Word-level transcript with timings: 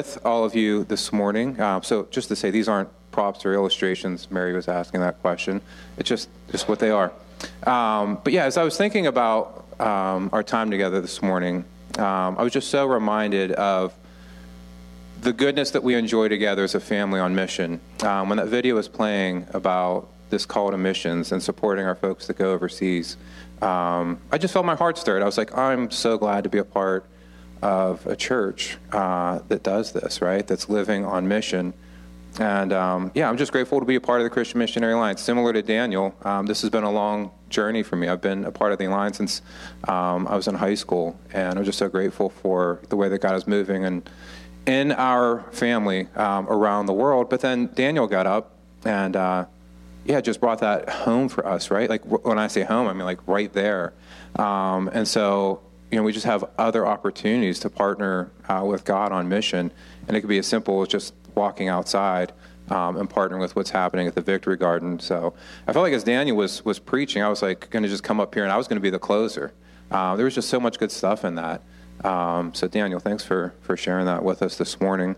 with 0.00 0.18
all 0.24 0.44
of 0.44 0.54
you 0.54 0.84
this 0.84 1.12
morning. 1.12 1.60
Uh, 1.60 1.78
so, 1.82 2.08
just 2.10 2.28
to 2.28 2.34
say, 2.34 2.50
these 2.50 2.68
aren't 2.68 2.88
props 3.12 3.44
or 3.44 3.52
illustrations. 3.52 4.30
Mary 4.30 4.54
was 4.54 4.66
asking 4.66 5.00
that 5.00 5.20
question. 5.20 5.60
It's 5.98 6.08
just 6.08 6.30
just 6.50 6.68
what 6.68 6.78
they 6.78 6.88
are. 6.88 7.12
Um, 7.66 8.18
but 8.24 8.32
yeah, 8.32 8.44
as 8.44 8.56
I 8.56 8.64
was 8.64 8.78
thinking 8.78 9.06
about 9.06 9.66
um, 9.78 10.30
our 10.32 10.42
time 10.42 10.70
together 10.70 11.02
this 11.02 11.20
morning, 11.20 11.66
um, 11.98 12.38
I 12.38 12.42
was 12.42 12.52
just 12.54 12.70
so 12.70 12.86
reminded 12.86 13.52
of 13.52 13.92
the 15.20 15.34
goodness 15.34 15.72
that 15.72 15.82
we 15.82 15.94
enjoy 15.96 16.28
together 16.28 16.64
as 16.64 16.74
a 16.74 16.80
family 16.80 17.20
on 17.20 17.34
mission. 17.34 17.78
Um, 18.02 18.30
when 18.30 18.38
that 18.38 18.48
video 18.48 18.76
was 18.76 18.88
playing 18.88 19.46
about 19.52 20.08
this 20.30 20.46
call 20.46 20.70
to 20.70 20.78
missions 20.78 21.30
and 21.30 21.42
supporting 21.42 21.84
our 21.84 21.94
folks 21.94 22.26
that 22.28 22.38
go 22.38 22.52
overseas, 22.52 23.18
um, 23.60 24.18
I 24.32 24.38
just 24.38 24.54
felt 24.54 24.64
my 24.64 24.76
heart 24.76 24.96
stirred. 24.96 25.20
I 25.20 25.26
was 25.26 25.36
like, 25.36 25.54
I'm 25.58 25.90
so 25.90 26.16
glad 26.16 26.44
to 26.44 26.50
be 26.50 26.56
a 26.56 26.64
part 26.64 27.04
of 27.62 28.06
a 28.06 28.16
church 28.16 28.78
uh, 28.92 29.40
that 29.48 29.62
does 29.62 29.92
this, 29.92 30.20
right? 30.20 30.46
That's 30.46 30.68
living 30.68 31.04
on 31.04 31.28
mission. 31.28 31.74
And 32.38 32.72
um, 32.72 33.10
yeah, 33.14 33.28
I'm 33.28 33.36
just 33.36 33.52
grateful 33.52 33.80
to 33.80 33.86
be 33.86 33.96
a 33.96 34.00
part 34.00 34.20
of 34.20 34.24
the 34.24 34.30
Christian 34.30 34.58
Missionary 34.58 34.92
Alliance. 34.92 35.20
Similar 35.20 35.52
to 35.52 35.62
Daniel, 35.62 36.14
um, 36.22 36.46
this 36.46 36.60
has 36.62 36.70
been 36.70 36.84
a 36.84 36.90
long 36.90 37.32
journey 37.48 37.82
for 37.82 37.96
me. 37.96 38.08
I've 38.08 38.20
been 38.20 38.44
a 38.44 38.52
part 38.52 38.72
of 38.72 38.78
the 38.78 38.86
Alliance 38.86 39.16
since 39.16 39.42
um, 39.88 40.28
I 40.28 40.36
was 40.36 40.46
in 40.46 40.54
high 40.54 40.74
school, 40.74 41.18
and 41.32 41.58
I'm 41.58 41.64
just 41.64 41.78
so 41.78 41.88
grateful 41.88 42.30
for 42.30 42.80
the 42.88 42.96
way 42.96 43.08
that 43.08 43.20
God 43.20 43.34
is 43.34 43.46
moving 43.46 43.84
and 43.84 44.08
in 44.66 44.92
our 44.92 45.42
family 45.52 46.06
um, 46.14 46.46
around 46.48 46.86
the 46.86 46.92
world. 46.92 47.28
But 47.30 47.40
then 47.40 47.70
Daniel 47.74 48.06
got 48.06 48.26
up 48.26 48.56
and 48.84 49.16
uh, 49.16 49.46
yeah, 50.04 50.20
just 50.20 50.40
brought 50.40 50.60
that 50.60 50.88
home 50.88 51.28
for 51.28 51.46
us, 51.46 51.70
right? 51.70 51.88
Like 51.88 52.04
when 52.04 52.38
I 52.38 52.46
say 52.46 52.62
home, 52.62 52.86
I 52.86 52.92
mean 52.92 53.04
like 53.04 53.26
right 53.26 53.52
there. 53.52 53.92
Um, 54.36 54.88
and 54.92 55.06
so 55.06 55.60
you 55.90 55.96
know, 55.96 56.02
we 56.02 56.12
just 56.12 56.26
have 56.26 56.44
other 56.56 56.86
opportunities 56.86 57.58
to 57.60 57.70
partner 57.70 58.30
uh, 58.48 58.62
with 58.64 58.84
God 58.84 59.12
on 59.12 59.28
mission, 59.28 59.72
and 60.06 60.16
it 60.16 60.20
could 60.20 60.28
be 60.28 60.38
as 60.38 60.46
simple 60.46 60.82
as 60.82 60.88
just 60.88 61.14
walking 61.34 61.68
outside 61.68 62.32
um, 62.70 62.96
and 62.96 63.10
partnering 63.10 63.40
with 63.40 63.56
what's 63.56 63.70
happening 63.70 64.06
at 64.06 64.14
the 64.14 64.20
Victory 64.20 64.56
Garden. 64.56 65.00
So 65.00 65.34
I 65.66 65.72
felt 65.72 65.82
like 65.82 65.92
as 65.92 66.04
Daniel 66.04 66.36
was 66.36 66.64
was 66.64 66.78
preaching, 66.78 67.22
I 67.22 67.28
was 67.28 67.42
like 67.42 67.68
going 67.70 67.82
to 67.82 67.88
just 67.88 68.04
come 68.04 68.20
up 68.20 68.34
here 68.34 68.44
and 68.44 68.52
I 68.52 68.56
was 68.56 68.68
going 68.68 68.76
to 68.76 68.82
be 68.82 68.90
the 68.90 68.98
closer. 68.98 69.52
Uh, 69.90 70.14
there 70.14 70.24
was 70.24 70.34
just 70.34 70.48
so 70.48 70.60
much 70.60 70.78
good 70.78 70.92
stuff 70.92 71.24
in 71.24 71.34
that. 71.34 71.62
Um, 72.04 72.54
so 72.54 72.68
Daniel, 72.68 73.00
thanks 73.00 73.24
for 73.24 73.54
for 73.60 73.76
sharing 73.76 74.06
that 74.06 74.22
with 74.22 74.42
us 74.42 74.56
this 74.56 74.80
morning. 74.80 75.16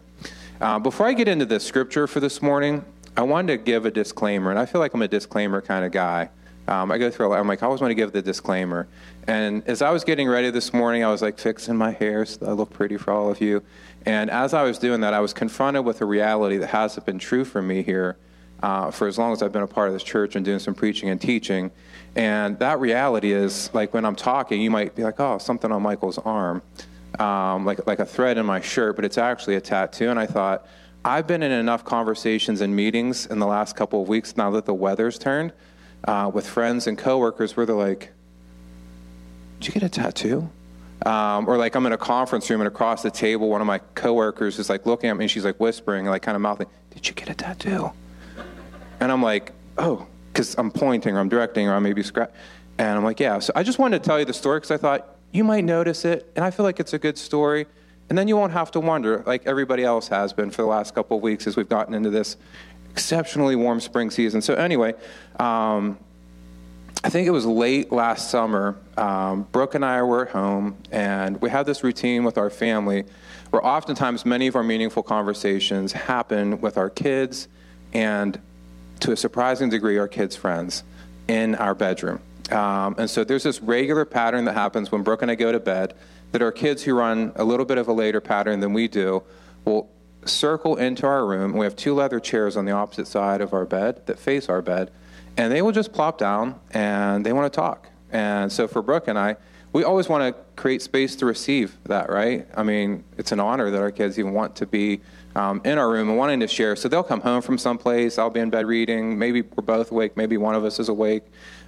Uh, 0.60 0.78
before 0.78 1.06
I 1.06 1.12
get 1.12 1.28
into 1.28 1.44
the 1.44 1.60
scripture 1.60 2.06
for 2.06 2.20
this 2.20 2.40
morning, 2.40 2.84
I 3.16 3.22
wanted 3.22 3.58
to 3.58 3.62
give 3.62 3.84
a 3.84 3.90
disclaimer, 3.90 4.50
and 4.50 4.58
I 4.58 4.64
feel 4.64 4.80
like 4.80 4.94
I'm 4.94 5.02
a 5.02 5.08
disclaimer 5.08 5.60
kind 5.60 5.84
of 5.84 5.92
guy. 5.92 6.30
Um, 6.68 6.92
I 6.92 6.98
go 6.98 7.10
through. 7.10 7.32
I'm 7.32 7.48
like, 7.48 7.62
I 7.62 7.66
always 7.66 7.80
want 7.80 7.90
to 7.90 7.94
give 7.96 8.12
the 8.12 8.22
disclaimer. 8.22 8.86
And 9.26 9.66
as 9.66 9.82
I 9.82 9.90
was 9.90 10.04
getting 10.04 10.28
ready 10.28 10.50
this 10.50 10.72
morning, 10.72 11.04
I 11.04 11.08
was 11.08 11.22
like 11.22 11.38
fixing 11.38 11.76
my 11.76 11.90
hair 11.90 12.24
so 12.24 12.46
I 12.46 12.52
look 12.52 12.70
pretty 12.70 12.96
for 12.96 13.12
all 13.12 13.30
of 13.30 13.40
you. 13.40 13.62
And 14.06 14.30
as 14.30 14.54
I 14.54 14.62
was 14.62 14.78
doing 14.78 15.00
that, 15.00 15.14
I 15.14 15.20
was 15.20 15.32
confronted 15.32 15.84
with 15.84 16.00
a 16.00 16.04
reality 16.04 16.58
that 16.58 16.68
hasn't 16.68 17.06
been 17.06 17.18
true 17.18 17.44
for 17.44 17.62
me 17.62 17.82
here 17.82 18.16
uh, 18.62 18.90
for 18.90 19.08
as 19.08 19.18
long 19.18 19.32
as 19.32 19.42
I've 19.42 19.52
been 19.52 19.62
a 19.62 19.66
part 19.66 19.88
of 19.88 19.94
this 19.94 20.04
church 20.04 20.36
and 20.36 20.44
doing 20.44 20.58
some 20.58 20.74
preaching 20.74 21.08
and 21.08 21.20
teaching. 21.20 21.70
And 22.14 22.58
that 22.60 22.78
reality 22.80 23.32
is 23.32 23.70
like 23.74 23.92
when 23.92 24.04
I'm 24.04 24.16
talking, 24.16 24.60
you 24.60 24.70
might 24.70 24.94
be 24.94 25.02
like, 25.02 25.18
oh, 25.18 25.38
something 25.38 25.70
on 25.72 25.82
Michael's 25.82 26.18
arm, 26.18 26.62
um, 27.18 27.64
like, 27.64 27.86
like 27.86 27.98
a 27.98 28.06
thread 28.06 28.38
in 28.38 28.46
my 28.46 28.60
shirt, 28.60 28.96
but 28.96 29.04
it's 29.04 29.18
actually 29.18 29.56
a 29.56 29.60
tattoo. 29.60 30.10
And 30.10 30.18
I 30.18 30.26
thought, 30.26 30.66
I've 31.04 31.26
been 31.26 31.42
in 31.42 31.50
enough 31.50 31.84
conversations 31.84 32.60
and 32.60 32.74
meetings 32.76 33.26
in 33.26 33.40
the 33.40 33.46
last 33.46 33.74
couple 33.74 34.02
of 34.02 34.08
weeks 34.08 34.36
now 34.36 34.52
that 34.52 34.66
the 34.66 34.74
weather's 34.74 35.18
turned 35.18 35.52
uh, 36.04 36.30
with 36.32 36.46
friends 36.46 36.86
and 36.86 36.98
coworkers 36.98 37.56
where 37.56 37.66
they're 37.66 37.76
like, 37.76 38.12
Did 39.60 39.68
you 39.68 39.74
get 39.74 39.82
a 39.82 39.88
tattoo? 39.88 40.50
Um, 41.04 41.48
or 41.48 41.56
like 41.56 41.74
I'm 41.74 41.84
in 41.86 41.92
a 41.92 41.98
conference 41.98 42.48
room 42.48 42.60
and 42.60 42.68
across 42.68 43.02
the 43.02 43.10
table, 43.10 43.48
one 43.48 43.60
of 43.60 43.66
my 43.66 43.78
coworkers 43.94 44.58
is 44.58 44.70
like 44.70 44.86
looking 44.86 45.10
at 45.10 45.16
me 45.16 45.24
and 45.24 45.30
she's 45.30 45.44
like 45.44 45.58
whispering, 45.58 46.06
like 46.06 46.22
kind 46.22 46.36
of 46.36 46.42
mouthing, 46.42 46.68
Did 46.90 47.08
you 47.08 47.14
get 47.14 47.28
a 47.28 47.34
tattoo? 47.34 47.90
And 49.00 49.10
I'm 49.10 49.22
like, 49.22 49.52
Oh, 49.78 50.06
because 50.32 50.54
I'm 50.58 50.70
pointing 50.70 51.16
or 51.16 51.20
I'm 51.20 51.28
directing 51.28 51.68
or 51.68 51.74
I 51.74 51.78
may 51.78 51.92
be 51.92 52.02
scratch. 52.02 52.30
And 52.78 52.96
I'm 52.96 53.04
like, 53.04 53.20
Yeah. 53.20 53.38
So 53.40 53.52
I 53.56 53.62
just 53.62 53.78
wanted 53.78 54.02
to 54.02 54.08
tell 54.08 54.18
you 54.18 54.24
the 54.24 54.34
story 54.34 54.58
because 54.58 54.70
I 54.70 54.76
thought 54.76 55.16
you 55.32 55.44
might 55.44 55.64
notice 55.64 56.04
it. 56.04 56.30
And 56.36 56.44
I 56.44 56.50
feel 56.50 56.64
like 56.64 56.78
it's 56.78 56.92
a 56.92 56.98
good 56.98 57.18
story. 57.18 57.66
And 58.08 58.18
then 58.18 58.28
you 58.28 58.36
won't 58.36 58.52
have 58.52 58.70
to 58.72 58.80
wonder, 58.80 59.22
like 59.26 59.46
everybody 59.46 59.84
else 59.84 60.08
has 60.08 60.32
been 60.34 60.50
for 60.50 60.60
the 60.62 60.68
last 60.68 60.94
couple 60.94 61.16
of 61.16 61.22
weeks 61.22 61.46
as 61.46 61.56
we've 61.56 61.68
gotten 61.68 61.94
into 61.94 62.10
this 62.10 62.36
exceptionally 62.92 63.56
warm 63.56 63.80
spring 63.80 64.10
season. 64.10 64.42
So, 64.42 64.54
anyway, 64.54 64.94
um, 65.40 65.98
I 67.04 67.08
think 67.08 67.26
it 67.26 67.32
was 67.32 67.46
late 67.46 67.90
last 67.90 68.30
summer. 68.30 68.76
Um, 68.96 69.42
Brooke 69.50 69.74
and 69.74 69.84
I 69.84 70.02
were 70.02 70.26
at 70.26 70.32
home, 70.32 70.76
and 70.92 71.40
we 71.40 71.50
had 71.50 71.66
this 71.66 71.82
routine 71.82 72.22
with 72.22 72.38
our 72.38 72.50
family 72.50 73.04
where 73.50 73.64
oftentimes 73.64 74.24
many 74.24 74.46
of 74.46 74.56
our 74.56 74.62
meaningful 74.62 75.02
conversations 75.02 75.92
happen 75.92 76.60
with 76.60 76.78
our 76.78 76.88
kids 76.88 77.48
and, 77.92 78.40
to 79.00 79.12
a 79.12 79.16
surprising 79.16 79.68
degree, 79.68 79.98
our 79.98 80.08
kids' 80.08 80.36
friends 80.36 80.84
in 81.28 81.54
our 81.56 81.74
bedroom. 81.74 82.20
Um, 82.50 82.94
and 82.98 83.10
so 83.10 83.24
there's 83.24 83.42
this 83.42 83.60
regular 83.60 84.04
pattern 84.04 84.44
that 84.44 84.54
happens 84.54 84.92
when 84.92 85.02
Brooke 85.02 85.22
and 85.22 85.30
I 85.30 85.34
go 85.34 85.52
to 85.52 85.60
bed 85.60 85.94
that 86.32 86.40
our 86.40 86.52
kids 86.52 86.82
who 86.82 86.94
run 86.94 87.32
a 87.36 87.44
little 87.44 87.66
bit 87.66 87.78
of 87.78 87.88
a 87.88 87.92
later 87.92 88.20
pattern 88.20 88.60
than 88.60 88.72
we 88.72 88.88
do 88.88 89.22
will 89.64 89.90
circle 90.24 90.76
into 90.76 91.06
our 91.06 91.26
room. 91.26 91.52
We 91.54 91.66
have 91.66 91.76
two 91.76 91.94
leather 91.94 92.20
chairs 92.20 92.56
on 92.56 92.64
the 92.64 92.72
opposite 92.72 93.06
side 93.06 93.40
of 93.40 93.52
our 93.52 93.64
bed 93.64 94.06
that 94.06 94.18
face 94.18 94.48
our 94.48 94.62
bed, 94.62 94.90
and 95.36 95.52
they 95.52 95.62
will 95.62 95.72
just 95.72 95.92
plop 95.92 96.18
down 96.18 96.60
and 96.72 97.24
they 97.26 97.32
want 97.32 97.52
to 97.52 97.56
talk. 97.56 97.88
And 98.10 98.52
so 98.52 98.68
for 98.68 98.82
Brooke 98.82 99.08
and 99.08 99.18
I, 99.18 99.36
we 99.72 99.84
always 99.84 100.08
want 100.08 100.36
to 100.36 100.42
create 100.60 100.82
space 100.82 101.16
to 101.16 101.26
receive 101.26 101.78
that, 101.84 102.10
right? 102.10 102.46
I 102.54 102.62
mean, 102.62 103.04
it's 103.16 103.32
an 103.32 103.40
honor 103.40 103.70
that 103.70 103.80
our 103.80 103.90
kids 103.90 104.18
even 104.18 104.34
want 104.34 104.54
to 104.56 104.66
be 104.66 105.00
um, 105.34 105.62
in 105.64 105.78
our 105.78 105.90
room 105.90 106.10
and 106.10 106.18
wanting 106.18 106.40
to 106.40 106.46
share. 106.46 106.76
So 106.76 106.88
they'll 106.88 107.02
come 107.02 107.22
home 107.22 107.40
from 107.40 107.56
someplace. 107.56 108.18
I'll 108.18 108.28
be 108.28 108.40
in 108.40 108.50
bed 108.50 108.66
reading. 108.66 109.18
Maybe 109.18 109.40
we're 109.40 109.62
both 109.62 109.90
awake. 109.90 110.14
Maybe 110.14 110.36
one 110.36 110.54
of 110.54 110.64
us 110.64 110.78
is 110.78 110.90
awake. 110.90 111.24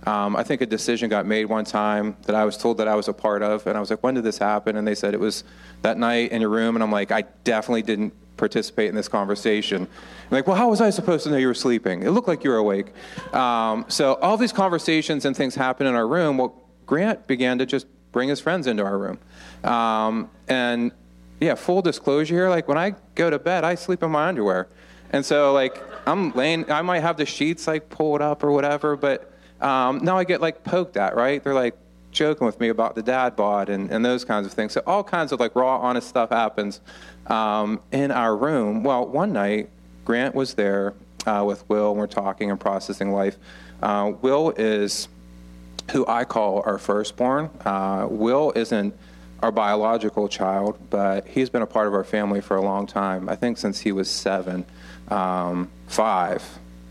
Um, 0.07 0.37
I 0.37 0.43
think 0.43 0.61
a 0.61 0.67
decision 0.67 1.09
got 1.09 1.25
made 1.25 1.47
one 1.47 1.65
time 1.65 2.19
that 2.27 2.37
I 2.37 2.45
was 2.45 2.59
told 2.59 2.77
that 2.77 2.89
I 2.89 2.95
was 2.95 3.09
a 3.09 3.15
part 3.15 3.43
of, 3.43 3.67
and 3.67 3.75
I 3.75 3.81
was 3.81 3.89
like, 3.89 4.03
"When 4.03 4.15
did 4.15 4.25
this 4.25 4.37
happen?" 4.37 4.77
And 4.77 4.87
they 4.87 4.95
said 4.95 5.15
it 5.15 5.21
was 5.21 5.45
that 5.81 5.97
night 5.97 6.31
in 6.31 6.43
your 6.43 6.51
room, 6.51 6.77
and 6.77 6.83
I'm 6.83 6.93
like, 6.93 7.11
"I 7.11 7.23
definitely 7.45 7.83
didn't 7.83 8.13
participate 8.37 8.89
in 8.89 8.95
this 8.95 9.09
conversation. 9.09 9.83
I'm 9.83 10.31
like, 10.31 10.47
well, 10.47 10.57
how 10.57 10.69
was 10.69 10.81
I 10.81 10.91
supposed 10.91 11.25
to 11.25 11.31
know 11.31 11.37
you 11.37 11.47
were 11.47 11.55
sleeping? 11.55 12.03
It 12.03 12.11
looked 12.11 12.29
like 12.29 12.45
you 12.45 12.51
were 12.51 12.57
awake. 12.57 12.93
Um, 13.33 13.85
so 13.89 14.15
all 14.15 14.37
these 14.37 14.53
conversations 14.53 15.25
and 15.25 15.37
things 15.37 15.55
happen 15.55 15.87
in 15.87 15.95
our 15.95 16.07
room. 16.07 16.39
Well, 16.39 16.63
Grant 16.87 17.27
began 17.27 17.59
to 17.59 17.67
just 17.67 17.87
bring 18.13 18.29
his 18.29 18.41
friends 18.41 18.67
into 18.67 18.85
our 18.85 18.99
room. 18.99 19.19
Um, 19.65 20.31
and 20.49 20.93
yeah, 21.41 21.55
full 21.55 21.83
disclosure 21.83 22.35
here, 22.35 22.49
like 22.49 22.69
when 22.69 22.79
I 22.79 22.95
go 23.15 23.31
to 23.31 23.39
bed, 23.39 23.65
I 23.65 23.75
sleep 23.75 24.03
in 24.03 24.11
my 24.11 24.29
underwear. 24.29 24.69
And 25.11 25.25
so 25.25 25.53
like 25.53 25.83
I'm 26.07 26.33
laying, 26.33 26.71
I 26.71 26.83
might 26.83 27.01
have 27.01 27.17
the 27.17 27.27
sheets 27.27 27.67
like 27.67 27.89
pulled 27.89 28.23
up 28.23 28.43
or 28.43 28.53
whatever, 28.53 28.97
but 28.97 29.33
um, 29.61 29.99
now 29.99 30.19
I 30.19 30.25
get 30.25 30.41
like 30.41 30.65
poked 30.65 30.97
at, 30.97 31.17
right? 31.17 31.43
They're 31.43 31.55
like, 31.55 31.77
joking 32.15 32.47
with 32.47 32.59
me 32.61 32.69
about 32.69 32.95
the 32.95 33.03
dad 33.03 33.37
bod 33.37 33.69
and, 33.69 33.91
and 33.91 34.05
those 34.05 34.25
kinds 34.25 34.47
of 34.47 34.53
things. 34.53 34.73
So 34.73 34.83
all 34.87 35.05
kinds 35.05 35.33
of 35.33 35.41
like 35.41 35.55
raw, 35.55 35.79
honest 35.79 36.09
stuff 36.09 36.31
happens 36.31 36.81
um, 37.27 37.81
in 37.93 38.11
our 38.11 38.37
room. 38.37 38.83
Well, 38.83 39.07
one 39.07 39.33
night, 39.33 39.71
Grant 40.05 40.35
was 40.35 40.55
there 40.55 40.95
uh, 41.27 41.45
with 41.47 41.69
Will, 41.69 41.91
and 41.91 41.99
we're 41.99 42.07
talking 42.07 42.51
and 42.51 42.61
processing 42.61 43.13
life. 43.13 43.37
Uh, 43.83 44.13
Will 44.21 44.51
is 44.57 45.09
who 45.93 46.07
I 46.07 46.25
call 46.25 46.63
our 46.65 46.79
firstborn. 46.79 47.51
Uh, 47.65 48.07
Will 48.11 48.53
isn't 48.55 48.95
our 49.43 49.53
biological 49.53 50.29
child, 50.29 50.79
but 50.91 51.27
he's 51.27 51.51
been 51.51 51.63
a 51.63 51.67
part 51.67 51.87
of 51.87 51.95
our 51.95 52.05
family 52.05 52.41
for 52.41 52.57
a 52.57 52.63
long 52.63 52.87
time. 52.87 53.29
I 53.29 53.37
think 53.37 53.59
since 53.59 53.81
he 53.81 53.93
was 53.93 54.09
seven, 54.09 54.65
um, 55.09 55.71
five. 55.87 56.43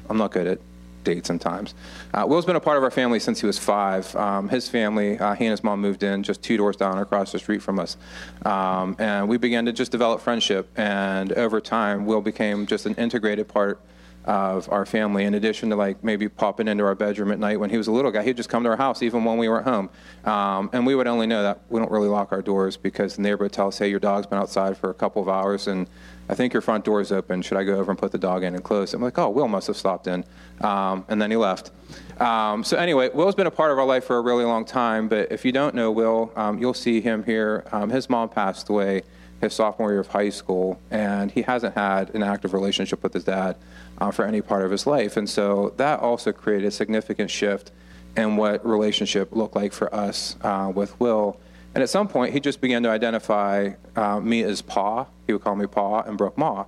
I'm 0.09 0.17
not 0.17 0.31
good 0.31 0.47
at 0.47 0.59
dates 1.03 1.29
and 1.29 1.39
times. 1.39 1.73
Uh, 2.13 2.25
Will's 2.27 2.45
been 2.45 2.55
a 2.55 2.61
part 2.61 2.77
of 2.77 2.83
our 2.83 2.91
family 2.91 3.19
since 3.19 3.39
he 3.39 3.45
was 3.45 3.59
five. 3.59 4.15
Um, 4.15 4.49
his 4.49 4.69
family, 4.69 5.19
uh, 5.19 5.35
he 5.35 5.45
and 5.45 5.51
his 5.51 5.63
mom 5.63 5.81
moved 5.81 6.03
in 6.03 6.23
just 6.23 6.41
two 6.41 6.57
doors 6.57 6.75
down 6.75 6.97
across 6.97 7.31
the 7.31 7.39
street 7.39 7.61
from 7.61 7.79
us. 7.79 7.97
Um, 8.45 8.95
and 8.99 9.27
we 9.27 9.37
began 9.37 9.65
to 9.65 9.73
just 9.73 9.91
develop 9.91 10.21
friendship. 10.21 10.69
And 10.77 11.31
over 11.33 11.61
time, 11.61 12.05
Will 12.05 12.21
became 12.21 12.65
just 12.65 12.85
an 12.85 12.95
integrated 12.95 13.47
part 13.47 13.79
of 14.25 14.71
our 14.71 14.85
family. 14.85 15.25
In 15.25 15.33
addition 15.33 15.69
to 15.69 15.75
like 15.75 16.03
maybe 16.03 16.29
popping 16.29 16.67
into 16.67 16.83
our 16.85 16.95
bedroom 16.95 17.31
at 17.31 17.39
night 17.39 17.59
when 17.59 17.69
he 17.69 17.77
was 17.77 17.87
a 17.87 17.91
little 17.91 18.11
guy, 18.11 18.23
he'd 18.23 18.37
just 18.37 18.49
come 18.49 18.63
to 18.63 18.69
our 18.69 18.77
house 18.77 19.01
even 19.01 19.23
when 19.23 19.37
we 19.37 19.49
were 19.49 19.59
at 19.59 19.65
home. 19.65 19.89
Um, 20.23 20.69
and 20.73 20.85
we 20.85 20.95
would 20.95 21.07
only 21.07 21.27
know 21.27 21.43
that 21.43 21.61
we 21.69 21.79
don't 21.79 21.91
really 21.91 22.07
lock 22.07 22.31
our 22.31 22.41
doors 22.41 22.77
because 22.77 23.15
the 23.15 23.21
neighbor 23.21 23.43
would 23.43 23.51
tell 23.51 23.67
us, 23.67 23.77
hey, 23.77 23.89
your 23.89 23.99
dog's 23.99 24.27
been 24.27 24.39
outside 24.39 24.77
for 24.77 24.89
a 24.89 24.93
couple 24.93 25.21
of 25.21 25.27
hours 25.27 25.67
and 25.67 25.87
I 26.29 26.35
think 26.35 26.53
your 26.53 26.61
front 26.61 26.85
door 26.85 27.01
is 27.01 27.11
open. 27.11 27.41
Should 27.41 27.57
I 27.57 27.63
go 27.63 27.77
over 27.77 27.91
and 27.91 27.99
put 27.99 28.11
the 28.11 28.17
dog 28.17 28.43
in 28.43 28.55
and 28.55 28.63
close? 28.63 28.93
I'm 28.93 29.01
like, 29.01 29.17
oh, 29.17 29.29
Will 29.29 29.47
must 29.47 29.67
have 29.67 29.75
stopped 29.75 30.07
in. 30.07 30.23
Um, 30.61 31.05
and 31.09 31.21
then 31.21 31.29
he 31.29 31.37
left. 31.37 31.71
Um, 32.19 32.63
so, 32.63 32.77
anyway, 32.77 33.09
Will's 33.13 33.35
been 33.35 33.47
a 33.47 33.51
part 33.51 33.71
of 33.71 33.79
our 33.79 33.85
life 33.85 34.05
for 34.05 34.17
a 34.17 34.21
really 34.21 34.45
long 34.45 34.63
time. 34.63 35.09
But 35.09 35.31
if 35.31 35.43
you 35.43 35.51
don't 35.51 35.75
know 35.75 35.91
Will, 35.91 36.31
um, 36.35 36.59
you'll 36.59 36.73
see 36.73 37.01
him 37.01 37.23
here. 37.23 37.65
Um, 37.71 37.89
his 37.89 38.09
mom 38.09 38.29
passed 38.29 38.69
away 38.69 39.03
his 39.41 39.53
sophomore 39.53 39.91
year 39.91 39.99
of 39.99 40.07
high 40.07 40.29
school, 40.29 40.79
and 40.89 41.29
he 41.29 41.41
hasn't 41.41 41.75
had 41.75 42.13
an 42.15 42.23
active 42.23 42.53
relationship 42.53 43.03
with 43.03 43.13
his 43.13 43.25
dad 43.25 43.57
uh, 43.97 44.09
for 44.09 44.25
any 44.25 44.41
part 44.41 44.63
of 44.63 44.71
his 44.71 44.87
life. 44.87 45.17
And 45.17 45.29
so 45.29 45.73
that 45.77 45.99
also 45.99 46.31
created 46.31 46.67
a 46.67 46.71
significant 46.71 47.29
shift 47.29 47.71
in 48.15 48.37
what 48.37 48.65
relationship 48.65 49.35
looked 49.35 49.55
like 49.55 49.73
for 49.73 49.93
us 49.93 50.37
uh, 50.41 50.71
with 50.73 50.97
Will 50.99 51.39
And 51.75 51.81
at 51.81 51.89
some 51.89 52.07
point, 52.07 52.33
he 52.33 52.39
just 52.39 52.61
began 52.61 52.83
to 52.83 52.89
identify 52.89 53.71
uh, 53.95 54.19
me 54.19 54.43
as 54.43 54.61
Pa. 54.61 55.07
He 55.25 55.33
would 55.33 55.43
call 55.43 55.55
me 55.55 55.65
Pa, 55.65 56.01
and 56.01 56.17
Brooke 56.17 56.37
Ma. 56.37 56.65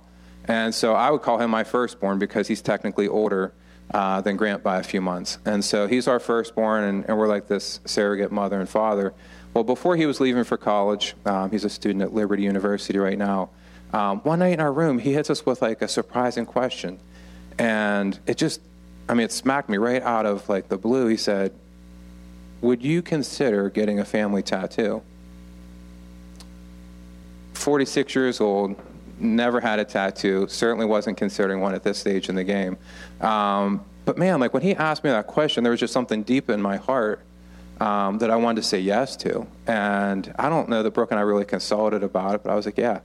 And 0.48 0.74
so 0.74 0.94
I 0.94 1.10
would 1.10 1.22
call 1.22 1.38
him 1.38 1.50
my 1.50 1.64
firstborn 1.64 2.18
because 2.18 2.48
he's 2.48 2.62
technically 2.62 3.08
older 3.08 3.52
uh, 3.92 4.20
than 4.20 4.36
Grant 4.36 4.62
by 4.62 4.78
a 4.78 4.82
few 4.82 5.00
months. 5.00 5.38
And 5.44 5.64
so 5.64 5.86
he's 5.86 6.08
our 6.08 6.18
firstborn, 6.18 6.84
and, 6.84 7.04
and, 7.08 7.18
we're 7.18 7.28
like 7.28 7.46
this 7.48 7.80
surrogate 7.84 8.32
mother 8.32 8.58
and 8.58 8.68
father. 8.68 9.14
Well, 9.54 9.64
before 9.64 9.96
he 9.96 10.06
was 10.06 10.20
leaving 10.20 10.44
for 10.44 10.56
college, 10.56 11.14
um, 11.24 11.50
he's 11.50 11.64
a 11.64 11.70
student 11.70 12.02
at 12.02 12.12
Liberty 12.12 12.42
University 12.42 12.98
right 12.98 13.18
now. 13.18 13.50
Um, 13.92 14.20
one 14.20 14.40
night 14.40 14.52
in 14.54 14.60
our 14.60 14.72
room, 14.72 14.98
he 14.98 15.12
hits 15.12 15.30
us 15.30 15.46
with 15.46 15.62
like 15.62 15.82
a 15.82 15.88
surprising 15.88 16.46
question. 16.46 16.98
And 17.58 18.18
it 18.26 18.36
just, 18.36 18.60
I 19.08 19.14
mean, 19.14 19.24
it 19.24 19.32
smacked 19.32 19.68
me 19.68 19.78
right 19.78 20.02
out 20.02 20.26
of 20.26 20.48
like 20.48 20.68
the 20.68 20.76
blue. 20.76 21.06
He 21.06 21.16
said, 21.16 21.52
Would 22.60 22.82
you 22.82 23.02
consider 23.02 23.68
getting 23.70 24.00
a 24.00 24.04
family 24.04 24.42
tattoo? 24.42 25.02
46 27.54 28.14
years 28.14 28.40
old, 28.40 28.76
never 29.18 29.60
had 29.60 29.78
a 29.78 29.84
tattoo, 29.84 30.46
certainly 30.48 30.86
wasn't 30.86 31.16
considering 31.16 31.60
one 31.60 31.74
at 31.74 31.82
this 31.82 31.98
stage 31.98 32.28
in 32.28 32.34
the 32.34 32.44
game. 32.44 32.76
Um, 33.20 33.84
but 34.04 34.18
man, 34.18 34.40
like 34.40 34.54
when 34.54 34.62
he 34.62 34.74
asked 34.74 35.04
me 35.04 35.10
that 35.10 35.26
question, 35.26 35.64
there 35.64 35.70
was 35.70 35.80
just 35.80 35.92
something 35.92 36.22
deep 36.22 36.48
in 36.48 36.62
my 36.62 36.76
heart 36.76 37.20
um, 37.80 38.18
that 38.18 38.30
I 38.30 38.36
wanted 38.36 38.62
to 38.62 38.68
say 38.68 38.78
yes 38.78 39.16
to. 39.18 39.46
And 39.66 40.32
I 40.38 40.48
don't 40.48 40.68
know 40.68 40.82
that 40.82 40.92
Brooke 40.92 41.10
and 41.10 41.18
I 41.18 41.22
really 41.22 41.44
consulted 41.44 42.02
about 42.02 42.36
it, 42.36 42.42
but 42.44 42.52
I 42.52 42.54
was 42.54 42.66
like, 42.66 42.78
yeah, 42.78 43.00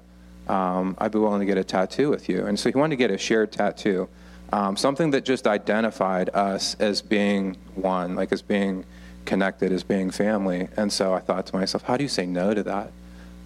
um, 0.48 0.96
I'd 1.00 1.12
be 1.12 1.20
willing 1.20 1.40
to 1.40 1.46
get 1.46 1.58
a 1.58 1.64
tattoo 1.64 2.10
with 2.10 2.30
you. 2.30 2.46
And 2.46 2.60
so 2.60 2.70
he 2.70 2.78
wanted 2.78 2.92
to 2.92 2.98
get 2.98 3.12
a 3.12 3.18
shared 3.18 3.52
tattoo, 3.52 4.08
um, 4.54 4.78
something 4.78 5.12
that 5.12 5.26
just 5.26 5.48
identified 5.48 6.30
us 6.34 6.76
as 6.80 7.02
being 7.02 7.58
one, 7.76 8.16
like 8.16 8.32
as 8.32 8.42
being 8.42 8.86
connected, 9.26 9.72
as 9.72 9.84
being 9.84 10.12
family. 10.12 10.68
And 10.78 10.92
so 10.92 11.14
I 11.14 11.20
thought 11.20 11.46
to 11.48 11.56
myself, 11.56 11.84
how 11.84 11.98
do 11.98 12.04
you 12.04 12.10
say 12.10 12.26
no 12.26 12.54
to 12.54 12.64
that? 12.64 12.92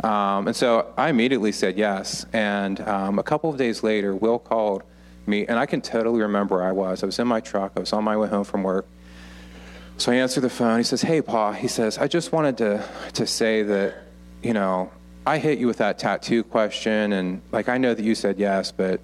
Um, 0.03 0.47
and 0.47 0.55
so 0.55 0.93
I 0.97 1.09
immediately 1.09 1.51
said 1.51 1.77
yes. 1.77 2.25
And 2.33 2.81
um, 2.81 3.19
a 3.19 3.23
couple 3.23 3.49
of 3.49 3.57
days 3.57 3.83
later, 3.83 4.15
Will 4.15 4.39
called 4.39 4.83
me, 5.25 5.45
and 5.47 5.57
I 5.57 5.65
can 5.65 5.81
totally 5.81 6.21
remember 6.21 6.55
where 6.55 6.65
I 6.65 6.71
was. 6.71 7.01
I 7.01 7.05
was 7.05 7.17
in 7.19 7.27
my 7.27 7.39
truck, 7.39 7.73
I 7.75 7.79
was 7.79 7.93
on 7.93 8.03
my 8.03 8.15
way 8.17 8.27
home 8.27 8.43
from 8.43 8.63
work. 8.63 8.85
So 9.97 10.11
I 10.11 10.15
answered 10.15 10.41
the 10.41 10.49
phone. 10.49 10.77
He 10.77 10.83
says, 10.83 11.01
Hey, 11.01 11.21
Pa, 11.21 11.53
he 11.53 11.67
says, 11.67 11.97
I 11.97 12.07
just 12.07 12.31
wanted 12.31 12.57
to, 12.57 12.87
to 13.13 13.25
say 13.25 13.63
that, 13.63 13.95
you 14.43 14.53
know, 14.53 14.91
I 15.25 15.39
hit 15.39 15.57
you 15.57 15.65
with 15.65 15.77
that 15.77 15.97
tattoo 15.97 16.43
question, 16.43 17.13
and 17.13 17.41
like 17.51 17.67
I 17.69 17.77
know 17.77 17.93
that 17.93 18.03
you 18.03 18.13
said 18.13 18.37
yes, 18.37 18.71
but 18.71 18.99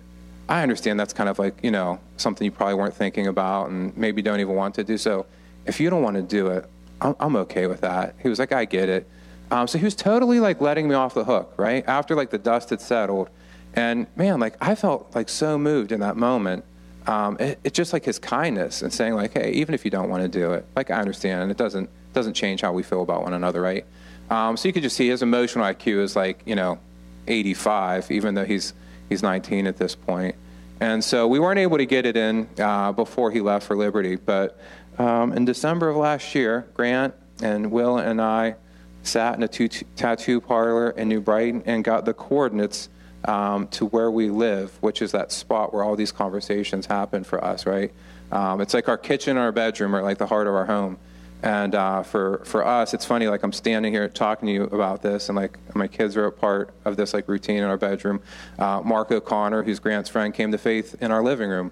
I 0.48 0.62
understand 0.62 1.00
that's 1.00 1.14
kind 1.14 1.30
of 1.30 1.40
like, 1.40 1.56
you 1.64 1.72
know, 1.72 2.00
something 2.18 2.46
you 2.46 2.52
probably 2.52 2.76
weren't 2.76 2.94
thinking 2.94 3.28
about 3.28 3.70
and 3.70 3.96
maybe 3.98 4.22
don't 4.22 4.40
even 4.40 4.54
want 4.54 4.76
to 4.76 4.84
do. 4.84 4.98
So 4.98 5.26
if 5.66 5.80
you 5.80 5.90
don't 5.90 6.04
want 6.04 6.16
to 6.16 6.22
do 6.22 6.48
it, 6.48 6.66
I'm, 7.00 7.16
I'm 7.20 7.36
okay 7.38 7.68
with 7.68 7.82
that. 7.82 8.16
He 8.22 8.30
was 8.30 8.40
like, 8.40 8.52
I 8.52 8.66
get 8.66 8.90
it. 8.90 9.08
Um, 9.52 9.68
so 9.68 9.78
he 9.78 9.84
was 9.84 9.96
totally 9.96 10.40
like 10.40 10.62
letting 10.62 10.88
me 10.88 10.96
off 10.96 11.14
the 11.14 11.26
hook, 11.26 11.54
right? 11.58 11.84
After 11.88 12.16
like 12.16 12.30
the 12.30 12.38
dust 12.38 12.70
had 12.70 12.80
settled. 12.80 13.30
And 13.74 14.08
man, 14.16 14.40
like 14.40 14.56
I 14.62 14.76
felt 14.76 15.14
like 15.14 15.30
so 15.30 15.58
moved 15.58 15.92
in 15.92 16.00
that 16.00 16.16
moment. 16.16 16.64
Um, 17.08 17.38
it, 17.40 17.60
it's 17.64 17.76
just 17.76 17.94
like 17.94 18.06
his 18.06 18.20
kindness 18.20 18.82
and 18.82 18.94
saying 18.94 19.16
like, 19.16 19.34
hey, 19.34 19.52
even 19.54 19.74
if 19.74 19.84
you 19.84 19.92
don't 19.92 20.10
want 20.10 20.24
to 20.24 20.30
do 20.30 20.54
it, 20.54 20.66
like 20.76 20.92
I 20.92 21.00
understand, 21.00 21.42
and 21.42 21.52
it 21.52 21.58
doesn't 21.58 21.90
doesn't 22.14 22.34
change 22.34 22.62
how 22.62 22.74
we 22.74 22.84
feel 22.84 23.02
about 23.02 23.24
one 23.24 23.34
another, 23.34 23.62
right? 23.62 23.86
Um, 24.30 24.56
so 24.56 24.68
you 24.68 24.74
could 24.74 24.84
just 24.84 24.96
see 24.96 25.10
his 25.10 25.22
emotional 25.22 25.66
IQ 25.66 26.02
is 26.02 26.16
like 26.16 26.42
you 26.46 26.56
know, 26.56 26.80
85, 27.28 28.12
even 28.12 28.36
though 28.36 28.46
he's 28.46 28.74
he's 29.10 29.24
19 29.24 29.68
at 29.68 29.78
this 29.78 29.96
point. 29.96 30.36
And 30.80 31.04
so 31.04 31.28
we 31.28 31.40
weren't 31.40 31.60
able 31.60 31.78
to 31.78 31.86
get 31.86 32.06
it 32.06 32.18
in 32.18 32.50
uh, 32.58 32.92
before 32.92 33.30
he 33.30 33.40
left 33.40 33.68
for 33.68 33.76
Liberty. 33.76 34.16
But 34.16 34.60
um, 34.98 35.34
in 35.34 35.46
December 35.46 35.90
of 35.90 35.96
last 35.96 36.36
year, 36.36 36.68
Grant 36.74 37.14
and 37.42 37.72
Will 37.72 37.98
and 37.98 38.22
I 38.22 38.56
sat 39.04 39.36
in 39.36 39.44
a 39.44 39.48
tattoo 39.48 40.42
parlor 40.42 40.92
in 40.92 41.10
New 41.10 41.22
Brighton 41.22 41.64
and 41.66 41.84
got 41.84 42.06
the 42.06 42.14
coordinates 42.14 42.90
um, 43.26 43.68
to 43.70 43.86
where 43.88 44.12
we 44.12 44.30
live, 44.30 44.72
which 44.82 45.02
is 45.02 45.12
that 45.12 45.32
spot 45.32 45.74
where 45.74 45.84
all 45.84 45.96
these 45.96 46.12
conversations 46.12 46.86
happen 46.86 47.24
for 47.24 47.44
us, 47.44 47.66
right? 47.66 47.92
Um, 48.32 48.62
it's 48.62 48.74
like 48.74 48.88
our 48.88 48.98
kitchen 48.98 49.38
or 49.38 49.42
our 49.42 49.52
bedroom 49.52 49.96
or 49.96 50.02
like 50.02 50.18
the 50.18 50.28
heart 50.28 50.48
of 50.48 50.54
our 50.54 50.66
home. 50.66 50.98
And 51.44 51.74
uh, 51.74 52.04
for, 52.04 52.44
for 52.46 52.66
us, 52.66 52.94
it's 52.94 53.06
funny, 53.06 53.28
like 53.28 53.42
I'm 53.44 53.52
standing 53.52 53.92
here 53.92 54.08
talking 54.08 54.48
to 54.48 54.54
you 54.54 54.64
about 54.66 55.02
this, 55.02 55.28
and 55.28 55.36
like 55.36 55.58
my 55.76 55.88
kids 55.88 56.16
are 56.16 56.26
a 56.26 56.32
part 56.32 56.72
of 56.86 56.98
this 56.98 57.16
like 57.16 57.28
routine 57.28 57.58
in 57.58 57.64
our 57.64 57.78
bedroom. 57.78 58.22
Uh, 58.60 58.82
Mark 58.82 59.12
O'Connor, 59.12 59.64
who's 59.64 59.80
Grant's 59.80 60.10
friend, 60.10 60.36
came 60.36 60.52
to 60.52 60.60
faith 60.60 60.96
in 61.02 61.10
our 61.12 61.24
living 61.24 61.50
room. 61.50 61.72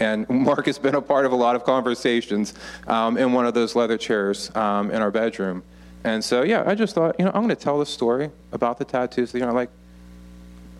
And 0.00 0.28
Mark 0.28 0.66
has 0.66 0.78
been 0.78 0.94
a 0.94 1.02
part 1.02 1.26
of 1.26 1.32
a 1.32 1.36
lot 1.36 1.56
of 1.56 1.64
conversations 1.64 2.54
um, 2.86 3.16
in 3.16 3.32
one 3.32 3.46
of 3.46 3.54
those 3.54 3.74
leather 3.76 3.98
chairs 3.98 4.54
um, 4.56 4.90
in 4.90 5.02
our 5.02 5.10
bedroom. 5.10 5.62
And 6.04 6.24
so, 6.24 6.42
yeah, 6.42 6.64
I 6.66 6.74
just 6.74 6.94
thought, 6.94 7.16
you 7.18 7.24
know, 7.24 7.30
I'm 7.34 7.42
going 7.42 7.54
to 7.54 7.62
tell 7.62 7.78
the 7.78 7.86
story 7.86 8.30
about 8.50 8.78
the 8.78 8.84
tattoos. 8.84 9.32
You 9.34 9.40
know, 9.40 9.52
like, 9.52 9.70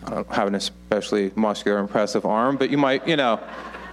I 0.06 0.10
don't 0.10 0.32
have 0.32 0.48
an 0.48 0.54
especially 0.54 1.30
muscular, 1.36 1.78
impressive 1.78 2.26
arm, 2.26 2.56
but 2.56 2.70
you 2.70 2.78
might, 2.78 3.06
you 3.06 3.16
know, 3.16 3.40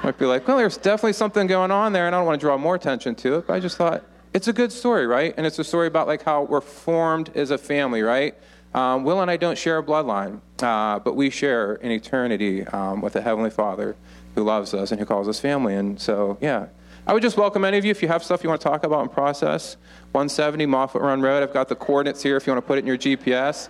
might 0.04 0.18
be 0.18 0.26
like, 0.26 0.48
well, 0.48 0.58
there's 0.58 0.78
definitely 0.78 1.14
something 1.14 1.46
going 1.46 1.72
on 1.72 1.94
there, 1.94 2.08
and 2.08 2.16
I 2.16 2.20
don't 2.20 2.26
want 2.26 2.40
to 2.40 2.46
draw 2.46 2.58
more 2.58 2.76
attention 2.76 3.16
to 3.16 3.36
it. 3.36 3.48
But 3.48 3.54
I 3.54 3.60
just 3.60 3.78
thought 3.78 4.04
it's 4.34 4.48
a 4.48 4.54
good 4.54 4.72
story, 4.72 5.06
right? 5.06 5.34
And 5.38 5.46
it's 5.46 5.60
a 5.60 5.64
story 5.64 5.88
about 5.88 6.08
like 6.08 6.24
how 6.24 6.44
we're 6.44 6.62
formed 6.62 7.36
as 7.36 7.52
a 7.52 7.58
family, 7.58 8.02
right? 8.02 8.36
Um, 8.74 9.04
Will 9.04 9.22
and 9.22 9.32
I 9.32 9.38
don't 9.38 9.58
share 9.58 9.80
a 9.80 9.84
bloodline, 9.84 10.42
uh, 10.62 11.00
but 11.00 11.16
we 11.16 11.30
share 11.30 11.76
an 11.76 11.92
eternity 11.92 12.66
um, 12.68 13.02
with 13.02 13.14
the 13.14 13.22
Heavenly 13.22 13.50
Father 13.50 13.96
who 14.40 14.46
loves 14.46 14.74
us 14.74 14.92
and 14.92 15.00
who 15.00 15.06
calls 15.06 15.28
us 15.28 15.40
family. 15.40 15.76
And 15.76 16.00
so, 16.00 16.38
yeah, 16.40 16.68
I 17.06 17.14
would 17.14 17.22
just 17.22 17.38
welcome 17.38 17.66
any 17.66 17.78
of 17.78 17.84
you 17.84 17.92
if 17.92 18.02
you 18.02 18.08
have 18.08 18.24
stuff 18.24 18.42
you 18.42 18.50
want 18.50 18.62
to 18.62 18.68
talk 18.68 18.84
about 18.84 19.02
and 19.02 19.12
process. 19.12 19.76
170 20.14 20.66
Moffat 20.66 21.02
Run 21.02 21.22
Road. 21.22 21.44
I've 21.44 21.54
got 21.54 21.68
the 21.68 21.76
coordinates 21.76 22.24
here 22.24 22.38
if 22.38 22.48
you 22.48 22.54
want 22.54 22.64
to 22.64 22.68
put 22.68 22.78
it 22.78 22.82
in 22.82 22.88
your 22.88 22.98
GPS. 22.98 23.70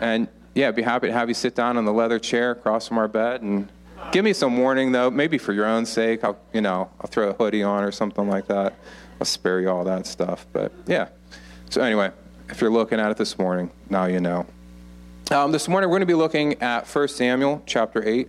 And 0.00 0.28
yeah, 0.54 0.68
I'd 0.68 0.76
be 0.76 0.82
happy 0.82 1.06
to 1.06 1.12
have 1.12 1.28
you 1.28 1.34
sit 1.34 1.54
down 1.54 1.78
on 1.78 1.86
the 1.86 1.92
leather 1.92 2.18
chair 2.18 2.50
across 2.50 2.88
from 2.88 2.98
our 2.98 3.08
bed 3.08 3.40
and 3.40 3.70
give 4.12 4.24
me 4.24 4.34
some 4.34 4.58
warning 4.58 4.92
though, 4.92 5.10
maybe 5.10 5.38
for 5.38 5.54
your 5.54 5.64
own 5.64 5.86
sake. 5.86 6.24
I'll, 6.24 6.38
you 6.52 6.60
know, 6.60 6.90
I'll 7.00 7.06
throw 7.06 7.30
a 7.30 7.32
hoodie 7.32 7.62
on 7.62 7.82
or 7.82 7.90
something 7.90 8.28
like 8.28 8.46
that. 8.48 8.74
I'll 9.18 9.26
spare 9.26 9.60
you 9.60 9.70
all 9.70 9.84
that 9.84 10.06
stuff. 10.06 10.46
But 10.52 10.72
yeah. 10.86 11.08
So 11.70 11.80
anyway, 11.80 12.10
if 12.50 12.60
you're 12.60 12.70
looking 12.70 13.00
at 13.00 13.10
it 13.10 13.16
this 13.16 13.38
morning, 13.38 13.70
now 13.88 14.04
you 14.04 14.20
know. 14.20 14.44
Um, 15.30 15.52
this 15.52 15.68
morning 15.68 15.88
we're 15.88 15.96
going 15.96 16.00
to 16.00 16.06
be 16.06 16.14
looking 16.14 16.60
at 16.60 16.86
1 16.86 17.08
Samuel 17.08 17.62
chapter 17.64 18.06
8 18.06 18.28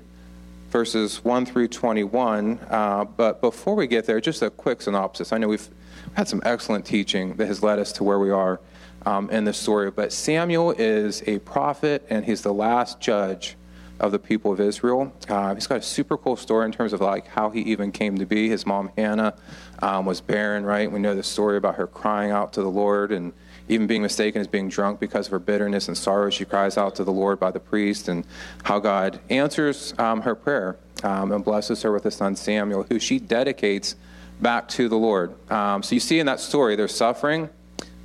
verses 0.73 1.23
1 1.23 1.45
through 1.45 1.67
21. 1.67 2.59
Uh, 2.67 3.05
but 3.05 3.41
before 3.41 3.75
we 3.75 3.85
get 3.85 4.05
there, 4.05 4.19
just 4.19 4.41
a 4.41 4.49
quick 4.49 4.81
synopsis. 4.81 5.31
I 5.31 5.37
know 5.37 5.47
we've 5.47 5.69
had 6.15 6.27
some 6.27 6.41
excellent 6.43 6.83
teaching 6.83 7.35
that 7.35 7.45
has 7.45 7.61
led 7.61 7.77
us 7.77 7.91
to 7.93 8.03
where 8.03 8.17
we 8.17 8.31
are 8.31 8.59
um, 9.05 9.29
in 9.29 9.45
this 9.45 9.59
story. 9.59 9.91
But 9.91 10.11
Samuel 10.11 10.71
is 10.71 11.21
a 11.27 11.37
prophet, 11.39 12.03
and 12.09 12.25
he's 12.25 12.41
the 12.41 12.53
last 12.53 12.99
judge 12.99 13.55
of 13.99 14.11
the 14.11 14.17
people 14.17 14.51
of 14.51 14.59
Israel. 14.59 15.13
Uh, 15.29 15.53
he's 15.53 15.67
got 15.67 15.77
a 15.77 15.81
super 15.83 16.17
cool 16.17 16.35
story 16.35 16.65
in 16.65 16.71
terms 16.71 16.91
of 16.91 17.01
like 17.01 17.27
how 17.27 17.51
he 17.51 17.61
even 17.61 17.91
came 17.91 18.17
to 18.17 18.25
be. 18.25 18.49
His 18.49 18.65
mom 18.65 18.89
Hannah 18.97 19.35
um, 19.83 20.07
was 20.07 20.21
barren, 20.21 20.65
right? 20.65 20.91
We 20.91 20.99
know 20.99 21.13
the 21.13 21.21
story 21.21 21.57
about 21.57 21.75
her 21.75 21.85
crying 21.85 22.31
out 22.31 22.51
to 22.53 22.63
the 22.63 22.71
Lord 22.71 23.11
and 23.11 23.31
even 23.69 23.87
being 23.87 24.01
mistaken 24.01 24.41
as 24.41 24.47
being 24.47 24.69
drunk 24.69 24.99
because 24.99 25.27
of 25.27 25.31
her 25.31 25.39
bitterness 25.39 25.87
and 25.87 25.97
sorrow, 25.97 26.29
she 26.29 26.45
cries 26.45 26.77
out 26.77 26.95
to 26.95 27.03
the 27.03 27.11
Lord 27.11 27.39
by 27.39 27.51
the 27.51 27.59
priest, 27.59 28.07
and 28.07 28.25
how 28.63 28.79
God 28.79 29.19
answers 29.29 29.93
um, 29.97 30.21
her 30.21 30.35
prayer 30.35 30.77
um, 31.03 31.31
and 31.31 31.43
blesses 31.43 31.81
her 31.83 31.91
with 31.91 32.05
a 32.05 32.11
son, 32.11 32.35
Samuel, 32.35 32.83
who 32.83 32.99
she 32.99 33.19
dedicates 33.19 33.95
back 34.41 34.67
to 34.69 34.89
the 34.89 34.97
Lord. 34.97 35.33
Um, 35.51 35.83
so 35.83 35.95
you 35.95 36.01
see 36.01 36.19
in 36.19 36.25
that 36.25 36.39
story, 36.39 36.75
there's 36.75 36.95
suffering, 36.95 37.49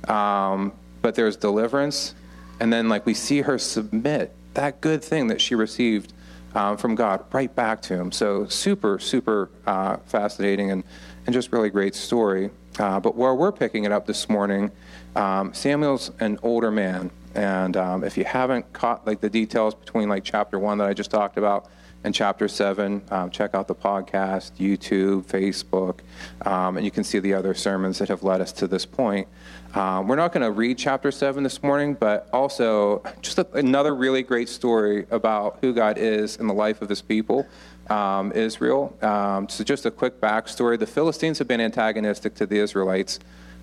um, 0.07 0.71
but 1.01 1.15
there's 1.15 1.35
deliverance, 1.35 2.15
and 2.59 2.71
then 2.71 2.89
like 2.89 3.05
we 3.05 3.13
see 3.13 3.41
her 3.41 3.57
submit 3.57 4.33
that 4.53 4.81
good 4.81 5.03
thing 5.03 5.27
that 5.27 5.41
she 5.41 5.55
received 5.55 6.13
um, 6.55 6.77
from 6.77 6.95
God 6.95 7.23
right 7.31 7.53
back 7.53 7.81
to 7.83 7.95
him. 7.95 8.11
So 8.11 8.47
super, 8.47 8.99
super 8.99 9.49
uh, 9.67 9.97
fascinating 10.05 10.71
and, 10.71 10.83
and 11.25 11.33
just 11.33 11.51
really 11.51 11.69
great 11.69 11.95
story. 11.95 12.49
Uh, 12.77 12.99
but 12.99 13.15
where 13.15 13.35
we're 13.35 13.51
picking 13.51 13.83
it 13.83 13.91
up 13.91 14.05
this 14.05 14.29
morning 14.29 14.71
um, 15.15 15.53
Samuel's 15.53 16.11
an 16.19 16.39
older 16.43 16.71
man, 16.71 17.11
and 17.35 17.77
um, 17.77 18.03
if 18.03 18.17
you 18.17 18.25
haven't 18.25 18.71
caught 18.73 19.05
like 19.05 19.21
the 19.21 19.29
details 19.29 19.75
between 19.75 20.09
like 20.09 20.23
chapter 20.23 20.59
one 20.59 20.77
that 20.79 20.87
I 20.87 20.93
just 20.93 21.11
talked 21.11 21.37
about 21.37 21.67
and 22.03 22.15
chapter 22.15 22.47
seven, 22.47 23.01
um, 23.11 23.29
check 23.29 23.53
out 23.53 23.67
the 23.67 23.75
podcast, 23.75 24.53
YouTube, 24.53 25.25
Facebook, 25.25 25.99
um, 26.47 26.77
and 26.77 26.85
you 26.85 26.91
can 26.91 27.03
see 27.03 27.19
the 27.19 27.33
other 27.33 27.53
sermons 27.53 27.99
that 27.99 28.07
have 28.07 28.23
led 28.23 28.39
us 28.39 28.53
to 28.53 28.67
this 28.67 28.85
point. 28.85 29.27
Um, 29.73 30.07
we're 30.07 30.15
not 30.15 30.31
going 30.31 30.43
to 30.43 30.51
read 30.51 30.77
chapter 30.77 31.11
seven 31.11 31.43
this 31.43 31.61
morning, 31.61 31.95
but 31.95 32.29
also 32.31 33.03
just 33.21 33.37
a, 33.37 33.47
another 33.53 33.93
really 33.93 34.23
great 34.23 34.47
story 34.47 35.05
about 35.11 35.59
who 35.61 35.73
God 35.73 35.97
is 35.97 36.37
in 36.37 36.47
the 36.47 36.53
life 36.53 36.81
of 36.81 36.89
His 36.89 37.01
people. 37.01 37.47
Um, 37.89 38.31
Israel. 38.33 38.95
so, 39.01 39.63
just 39.63 39.83
a 39.87 39.89
quick 39.89 40.21
backstory: 40.21 40.77
the 40.77 40.85
Philistines 40.85 41.39
have 41.39 41.47
been 41.47 41.59
antagonistic 41.59 42.35
to 42.35 42.45
the 42.45 42.59
Israelites 42.59 43.17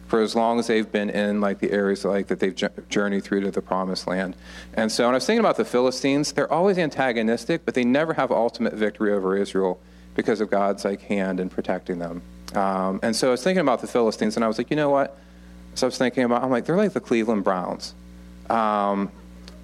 for 0.07 0.21
as 0.21 0.35
long 0.37 0.59
as 0.59 0.69
they've 0.69 0.91
been 0.91 1.11
in 1.11 1.41
like 1.41 1.59
the 1.59 1.73
areas 1.73 2.05
like 2.05 2.29
that 2.29 2.39
they've 2.41 2.55
journeyed 2.89 3.25
through 3.25 3.41
to 3.41 3.51
the 3.51 3.63
promised 3.63 4.07
land. 4.07 4.37
And 4.75 4.91
so 4.93 5.05
when 5.05 5.15
I 5.15 5.17
was 5.17 5.27
thinking 5.27 5.41
about 5.41 5.57
the 5.57 5.65
Philistines, 5.65 6.33
they're 6.33 6.53
always 6.53 6.79
antagonistic, 6.79 7.65
but 7.65 7.75
they 7.75 7.85
never 7.85 8.15
have 8.15 8.31
ultimate 8.31 8.75
victory 8.75 9.13
over 9.13 9.37
Israel 9.37 9.81
because 10.15 10.41
of 10.41 10.49
God's 10.51 10.85
like 10.85 11.03
hand 11.03 11.41
in 11.41 11.49
protecting 11.49 11.99
them. 11.99 12.23
Um, 12.55 13.01
and 13.03 13.15
so 13.17 13.29
I 13.29 13.31
was 13.33 13.43
thinking 13.43 13.61
about 13.61 13.81
the 13.81 13.89
Philistines, 13.89 14.37
and 14.37 14.45
I 14.45 14.49
was 14.49 14.59
like, 14.59 14.71
you 14.71 14.77
know 14.77 14.91
what? 14.91 15.19
So 15.75 15.87
I 15.87 15.89
was 15.89 15.99
thinking 15.99 16.23
about, 16.23 16.43
I'm 16.43 16.51
like, 16.51 16.65
they're 16.65 16.77
like 16.77 16.93
the 16.93 17.01
Cleveland 17.01 17.45
Browns. 17.45 17.95
um, 18.51 19.11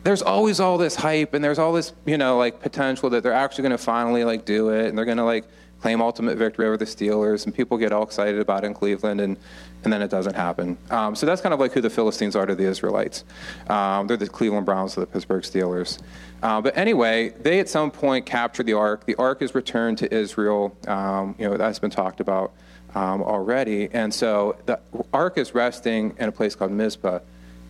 there's 0.02 0.22
always 0.22 0.60
all 0.60 0.78
this 0.78 0.96
hype 0.96 1.34
and 1.34 1.44
there's 1.44 1.58
all 1.58 1.72
this, 1.72 1.92
you 2.04 2.18
know, 2.18 2.38
like 2.38 2.60
potential 2.60 3.10
that 3.10 3.22
they're 3.22 3.32
actually 3.32 3.62
going 3.62 3.72
to 3.72 3.78
finally 3.78 4.24
like 4.24 4.44
do 4.44 4.70
it 4.70 4.86
and 4.86 4.98
they're 4.98 5.04
going 5.04 5.18
to 5.18 5.24
like 5.24 5.44
claim 5.80 6.00
ultimate 6.00 6.38
victory 6.38 6.66
over 6.66 6.76
the 6.76 6.84
Steelers 6.84 7.44
and 7.44 7.54
people 7.54 7.76
get 7.76 7.92
all 7.92 8.02
excited 8.02 8.40
about 8.40 8.62
it 8.64 8.68
in 8.68 8.74
Cleveland 8.74 9.20
and, 9.20 9.36
and 9.84 9.92
then 9.92 10.00
it 10.00 10.10
doesn't 10.10 10.34
happen. 10.34 10.78
Um, 10.90 11.14
so 11.16 11.26
that's 11.26 11.40
kind 11.40 11.52
of 11.52 11.60
like 11.60 11.72
who 11.72 11.80
the 11.80 11.90
Philistines 11.90 12.36
are 12.36 12.46
to 12.46 12.54
the 12.54 12.64
Israelites. 12.64 13.24
Um, 13.68 14.06
they're 14.06 14.16
the 14.16 14.28
Cleveland 14.28 14.64
Browns 14.64 14.94
to 14.94 15.00
the 15.00 15.06
Pittsburgh 15.06 15.42
Steelers. 15.42 16.00
Uh, 16.42 16.60
but 16.60 16.76
anyway, 16.76 17.30
they 17.30 17.60
at 17.60 17.68
some 17.68 17.90
point 17.90 18.26
captured 18.26 18.66
the 18.66 18.74
ark. 18.74 19.06
The 19.06 19.16
ark 19.16 19.42
is 19.42 19.54
returned 19.54 19.98
to 19.98 20.12
Israel. 20.12 20.76
Um, 20.86 21.34
you 21.38 21.48
know, 21.48 21.56
that's 21.56 21.78
been 21.78 21.90
talked 21.90 22.20
about 22.20 22.52
um, 22.94 23.22
already. 23.22 23.88
And 23.92 24.12
so 24.12 24.56
the 24.66 24.80
ark 25.12 25.38
is 25.38 25.54
resting 25.54 26.14
in 26.18 26.28
a 26.28 26.32
place 26.32 26.54
called 26.54 26.72
Mizpah. 26.72 27.20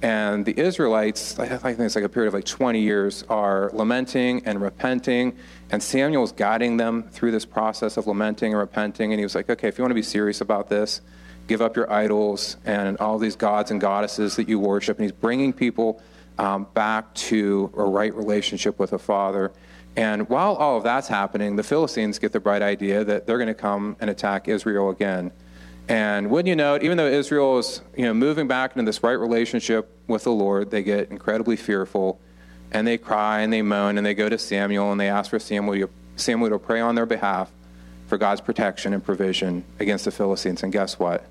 And 0.03 0.45
the 0.45 0.59
Israelites, 0.59 1.39
I 1.39 1.47
think 1.47 1.79
it's 1.79 1.95
like 1.95 2.05
a 2.05 2.09
period 2.09 2.29
of 2.29 2.35
like 2.35 2.45
20 2.45 2.81
years, 2.81 3.23
are 3.29 3.71
lamenting 3.73 4.43
and 4.45 4.61
repenting. 4.61 5.37
And 5.71 5.81
Samuel's 5.81 6.33
guiding 6.33 6.77
them 6.77 7.05
through 7.05 7.31
this 7.31 7.45
process 7.45 7.97
of 7.97 8.09
lamenting 8.09 8.53
and 8.53 8.59
repenting. 8.59 9.13
And 9.13 9.21
he 9.21 9.25
was 9.25 9.37
like, 9.37 9.49
okay, 9.49 9.69
if 9.69 9.79
you 9.79 9.83
want 9.83 9.93
to 9.93 9.97
be 9.97 10.03
serious 10.03 10.41
about 10.41 10.69
this, 10.69 11.03
give 11.47 11.63
up 11.63 11.77
your 11.77 11.91
idols 11.91 12.57
and 12.65 12.97
all 12.99 13.17
these 13.17 13.37
gods 13.37 13.71
and 13.71 13.81
goddesses 13.81 14.35
that 14.37 14.49
you 14.49 14.59
worship. 14.59 14.99
And 14.99 15.05
he's 15.05 15.13
bringing 15.13 15.53
people 15.53 16.03
um, 16.37 16.67
back 16.75 17.15
to 17.15 17.73
a 17.77 17.85
right 17.85 18.13
relationship 18.13 18.81
with 18.81 18.93
a 18.95 18.99
Father. 18.99 19.53
And 19.95 20.29
while 20.29 20.55
all 20.55 20.79
of 20.79 20.83
that's 20.83 21.07
happening, 21.07 21.55
the 21.55 21.63
Philistines 21.63 22.19
get 22.19 22.33
the 22.33 22.41
bright 22.41 22.63
idea 22.63 23.05
that 23.05 23.27
they're 23.27 23.39
going 23.39 23.47
to 23.47 23.55
come 23.55 23.97
and 24.01 24.11
attack 24.11 24.49
Israel 24.49 24.91
again. 24.91 25.31
And 25.89 26.31
wouldn't 26.31 26.49
you 26.49 26.57
know 26.57 26.75
it, 26.75 26.83
even 26.83 26.97
though 26.97 27.07
Israel 27.07 27.59
is 27.59 27.83
you 27.97 28.05
know, 28.05 28.15
moving 28.15 28.47
back 28.47 28.77
into 28.77 28.85
this 28.85 29.03
right 29.03 29.13
relationship 29.13 29.97
with 30.07 30.25
the 30.25 30.33
Lord, 30.33 30.71
they 30.71 30.83
get 30.83 31.11
incredibly 31.11 31.57
fearful 31.57 32.21
and 32.71 32.87
they 32.87 32.99
cry 32.99 33.41
and 33.41 33.53
they 33.53 33.63
moan 33.63 33.99
and 33.99 34.07
they 34.07 34.15
go 34.15 34.29
to 34.29 34.39
Samuel 34.39 34.93
and 34.93 35.01
they 35.01 35.09
ask 35.09 35.31
for 35.31 35.39
Samuel, 35.39 35.91
Samuel 36.17 36.51
to 36.51 36.59
pray 36.59 36.81
on 36.81 36.95
their 36.95 37.07
behalf 37.07 37.51
for 38.07 38.19
God's 38.19 38.41
protection 38.41 38.95
and 38.95 39.05
provision 39.05 39.65
against 39.81 40.05
the 40.05 40.11
Philistines. 40.11 40.63
And 40.63 40.73
guess 40.73 40.99
what? 40.99 41.25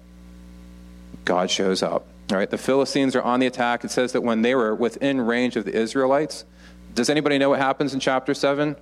God 1.25 1.49
shows 1.49 1.83
up. 1.83 2.05
All 2.31 2.37
right, 2.37 2.49
the 2.49 2.57
Philistines 2.57 3.15
are 3.15 3.21
on 3.21 3.39
the 3.39 3.47
attack. 3.47 3.83
It 3.83 3.91
says 3.91 4.13
that 4.13 4.21
when 4.21 4.41
they 4.41 4.55
were 4.55 4.73
within 4.73 5.19
range 5.21 5.55
of 5.55 5.65
the 5.65 5.75
Israelites, 5.75 6.45
does 6.93 7.09
anybody 7.09 7.37
know 7.37 7.49
what 7.49 7.59
happens 7.59 7.93
in 7.93 7.99
chapter 7.99 8.33
7? 8.33 8.75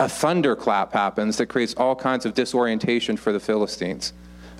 A 0.00 0.08
thunderclap 0.08 0.92
happens 0.92 1.36
that 1.38 1.46
creates 1.46 1.74
all 1.74 1.94
kinds 1.96 2.26
of 2.26 2.34
disorientation 2.34 3.16
for 3.16 3.32
the 3.32 3.40
Philistines. 3.40 4.12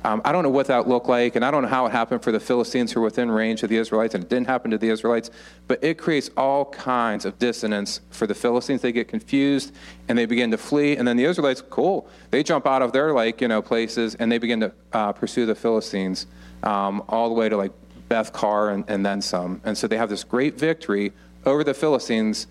Um, 0.05 0.21
I 0.23 0.33
don't 0.33 0.43
know 0.43 0.51
what 0.51 0.67
that 0.67 0.87
looked 0.87 1.09
like, 1.09 1.35
and 1.35 1.43
I 1.43 1.51
don't 1.51 1.63
know 1.63 1.69
how 1.69 1.87
it 1.87 1.93
happened 1.93 2.23
for 2.23 2.31
the 2.31 2.39
Philistines 2.39 2.93
who 2.93 3.01
were 3.01 3.07
within 3.07 3.31
range 3.31 3.63
of 3.63 3.71
the 3.71 3.79
Israelites, 3.79 4.15
and 4.15 4.23
it 4.23 4.29
didn't 4.29 4.49
happen 4.49 4.71
to 4.71 4.77
the 4.77 4.91
Israelites, 4.91 5.31
but 5.67 5.83
it 5.83 5.97
creates 5.97 6.31
all 6.37 6.67
kinds 6.67 7.25
of 7.25 7.39
dissonance 7.39 8.03
for 8.11 8.27
the 8.27 8.35
Philistines. 8.35 8.83
They 8.83 8.93
get 8.93 9.09
confused 9.09 9.75
and 10.07 10.19
they 10.19 10.27
begin 10.27 10.51
to 10.51 10.59
flee, 10.59 10.99
and 10.99 11.09
then 11.09 11.17
the 11.17 11.25
Israelites, 11.25 11.63
cool, 11.71 12.07
they 12.31 12.43
jump 12.43 12.67
out 12.67 12.83
of 12.83 12.93
their 12.93 13.15
like 13.15 13.41
you 13.41 13.49
know 13.49 13.63
places 13.63 14.15
and 14.17 14.31
they 14.31 14.37
begin 14.37 14.61
to 14.61 14.73
uh, 14.93 15.13
pursue 15.13 15.47
the 15.47 15.55
Philistines 15.55 16.27
um, 16.63 17.03
all 17.09 17.31
the 17.31 17.35
way 17.35 17.49
to 17.49 17.57
like 17.57 17.73
Beth 18.11 18.31
Car 18.31 18.71
and, 18.71 18.85
and 18.89 19.07
then 19.07 19.23
some, 19.23 19.63
and 19.65 19.77
so 19.77 19.87
they 19.87 19.97
have 19.97 20.11
this 20.11 20.23
great 20.23 20.59
victory 20.59 21.13
over 21.47 21.65
the 21.65 21.75
Philistines, 21.75 22.47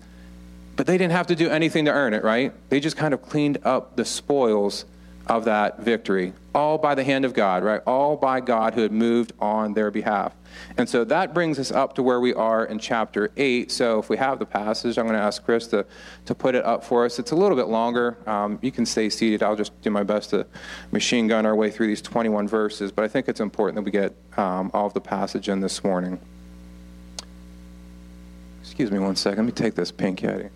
but 0.74 0.88
they 0.88 0.98
didn't 0.98 1.12
have 1.12 1.28
to 1.28 1.36
do 1.36 1.48
anything 1.50 1.84
to 1.84 1.92
earn 1.92 2.14
it, 2.14 2.24
right? 2.24 2.52
They 2.68 2.80
just 2.80 2.96
kind 2.96 3.14
of 3.14 3.22
cleaned 3.22 3.58
up 3.64 3.94
the 3.94 4.04
spoils 4.04 4.86
of 5.26 5.46
that 5.46 5.80
victory, 5.80 6.34
all 6.54 6.76
by 6.76 6.94
the 6.94 7.02
hand 7.02 7.24
of 7.24 7.32
God, 7.32 7.64
right? 7.64 7.80
All 7.86 8.16
by 8.16 8.40
God 8.40 8.74
who 8.74 8.82
had 8.82 8.92
moved 8.92 9.32
on 9.40 9.72
their 9.72 9.90
behalf. 9.90 10.34
And 10.76 10.88
so 10.88 11.04
that 11.04 11.32
brings 11.32 11.58
us 11.58 11.72
up 11.72 11.94
to 11.94 12.02
where 12.02 12.20
we 12.20 12.34
are 12.34 12.66
in 12.66 12.78
chapter 12.78 13.30
8. 13.36 13.72
So 13.72 13.98
if 13.98 14.08
we 14.08 14.16
have 14.18 14.38
the 14.38 14.46
passage, 14.46 14.98
I'm 14.98 15.06
going 15.06 15.18
to 15.18 15.24
ask 15.24 15.44
Chris 15.44 15.66
to, 15.68 15.86
to 16.26 16.34
put 16.34 16.54
it 16.54 16.64
up 16.64 16.84
for 16.84 17.04
us. 17.04 17.18
It's 17.18 17.30
a 17.30 17.36
little 17.36 17.56
bit 17.56 17.68
longer. 17.68 18.18
Um, 18.26 18.58
you 18.62 18.70
can 18.70 18.84
stay 18.84 19.08
seated. 19.08 19.42
I'll 19.42 19.56
just 19.56 19.80
do 19.82 19.90
my 19.90 20.02
best 20.02 20.30
to 20.30 20.46
machine 20.92 21.26
gun 21.26 21.46
our 21.46 21.56
way 21.56 21.70
through 21.70 21.86
these 21.86 22.02
21 22.02 22.46
verses, 22.46 22.92
but 22.92 23.04
I 23.04 23.08
think 23.08 23.28
it's 23.28 23.40
important 23.40 23.76
that 23.76 23.82
we 23.82 23.90
get 23.90 24.14
um, 24.36 24.70
all 24.74 24.86
of 24.86 24.94
the 24.94 25.00
passage 25.00 25.48
in 25.48 25.60
this 25.60 25.82
morning. 25.82 26.20
Excuse 28.60 28.90
me 28.90 28.98
one 28.98 29.16
second. 29.16 29.46
Let 29.46 29.46
me 29.46 29.52
take 29.52 29.74
this 29.74 29.90
pink 29.90 30.18
caddy. 30.18 30.50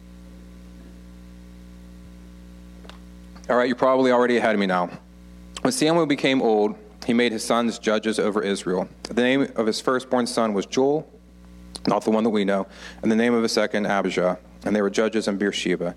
All 3.49 3.57
right, 3.57 3.67
you're 3.67 3.77
probably 3.77 4.13
already 4.13 4.37
ahead 4.37 4.55
of 4.55 4.61
me 4.61 4.67
now. 4.67 4.91
When 5.63 5.73
Samuel 5.73 6.05
became 6.05 6.43
old, 6.43 6.77
he 7.07 7.15
made 7.15 7.33
his 7.33 7.43
sons 7.43 7.79
judges 7.79 8.19
over 8.19 8.43
Israel. 8.43 8.89
The 9.05 9.23
name 9.23 9.51
of 9.57 9.67
his 9.67 9.81
firstborn 9.81 10.27
son 10.27 10.53
was 10.53 10.67
Joel, 10.67 11.11
not 11.87 12.05
the 12.05 12.11
one 12.11 12.25
that 12.25 12.31
we 12.31 12.45
know, 12.45 12.67
and 13.01 13.11
the 13.11 13.17
name 13.17 13.33
of 13.33 13.43
his 13.43 13.53
second, 13.53 13.87
Abijah, 13.87 14.39
and 14.67 14.77
they 14.77 14.83
were 14.83 14.91
judges 14.91 15.29
in 15.29 15.39
Beersheba. 15.39 15.95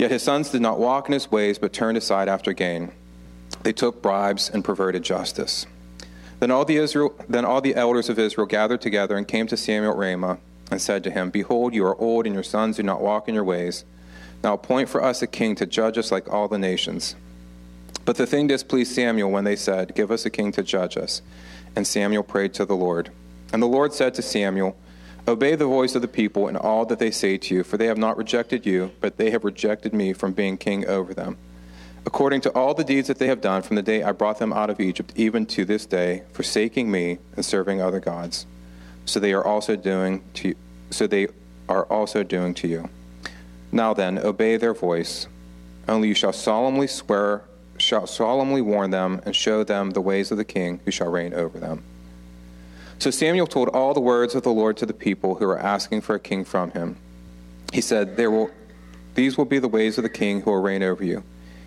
Yet 0.00 0.10
his 0.10 0.24
sons 0.24 0.50
did 0.50 0.62
not 0.62 0.80
walk 0.80 1.06
in 1.06 1.12
his 1.12 1.30
ways, 1.30 1.60
but 1.60 1.72
turned 1.72 1.96
aside 1.96 2.28
after 2.28 2.52
gain. 2.52 2.90
They 3.62 3.72
took 3.72 4.02
bribes 4.02 4.50
and 4.50 4.64
perverted 4.64 5.04
justice. 5.04 5.66
Then 6.40 6.50
all 6.50 6.64
the 6.64 6.78
Israel, 6.78 7.14
then 7.28 7.44
all 7.44 7.60
the 7.60 7.76
elders 7.76 8.08
of 8.08 8.18
Israel 8.18 8.48
gathered 8.48 8.80
together 8.80 9.16
and 9.16 9.28
came 9.28 9.46
to 9.46 9.56
Samuel 9.56 9.92
at 9.92 9.98
Ramah 9.98 10.38
and 10.72 10.82
said 10.82 11.04
to 11.04 11.12
him, 11.12 11.30
Behold, 11.30 11.72
you 11.72 11.84
are 11.86 11.96
old, 12.00 12.26
and 12.26 12.34
your 12.34 12.42
sons 12.42 12.78
do 12.78 12.82
not 12.82 13.00
walk 13.00 13.28
in 13.28 13.34
your 13.36 13.44
ways. 13.44 13.84
Now 14.44 14.52
appoint 14.52 14.90
for 14.90 15.02
us 15.02 15.22
a 15.22 15.26
king 15.26 15.54
to 15.56 15.64
judge 15.64 15.96
us 15.96 16.12
like 16.12 16.30
all 16.30 16.48
the 16.48 16.58
nations. 16.58 17.16
But 18.04 18.16
the 18.16 18.26
thing 18.26 18.46
displeased 18.46 18.94
Samuel 18.94 19.30
when 19.30 19.44
they 19.44 19.56
said, 19.56 19.94
Give 19.94 20.10
us 20.10 20.26
a 20.26 20.30
king 20.30 20.52
to 20.52 20.62
judge 20.62 20.98
us. 20.98 21.22
And 21.74 21.86
Samuel 21.86 22.22
prayed 22.22 22.52
to 22.54 22.66
the 22.66 22.76
Lord. 22.76 23.10
And 23.52 23.62
the 23.62 23.66
Lord 23.66 23.94
said 23.94 24.14
to 24.14 24.22
Samuel, 24.22 24.76
Obey 25.26 25.54
the 25.54 25.64
voice 25.64 25.94
of 25.94 26.02
the 26.02 26.08
people 26.08 26.48
in 26.48 26.56
all 26.56 26.84
that 26.84 26.98
they 26.98 27.10
say 27.10 27.38
to 27.38 27.54
you, 27.54 27.64
for 27.64 27.78
they 27.78 27.86
have 27.86 27.96
not 27.96 28.18
rejected 28.18 28.66
you, 28.66 28.92
but 29.00 29.16
they 29.16 29.30
have 29.30 29.42
rejected 29.42 29.94
me 29.94 30.12
from 30.12 30.34
being 30.34 30.58
king 30.58 30.86
over 30.86 31.14
them. 31.14 31.38
According 32.04 32.42
to 32.42 32.50
all 32.50 32.74
the 32.74 32.84
deeds 32.84 33.08
that 33.08 33.18
they 33.18 33.28
have 33.28 33.40
done 33.40 33.62
from 33.62 33.76
the 33.76 33.82
day 33.82 34.02
I 34.02 34.12
brought 34.12 34.38
them 34.38 34.52
out 34.52 34.68
of 34.68 34.78
Egypt, 34.78 35.14
even 35.16 35.46
to 35.46 35.64
this 35.64 35.86
day, 35.86 36.24
forsaking 36.34 36.90
me 36.90 37.18
and 37.34 37.42
serving 37.42 37.80
other 37.80 38.00
gods. 38.00 38.44
So 39.06 39.18
they 39.18 39.32
are 39.32 39.44
also 39.44 39.74
doing 39.74 40.22
to 40.34 40.48
you, 40.48 40.54
so 40.90 41.06
they 41.06 41.28
are 41.66 41.84
also 41.84 42.22
doing 42.22 42.52
to 42.54 42.68
you. 42.68 42.90
Now 43.74 43.92
then, 43.92 44.20
obey 44.20 44.56
their 44.56 44.72
voice. 44.72 45.26
Only 45.88 46.06
you 46.06 46.14
shall 46.14 46.32
solemnly 46.32 46.86
swear, 46.86 47.42
shall 47.76 48.06
solemnly 48.06 48.62
warn 48.62 48.92
them, 48.92 49.20
and 49.26 49.34
show 49.34 49.64
them 49.64 49.90
the 49.90 50.00
ways 50.00 50.30
of 50.30 50.38
the 50.38 50.44
king 50.44 50.78
who 50.84 50.92
shall 50.92 51.10
reign 51.10 51.34
over 51.34 51.58
them. 51.58 51.82
So 53.00 53.10
Samuel 53.10 53.48
told 53.48 53.70
all 53.70 53.92
the 53.92 53.98
words 53.98 54.36
of 54.36 54.44
the 54.44 54.52
Lord 54.52 54.76
to 54.76 54.86
the 54.86 54.94
people 54.94 55.34
who 55.34 55.46
were 55.48 55.58
asking 55.58 56.02
for 56.02 56.14
a 56.14 56.20
king 56.20 56.44
from 56.44 56.70
him. 56.70 56.96
He 57.72 57.80
said, 57.80 58.16
there 58.16 58.30
will, 58.30 58.52
These 59.16 59.36
will 59.36 59.44
be 59.44 59.58
the 59.58 59.66
ways 59.66 59.98
of 59.98 60.04
the 60.04 60.08
king 60.08 60.42
who 60.42 60.52
will 60.52 60.62
reign 60.62 60.84
over 60.84 61.02
you. 61.02 61.24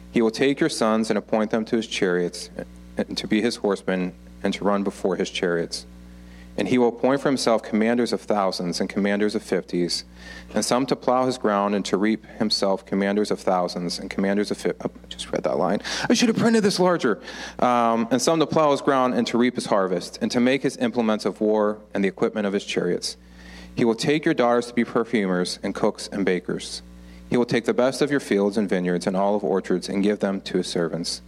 He 0.09 0.21
will 0.21 0.31
take 0.31 0.61
your 0.61 0.69
sons 0.69 1.09
and 1.09 1.17
appoint 1.17 1.51
them 1.51 1.65
to 1.65 1.75
his 1.75 1.87
chariots, 1.87 2.49
and 2.95 3.17
to 3.17 3.27
be 3.27 3.41
his 3.41 3.57
horsemen, 3.57 4.13
and 4.41 4.53
to 4.53 4.63
run 4.63 4.85
before 4.85 5.17
his 5.17 5.29
chariots. 5.29 5.85
And 6.57 6.67
he 6.67 6.79
will 6.79 6.87
appoint 6.87 7.21
for 7.21 7.29
himself 7.29 7.61
commanders 7.61 8.11
of 8.11 8.21
thousands 8.21 8.79
and 8.79 8.89
commanders 8.89 9.35
of 9.35 9.43
fifties, 9.43 10.05
and 10.55 10.65
some 10.65 10.87
to 10.87 10.95
plow 10.95 11.25
his 11.27 11.37
ground 11.37 11.75
and 11.75 11.85
to 11.85 11.97
reap 11.97 12.25
himself 12.39 12.83
commanders 12.83 13.29
of 13.29 13.39
thousands 13.39 13.99
and 13.99 14.09
commanders 14.09 14.49
of 14.49 14.57
fifties. 14.57 14.81
Oh, 14.83 14.91
I 15.03 15.07
just 15.07 15.31
read 15.31 15.43
that 15.43 15.57
line. 15.57 15.81
I 16.09 16.15
should 16.15 16.29
have 16.29 16.37
printed 16.37 16.63
this 16.63 16.79
larger. 16.79 17.21
Um, 17.59 18.07
and 18.09 18.19
some 18.19 18.39
to 18.39 18.47
plow 18.47 18.71
his 18.71 18.81
ground 18.81 19.13
and 19.13 19.27
to 19.27 19.37
reap 19.37 19.53
his 19.53 19.67
harvest, 19.67 20.17
and 20.19 20.31
to 20.31 20.39
make 20.39 20.63
his 20.63 20.77
implements 20.77 21.25
of 21.25 21.39
war 21.39 21.77
and 21.93 22.03
the 22.03 22.07
equipment 22.07 22.47
of 22.47 22.53
his 22.53 22.65
chariots. 22.65 23.17
He 23.75 23.85
will 23.85 23.93
take 23.93 24.25
your 24.25 24.33
daughters 24.33 24.65
to 24.65 24.73
be 24.73 24.83
perfumers 24.83 25.59
and 25.61 25.75
cooks 25.75 26.09
and 26.11 26.25
bakers. 26.25 26.81
He 27.29 27.37
will 27.37 27.45
take 27.45 27.65
the 27.65 27.73
best 27.73 28.01
of 28.01 28.09
your 28.09 28.19
fields 28.19 28.57
and 28.57 28.67
vineyards 28.67 29.05
and 29.05 29.15
olive 29.15 29.43
orchards 29.43 29.89
and 29.89 30.01
give 30.01 30.19
them 30.19 30.41
to 30.41 30.57
his 30.57 30.67
servants. 30.67 31.21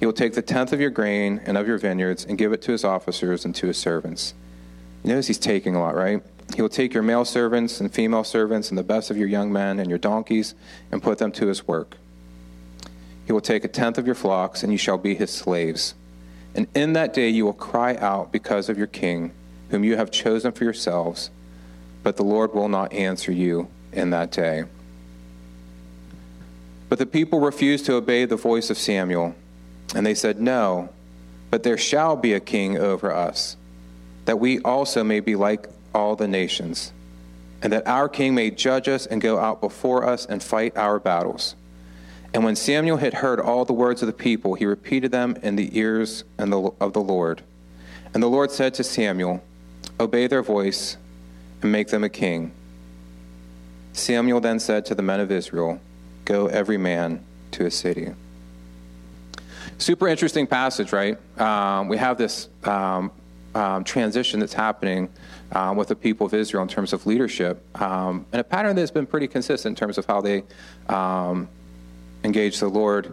He 0.00 0.06
will 0.06 0.12
take 0.12 0.32
the 0.32 0.42
tenth 0.42 0.72
of 0.72 0.80
your 0.80 0.90
grain 0.90 1.40
and 1.44 1.56
of 1.56 1.68
your 1.68 1.78
vineyards 1.78 2.24
and 2.24 2.36
give 2.36 2.52
it 2.52 2.62
to 2.62 2.72
his 2.72 2.82
officers 2.82 3.44
and 3.44 3.54
to 3.54 3.68
his 3.68 3.76
servants. 3.76 4.34
Notice 5.04 5.26
he's 5.26 5.38
taking 5.38 5.76
a 5.76 5.80
lot, 5.80 5.94
right? 5.94 6.22
He 6.54 6.62
will 6.62 6.70
take 6.70 6.94
your 6.94 7.02
male 7.02 7.24
servants 7.24 7.80
and 7.80 7.92
female 7.92 8.24
servants 8.24 8.70
and 8.70 8.78
the 8.78 8.82
best 8.82 9.10
of 9.10 9.16
your 9.16 9.28
young 9.28 9.52
men 9.52 9.78
and 9.78 9.88
your 9.88 9.98
donkeys 9.98 10.54
and 10.90 11.02
put 11.02 11.18
them 11.18 11.30
to 11.32 11.46
his 11.46 11.68
work. 11.68 11.96
He 13.26 13.32
will 13.32 13.40
take 13.40 13.64
a 13.64 13.68
tenth 13.68 13.98
of 13.98 14.06
your 14.06 14.14
flocks, 14.14 14.62
and 14.62 14.70
you 14.70 14.78
shall 14.78 14.98
be 14.98 15.14
his 15.14 15.30
slaves. 15.30 15.94
And 16.54 16.66
in 16.74 16.92
that 16.92 17.14
day 17.14 17.28
you 17.28 17.44
will 17.44 17.54
cry 17.54 17.96
out 17.96 18.32
because 18.32 18.68
of 18.68 18.78
your 18.78 18.86
king, 18.86 19.32
whom 19.70 19.84
you 19.84 19.96
have 19.96 20.10
chosen 20.10 20.52
for 20.52 20.64
yourselves, 20.64 21.30
but 22.02 22.16
the 22.16 22.22
Lord 22.22 22.54
will 22.54 22.68
not 22.68 22.92
answer 22.92 23.32
you 23.32 23.68
in 23.92 24.10
that 24.10 24.30
day. 24.30 24.64
But 26.88 26.98
the 26.98 27.06
people 27.06 27.40
refused 27.40 27.86
to 27.86 27.94
obey 27.94 28.26
the 28.26 28.36
voice 28.36 28.68
of 28.70 28.78
Samuel, 28.78 29.34
and 29.94 30.04
they 30.04 30.14
said, 30.14 30.40
No, 30.40 30.90
but 31.50 31.62
there 31.62 31.78
shall 31.78 32.14
be 32.14 32.34
a 32.34 32.40
king 32.40 32.76
over 32.76 33.12
us 33.12 33.56
that 34.24 34.38
we 34.38 34.58
also 34.60 35.04
may 35.04 35.20
be 35.20 35.36
like 35.36 35.68
all 35.94 36.16
the 36.16 36.28
nations, 36.28 36.92
and 37.62 37.72
that 37.72 37.86
our 37.86 38.08
king 38.08 38.34
may 38.34 38.50
judge 38.50 38.88
us 38.88 39.06
and 39.06 39.20
go 39.20 39.38
out 39.38 39.60
before 39.60 40.06
us 40.06 40.26
and 40.26 40.42
fight 40.42 40.76
our 40.76 40.98
battles. 40.98 41.54
And 42.32 42.44
when 42.44 42.56
Samuel 42.56 42.96
had 42.96 43.14
heard 43.14 43.38
all 43.38 43.64
the 43.64 43.72
words 43.72 44.02
of 44.02 44.06
the 44.06 44.12
people, 44.12 44.54
he 44.54 44.66
repeated 44.66 45.12
them 45.12 45.36
in 45.42 45.54
the 45.54 45.78
ears 45.78 46.24
of 46.36 46.92
the 46.92 47.00
Lord. 47.00 47.42
And 48.12 48.22
the 48.22 48.28
Lord 48.28 48.50
said 48.50 48.74
to 48.74 48.84
Samuel, 48.84 49.42
Obey 50.00 50.26
their 50.26 50.42
voice, 50.42 50.96
and 51.62 51.70
make 51.70 51.88
them 51.88 52.02
a 52.02 52.08
king. 52.08 52.52
Samuel 53.92 54.40
then 54.40 54.58
said 54.58 54.84
to 54.86 54.94
the 54.96 55.02
men 55.02 55.20
of 55.20 55.30
Israel, 55.30 55.80
Go 56.24 56.48
every 56.48 56.76
man 56.76 57.24
to 57.52 57.64
his 57.64 57.76
city. 57.76 58.12
Super 59.78 60.08
interesting 60.08 60.46
passage, 60.46 60.92
right? 60.92 61.16
Um, 61.40 61.88
we 61.88 61.96
have 61.98 62.18
this 62.18 62.48
um, 62.64 63.12
um, 63.54 63.84
transition 63.84 64.40
that's 64.40 64.54
happening 64.54 65.08
um, 65.52 65.76
with 65.76 65.88
the 65.88 65.96
people 65.96 66.26
of 66.26 66.34
Israel 66.34 66.62
in 66.62 66.68
terms 66.68 66.92
of 66.92 67.06
leadership, 67.06 67.62
um, 67.80 68.26
and 68.32 68.40
a 68.40 68.44
pattern 68.44 68.76
that's 68.76 68.90
been 68.90 69.06
pretty 69.06 69.28
consistent 69.28 69.72
in 69.72 69.76
terms 69.76 69.98
of 69.98 70.06
how 70.06 70.20
they 70.20 70.42
um, 70.88 71.48
engage 72.24 72.58
the 72.60 72.68
Lord. 72.68 73.12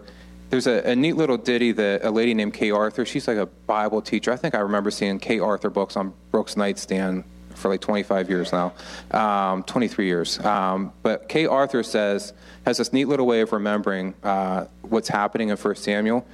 There's 0.50 0.66
a, 0.66 0.90
a, 0.90 0.94
neat 0.94 1.16
little 1.16 1.38
ditty 1.38 1.72
that 1.72 2.04
a 2.04 2.10
lady 2.10 2.34
named 2.34 2.52
Kay 2.52 2.70
Arthur, 2.70 3.06
she's 3.06 3.26
like 3.26 3.38
a 3.38 3.46
Bible 3.46 4.02
teacher. 4.02 4.32
I 4.32 4.36
think 4.36 4.54
I 4.54 4.58
remember 4.58 4.90
seeing 4.90 5.18
Kay 5.18 5.38
Arthur 5.38 5.70
books 5.70 5.96
on 5.96 6.12
Brooke's 6.30 6.58
nightstand 6.58 7.24
for 7.54 7.68
like 7.68 7.80
25 7.80 8.28
years 8.28 8.52
now, 8.52 8.72
um, 9.12 9.62
23 9.62 10.06
years. 10.06 10.38
Um, 10.40 10.92
but 11.02 11.28
Kay 11.28 11.46
Arthur 11.46 11.82
says, 11.82 12.32
has 12.66 12.78
this 12.78 12.92
neat 12.92 13.06
little 13.06 13.26
way 13.26 13.40
of 13.40 13.52
remembering 13.52 14.14
uh, 14.22 14.66
what's 14.82 15.08
happening 15.08 15.48
in 15.48 15.56
1 15.56 15.76
Samuel. 15.76 16.26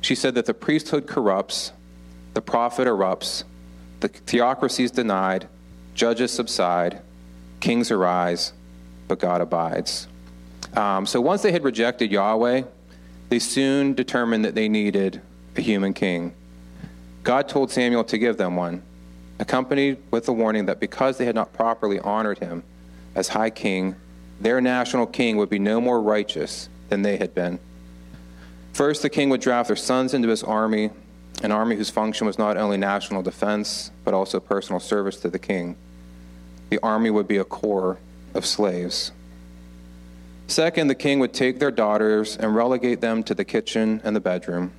She 0.00 0.14
said 0.14 0.34
that 0.34 0.46
the 0.46 0.54
priesthood 0.54 1.06
corrupts, 1.06 1.72
the 2.34 2.42
prophet 2.42 2.86
erupts, 2.86 3.44
the 4.00 4.08
theocracy 4.08 4.84
is 4.84 4.90
denied, 4.90 5.48
judges 5.94 6.32
subside, 6.32 7.02
kings 7.60 7.90
arise, 7.90 8.52
but 9.08 9.18
God 9.18 9.40
abides. 9.40 10.06
Um, 10.74 11.06
so 11.06 11.20
once 11.20 11.42
they 11.42 11.52
had 11.52 11.64
rejected 11.64 12.12
Yahweh, 12.12 12.62
they 13.28 13.38
soon 13.38 13.94
determined 13.94 14.44
that 14.44 14.54
they 14.54 14.68
needed 14.68 15.20
a 15.56 15.60
human 15.60 15.94
king. 15.94 16.34
God 17.22 17.48
told 17.48 17.70
Samuel 17.70 18.04
to 18.04 18.18
give 18.18 18.36
them 18.36 18.56
one 18.56 18.82
accompanied 19.40 19.96
with 20.10 20.26
the 20.26 20.32
warning 20.32 20.66
that 20.66 20.78
because 20.78 21.16
they 21.16 21.24
had 21.24 21.34
not 21.34 21.52
properly 21.54 21.98
honored 22.00 22.38
him 22.38 22.62
as 23.14 23.28
high 23.28 23.50
king, 23.50 23.96
their 24.38 24.60
national 24.60 25.06
king 25.06 25.38
would 25.38 25.48
be 25.48 25.58
no 25.58 25.80
more 25.80 26.00
righteous 26.00 26.68
than 26.90 27.02
they 27.02 27.16
had 27.16 27.34
been. 27.34 27.58
First, 28.74 29.02
the 29.02 29.08
king 29.08 29.30
would 29.30 29.40
draft 29.40 29.68
their 29.68 29.76
sons 29.76 30.14
into 30.14 30.28
his 30.28 30.42
army, 30.42 30.90
an 31.42 31.52
army 31.52 31.76
whose 31.76 31.90
function 31.90 32.26
was 32.26 32.38
not 32.38 32.56
only 32.56 32.76
national 32.76 33.22
defense, 33.22 33.90
but 34.04 34.14
also 34.14 34.40
personal 34.40 34.80
service 34.80 35.16
to 35.20 35.30
the 35.30 35.38
king. 35.38 35.76
The 36.68 36.78
army 36.82 37.10
would 37.10 37.26
be 37.26 37.38
a 37.38 37.44
corps 37.44 37.98
of 38.34 38.44
slaves. 38.44 39.12
Second, 40.46 40.88
the 40.88 40.94
king 40.94 41.20
would 41.20 41.32
take 41.32 41.58
their 41.58 41.70
daughters 41.70 42.36
and 42.36 42.54
relegate 42.54 43.00
them 43.00 43.22
to 43.24 43.34
the 43.34 43.44
kitchen 43.44 44.00
and 44.04 44.14
the 44.14 44.20
bedroom. 44.20 44.72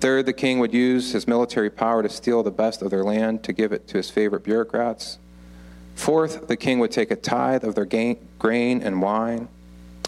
Third, 0.00 0.26
the 0.26 0.32
king 0.32 0.58
would 0.58 0.74
use 0.74 1.12
his 1.12 1.28
military 1.28 1.70
power 1.70 2.02
to 2.02 2.08
steal 2.08 2.42
the 2.42 2.50
best 2.50 2.82
of 2.82 2.90
their 2.90 3.04
land 3.04 3.42
to 3.44 3.52
give 3.52 3.72
it 3.72 3.86
to 3.88 3.96
his 3.96 4.10
favorite 4.10 4.42
bureaucrats. 4.42 5.18
Fourth, 5.94 6.48
the 6.48 6.56
king 6.56 6.78
would 6.80 6.90
take 6.90 7.10
a 7.10 7.16
tithe 7.16 7.62
of 7.62 7.74
their 7.74 7.84
gain, 7.84 8.26
grain 8.38 8.82
and 8.82 9.00
wine. 9.00 9.48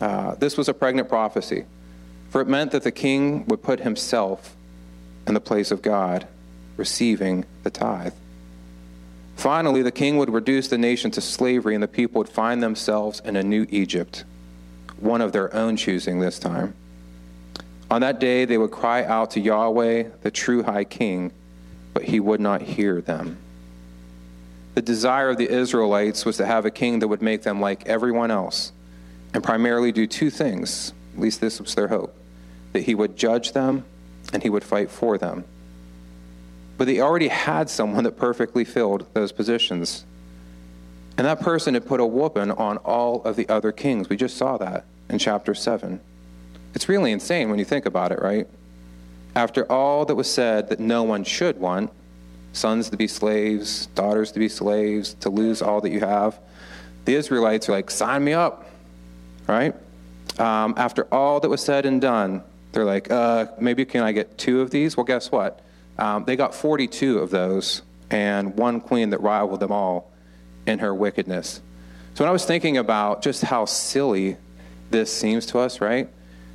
Uh, 0.00 0.34
this 0.34 0.56
was 0.56 0.68
a 0.68 0.74
pregnant 0.74 1.08
prophecy, 1.08 1.64
for 2.30 2.40
it 2.40 2.48
meant 2.48 2.72
that 2.72 2.82
the 2.82 2.90
king 2.90 3.46
would 3.46 3.62
put 3.62 3.80
himself 3.80 4.55
in 5.26 5.35
the 5.35 5.40
place 5.40 5.71
of 5.71 5.83
God, 5.83 6.26
receiving 6.76 7.45
the 7.62 7.71
tithe. 7.71 8.14
Finally, 9.37 9.83
the 9.83 9.90
king 9.90 10.16
would 10.16 10.30
reduce 10.30 10.68
the 10.68 10.78
nation 10.78 11.11
to 11.12 11.21
slavery, 11.21 11.75
and 11.75 11.83
the 11.83 11.88
people 11.88 12.18
would 12.18 12.28
find 12.28 12.62
themselves 12.62 13.21
in 13.25 13.37
a 13.37 13.42
new 13.42 13.66
Egypt, 13.71 14.25
one 14.99 15.21
of 15.21 15.33
their 15.33 15.54
own 15.54 15.76
choosing 15.76 16.21
this 16.21 16.38
time. 16.38 16.75
On 17.90 18.00
that 18.00 18.18
day, 18.18 18.45
they 18.45 18.59
would 18.59 18.71
cry 18.71 19.04
out 19.04 19.33
to 19.33 19.40
Yahweh, 19.40 20.04
the 20.23 20.30
true 20.30 20.62
high 20.62 20.85
king, 20.85 21.33
but 21.92 22.04
he 22.04 22.18
would 22.18 22.40
not 22.40 22.62
hear 22.62 23.00
them. 23.00 23.38
The 24.75 24.83
desire 24.83 25.30
of 25.30 25.38
the 25.38 25.49
Israelites 25.49 26.25
was 26.25 26.37
to 26.38 26.47
have 26.47 26.66
a 26.66 26.71
king 26.71 26.99
that 26.99 27.09
would 27.09 27.23
make 27.23 27.42
them 27.42 27.61
like 27.61 27.87
everyone 27.87 28.30
else 28.30 28.73
and 29.33 29.42
primarily 29.42 29.92
do 29.92 30.07
two 30.07 30.31
things. 30.31 30.92
At 31.14 31.20
least 31.20 31.40
this 31.40 31.61
was 31.61 31.74
their 31.74 31.88
hope 31.88 32.14
that 32.72 32.83
he 32.83 32.94
would 32.94 33.16
judge 33.16 33.53
them 33.53 33.85
and 34.32 34.42
he 34.42 34.50
would 34.50 34.64
fight 34.64 34.90
for 34.90 35.18
them. 35.18 35.44
But 36.78 36.86
they 36.86 37.00
already 37.00 37.28
had 37.28 37.70
someone 37.70 38.04
that 38.04 38.18
perfectly 38.18 38.64
filled 38.64 39.06
those 39.14 39.32
positions. 39.32 40.04
And 41.16 41.26
that 41.26 41.40
person 41.40 41.74
had 41.74 41.86
put 41.86 42.00
a 42.00 42.06
whooping 42.06 42.50
on 42.50 42.76
all 42.78 43.22
of 43.24 43.36
the 43.36 43.48
other 43.48 43.72
kings. 43.72 44.08
We 44.08 44.16
just 44.16 44.36
saw 44.36 44.58
that 44.58 44.84
in 45.08 45.18
chapter 45.18 45.54
7. 45.54 46.00
It's 46.74 46.88
really 46.88 47.12
insane 47.12 47.48
when 47.48 47.58
you 47.58 47.64
think 47.64 47.86
about 47.86 48.12
it, 48.12 48.20
right? 48.20 48.46
After 49.34 49.70
all 49.70 50.04
that 50.04 50.14
was 50.14 50.30
said 50.30 50.68
that 50.68 50.80
no 50.80 51.02
one 51.02 51.24
should 51.24 51.58
want 51.58 51.90
sons 52.52 52.90
to 52.90 52.96
be 52.96 53.06
slaves, 53.06 53.86
daughters 53.94 54.32
to 54.32 54.38
be 54.38 54.48
slaves, 54.48 55.14
to 55.20 55.30
lose 55.30 55.62
all 55.62 55.80
that 55.80 55.90
you 55.90 56.00
have, 56.00 56.38
the 57.04 57.14
Israelites 57.14 57.68
are 57.68 57.72
like, 57.72 57.90
sign 57.90 58.24
me 58.24 58.32
up, 58.32 58.68
right? 59.46 59.74
Um, 60.38 60.74
after 60.76 61.04
all 61.12 61.40
that 61.40 61.48
was 61.48 61.62
said 61.62 61.86
and 61.86 62.00
done, 62.00 62.42
they're 62.76 62.84
like, 62.84 63.10
uh, 63.10 63.46
maybe 63.58 63.86
can 63.86 64.02
I 64.02 64.12
get 64.12 64.36
two 64.36 64.60
of 64.60 64.70
these? 64.70 64.98
Well, 64.98 65.04
guess 65.04 65.32
what? 65.32 65.60
Um, 65.98 66.26
they 66.26 66.36
got 66.36 66.54
42 66.54 67.20
of 67.20 67.30
those, 67.30 67.80
and 68.10 68.54
one 68.54 68.82
queen 68.82 69.10
that 69.10 69.22
rivaled 69.22 69.60
them 69.60 69.72
all 69.72 70.12
in 70.66 70.80
her 70.80 70.94
wickedness. 70.94 71.62
So 72.12 72.22
when 72.22 72.28
I 72.28 72.32
was 72.32 72.44
thinking 72.44 72.76
about 72.76 73.22
just 73.22 73.42
how 73.42 73.64
silly 73.64 74.36
this 74.90 75.10
seems 75.10 75.46
to 75.46 75.58
us, 75.58 75.80
right? 75.80 76.10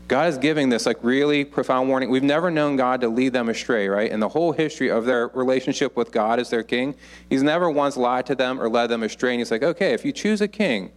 God 0.07 0.29
is 0.29 0.38
giving 0.38 0.69
this 0.69 0.86
like 0.86 0.97
really 1.01 1.43
profound 1.43 1.89
warning. 1.89 2.12
We've 2.12 2.21
never 2.21 2.51
known 2.51 2.75
God 2.75 3.01
to 3.01 3.07
lead 3.07 3.34
them 3.34 3.49
astray, 3.49 3.88
right? 3.88 4.12
In 4.12 4.19
the 4.19 4.29
whole 4.29 4.51
history 4.51 4.91
of 4.91 5.05
their 5.05 5.29
relationship 5.29 5.95
with 5.95 6.12
God 6.12 6.39
as 6.39 6.51
their 6.51 6.62
king, 6.62 6.93
He's 7.29 7.41
never 7.41 7.67
once 7.67 7.97
lied 7.97 8.27
to 8.27 8.36
them 8.36 8.62
or 8.62 8.69
led 8.69 8.88
them 8.88 9.01
astray. 9.01 9.31
And 9.31 9.39
He's 9.39 9.49
like, 9.49 9.63
okay, 9.63 9.93
if 9.93 10.05
you 10.05 10.12
choose 10.12 10.39
a 10.41 10.47
king, 10.47 10.91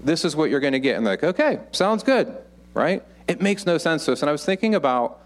this 0.00 0.24
is 0.24 0.36
what 0.36 0.48
you're 0.48 0.60
going 0.60 0.74
to 0.74 0.78
get. 0.78 0.96
And 0.96 1.04
they're 1.04 1.14
like, 1.14 1.24
okay, 1.24 1.58
sounds 1.72 2.04
good, 2.04 2.36
right? 2.72 3.02
It 3.26 3.40
makes 3.40 3.66
no 3.66 3.78
sense 3.78 4.04
to 4.06 4.12
us. 4.12 4.22
And 4.22 4.28
I 4.28 4.32
was 4.32 4.44
thinking 4.44 4.74
about 4.74 5.20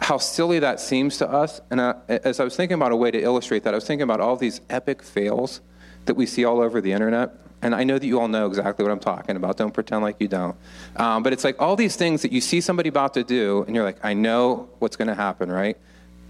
how 0.00 0.18
silly 0.18 0.58
that 0.58 0.80
seems 0.80 1.18
to 1.18 1.28
us. 1.28 1.60
And 1.70 1.80
I, 1.80 1.94
as 2.08 2.40
I 2.40 2.44
was 2.44 2.56
thinking 2.56 2.74
about 2.74 2.92
a 2.92 2.96
way 2.96 3.10
to 3.10 3.20
illustrate 3.20 3.62
that, 3.64 3.74
I 3.74 3.76
was 3.76 3.86
thinking 3.86 4.02
about 4.02 4.20
all 4.20 4.36
these 4.36 4.60
epic 4.68 5.02
fails 5.02 5.60
that 6.06 6.14
we 6.14 6.26
see 6.26 6.44
all 6.44 6.60
over 6.60 6.80
the 6.80 6.92
internet 6.92 7.32
and 7.64 7.74
I 7.74 7.82
know 7.82 7.98
that 7.98 8.06
you 8.06 8.20
all 8.20 8.28
know 8.28 8.46
exactly 8.46 8.84
what 8.84 8.92
I'm 8.92 9.00
talking 9.00 9.36
about. 9.36 9.56
Don't 9.56 9.72
pretend 9.72 10.02
like 10.02 10.16
you 10.20 10.28
don't. 10.28 10.54
Um, 10.96 11.22
but 11.22 11.32
it's 11.32 11.44
like 11.44 11.60
all 11.60 11.76
these 11.76 11.96
things 11.96 12.20
that 12.20 12.30
you 12.30 12.42
see 12.42 12.60
somebody 12.60 12.90
about 12.90 13.14
to 13.14 13.24
do, 13.24 13.64
and 13.66 13.74
you're 13.74 13.84
like, 13.84 14.04
I 14.04 14.12
know 14.12 14.68
what's 14.80 14.96
going 14.96 15.08
to 15.08 15.14
happen, 15.14 15.50
right? 15.50 15.78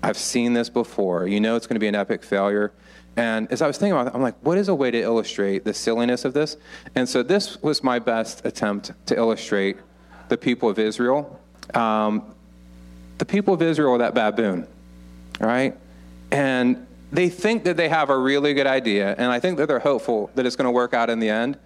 I've 0.00 0.16
seen 0.16 0.52
this 0.52 0.70
before. 0.70 1.26
You 1.26 1.40
know 1.40 1.56
it's 1.56 1.66
going 1.66 1.74
to 1.74 1.80
be 1.80 1.88
an 1.88 1.96
epic 1.96 2.22
failure. 2.22 2.72
And 3.16 3.50
as 3.50 3.62
I 3.62 3.66
was 3.66 3.78
thinking 3.78 3.98
about 3.98 4.06
it, 4.06 4.14
I'm 4.14 4.22
like, 4.22 4.36
what 4.42 4.58
is 4.58 4.68
a 4.68 4.74
way 4.76 4.92
to 4.92 5.00
illustrate 5.00 5.64
the 5.64 5.74
silliness 5.74 6.24
of 6.24 6.34
this? 6.34 6.56
And 6.94 7.08
so 7.08 7.24
this 7.24 7.60
was 7.62 7.82
my 7.82 7.98
best 7.98 8.46
attempt 8.46 8.92
to 9.06 9.16
illustrate 9.16 9.76
the 10.28 10.36
people 10.36 10.68
of 10.68 10.78
Israel. 10.78 11.40
Um, 11.72 12.34
the 13.18 13.24
people 13.24 13.54
of 13.54 13.62
Israel 13.62 13.94
are 13.94 13.98
that 13.98 14.14
baboon, 14.14 14.66
right? 15.40 15.76
And 16.30 16.86
they 17.12 17.28
think 17.28 17.64
that 17.64 17.76
they 17.76 17.88
have 17.88 18.10
a 18.10 18.18
really 18.18 18.54
good 18.54 18.66
idea, 18.66 19.14
and 19.16 19.30
I 19.30 19.38
think 19.38 19.58
that 19.58 19.68
they're 19.68 19.78
hopeful 19.78 20.30
that 20.34 20.46
it's 20.46 20.56
going 20.56 20.66
to 20.66 20.72
work 20.72 20.94
out 20.94 21.10
in 21.10 21.20
the 21.20 21.28
end. 21.28 21.58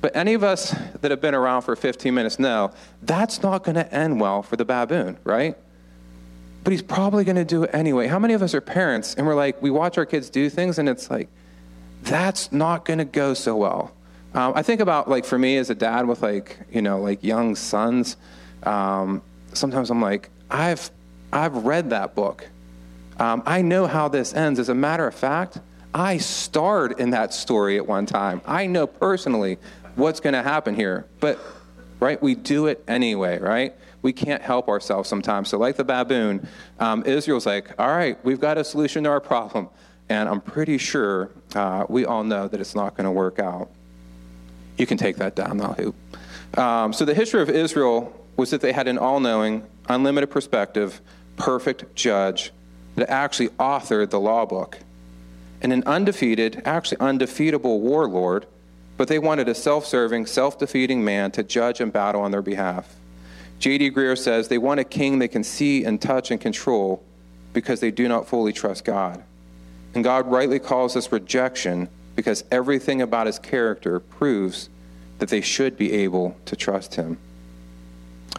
But 0.00 0.14
any 0.14 0.34
of 0.34 0.44
us 0.44 0.74
that 1.00 1.10
have 1.10 1.20
been 1.20 1.34
around 1.34 1.62
for 1.62 1.74
15 1.74 2.14
minutes 2.14 2.38
know 2.38 2.70
that's 3.02 3.42
not 3.42 3.64
going 3.64 3.74
to 3.74 3.92
end 3.92 4.20
well 4.20 4.42
for 4.42 4.56
the 4.56 4.64
baboon, 4.64 5.18
right? 5.24 5.56
But 6.62 6.72
he's 6.72 6.82
probably 6.82 7.24
going 7.24 7.36
to 7.36 7.44
do 7.44 7.64
it 7.64 7.70
anyway. 7.72 8.06
How 8.06 8.18
many 8.18 8.34
of 8.34 8.42
us 8.42 8.54
are 8.54 8.60
parents 8.60 9.14
and 9.14 9.26
we're 9.26 9.34
like, 9.34 9.60
we 9.60 9.70
watch 9.70 9.98
our 9.98 10.06
kids 10.06 10.30
do 10.30 10.50
things 10.50 10.78
and 10.78 10.88
it's 10.88 11.10
like, 11.10 11.28
that's 12.02 12.52
not 12.52 12.84
going 12.84 12.98
to 12.98 13.04
go 13.04 13.34
so 13.34 13.56
well. 13.56 13.92
Um, 14.34 14.52
I 14.54 14.62
think 14.62 14.80
about 14.80 15.08
like 15.08 15.24
for 15.24 15.38
me 15.38 15.56
as 15.56 15.70
a 15.70 15.74
dad 15.74 16.06
with 16.06 16.22
like, 16.22 16.58
you 16.70 16.82
know, 16.82 17.00
like 17.00 17.24
young 17.24 17.54
sons, 17.54 18.16
um, 18.64 19.22
sometimes 19.52 19.90
I'm 19.90 20.02
like, 20.02 20.30
I've, 20.50 20.90
I've 21.32 21.64
read 21.64 21.90
that 21.90 22.14
book 22.14 22.46
um, 23.20 23.42
I 23.46 23.62
know 23.62 23.86
how 23.86 24.08
this 24.08 24.32
ends. 24.34 24.60
As 24.60 24.68
a 24.68 24.74
matter 24.74 25.06
of 25.06 25.14
fact, 25.14 25.58
I 25.92 26.18
starred 26.18 27.00
in 27.00 27.10
that 27.10 27.34
story 27.34 27.76
at 27.76 27.86
one 27.86 28.06
time. 28.06 28.40
I 28.46 28.66
know 28.66 28.86
personally 28.86 29.58
what's 29.96 30.20
going 30.20 30.34
to 30.34 30.42
happen 30.42 30.74
here. 30.74 31.06
But, 31.18 31.38
right, 31.98 32.22
we 32.22 32.34
do 32.34 32.66
it 32.66 32.84
anyway, 32.86 33.38
right? 33.38 33.74
We 34.02 34.12
can't 34.12 34.42
help 34.42 34.68
ourselves 34.68 35.08
sometimes. 35.08 35.48
So, 35.48 35.58
like 35.58 35.76
the 35.76 35.84
baboon, 35.84 36.46
um, 36.78 37.02
Israel's 37.04 37.46
like, 37.46 37.70
all 37.78 37.88
right, 37.88 38.22
we've 38.24 38.40
got 38.40 38.58
a 38.58 38.64
solution 38.64 39.04
to 39.04 39.10
our 39.10 39.20
problem. 39.20 39.68
And 40.08 40.28
I'm 40.28 40.40
pretty 40.40 40.78
sure 40.78 41.30
uh, 41.54 41.84
we 41.88 42.04
all 42.04 42.22
know 42.22 42.46
that 42.46 42.60
it's 42.60 42.74
not 42.74 42.96
going 42.96 43.04
to 43.04 43.10
work 43.10 43.38
out. 43.38 43.68
You 44.78 44.86
can 44.86 44.96
take 44.96 45.16
that 45.16 45.34
down 45.34 45.58
now, 45.58 45.74
Hoop. 45.74 45.94
Um, 46.56 46.92
so, 46.92 47.04
the 47.04 47.14
history 47.14 47.42
of 47.42 47.50
Israel 47.50 48.14
was 48.36 48.50
that 48.50 48.60
they 48.60 48.72
had 48.72 48.88
an 48.88 48.96
all 48.96 49.20
knowing, 49.20 49.66
unlimited 49.88 50.30
perspective, 50.30 51.00
perfect 51.36 51.94
judge 51.94 52.52
that 52.94 53.10
actually 53.10 53.48
authored 53.60 54.10
the 54.10 54.20
law 54.20 54.46
book. 54.46 54.78
And 55.60 55.72
an 55.72 55.82
undefeated, 55.86 56.62
actually 56.64 56.98
undefeatable 57.00 57.80
warlord, 57.80 58.46
but 58.96 59.08
they 59.08 59.18
wanted 59.18 59.48
a 59.48 59.54
self 59.54 59.84
serving, 59.84 60.26
self 60.26 60.58
defeating 60.58 61.04
man 61.04 61.32
to 61.32 61.42
judge 61.42 61.80
and 61.80 61.92
battle 61.92 62.22
on 62.22 62.30
their 62.30 62.42
behalf. 62.42 62.94
J.D. 63.58 63.90
Greear 63.90 64.16
says 64.16 64.48
they 64.48 64.58
want 64.58 64.78
a 64.78 64.84
king 64.84 65.18
they 65.18 65.28
can 65.28 65.42
see 65.42 65.84
and 65.84 66.00
touch 66.00 66.30
and 66.30 66.40
control 66.40 67.02
because 67.52 67.80
they 67.80 67.90
do 67.90 68.06
not 68.06 68.28
fully 68.28 68.52
trust 68.52 68.84
God. 68.84 69.22
And 69.94 70.04
God 70.04 70.30
rightly 70.30 70.60
calls 70.60 70.94
this 70.94 71.10
rejection 71.10 71.88
because 72.18 72.42
everything 72.50 73.00
about 73.00 73.28
his 73.28 73.38
character 73.38 74.00
proves 74.00 74.68
that 75.20 75.28
they 75.28 75.40
should 75.40 75.76
be 75.76 75.92
able 75.92 76.36
to 76.46 76.56
trust 76.56 76.96
him. 76.96 77.16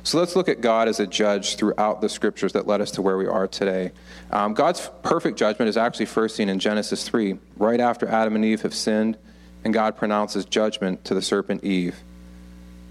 So 0.03 0.19
let's 0.19 0.35
look 0.35 0.49
at 0.49 0.59
God 0.59 0.89
as 0.89 0.99
a 0.99 1.07
judge 1.07 1.55
throughout 1.55 2.01
the 2.01 2.09
scriptures 2.09 2.51
that 2.51 2.67
led 2.67 2.81
us 2.81 2.91
to 2.91 3.01
where 3.01 3.17
we 3.17 3.25
are 3.25 3.47
today. 3.47 3.93
Um, 4.31 4.53
God's 4.53 4.91
perfect 5.01 5.37
judgment 5.39 5.69
is 5.69 5.77
actually 5.77 6.07
first 6.07 6.35
seen 6.35 6.49
in 6.49 6.59
Genesis 6.59 7.07
3, 7.07 7.37
right 7.55 7.79
after 7.79 8.05
Adam 8.05 8.35
and 8.35 8.43
Eve 8.43 8.63
have 8.63 8.73
sinned, 8.73 9.17
and 9.63 9.73
God 9.73 9.95
pronounces 9.95 10.43
judgment 10.43 11.05
to 11.05 11.13
the 11.13 11.21
serpent 11.21 11.63
Eve 11.63 11.95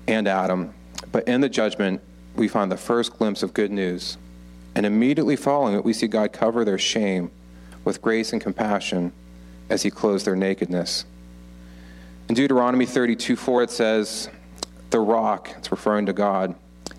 and 0.06 0.26
Adam. 0.26 0.72
But 1.12 1.28
in 1.28 1.42
the 1.42 1.50
judgment, 1.50 2.00
we 2.34 2.48
find 2.48 2.72
the 2.72 2.78
first 2.78 3.18
glimpse 3.18 3.42
of 3.42 3.52
good 3.52 3.70
news. 3.70 4.16
And 4.74 4.86
immediately 4.86 5.36
following 5.36 5.74
it, 5.74 5.84
we 5.84 5.92
see 5.92 6.06
God 6.06 6.32
cover 6.32 6.64
their 6.64 6.78
shame 6.78 7.30
with 7.84 8.00
grace 8.00 8.32
and 8.32 8.40
compassion 8.40 9.12
as 9.68 9.82
he 9.82 9.90
clothes 9.90 10.24
their 10.24 10.36
nakedness. 10.36 11.04
In 12.28 12.34
Deuteronomy 12.34 12.86
32 12.86 13.36
4, 13.36 13.62
it 13.64 13.70
says, 13.70 14.28
The 14.90 15.00
rock, 15.00 15.50
it's 15.56 15.70
referring 15.70 16.06
to 16.06 16.12
God, 16.12 16.54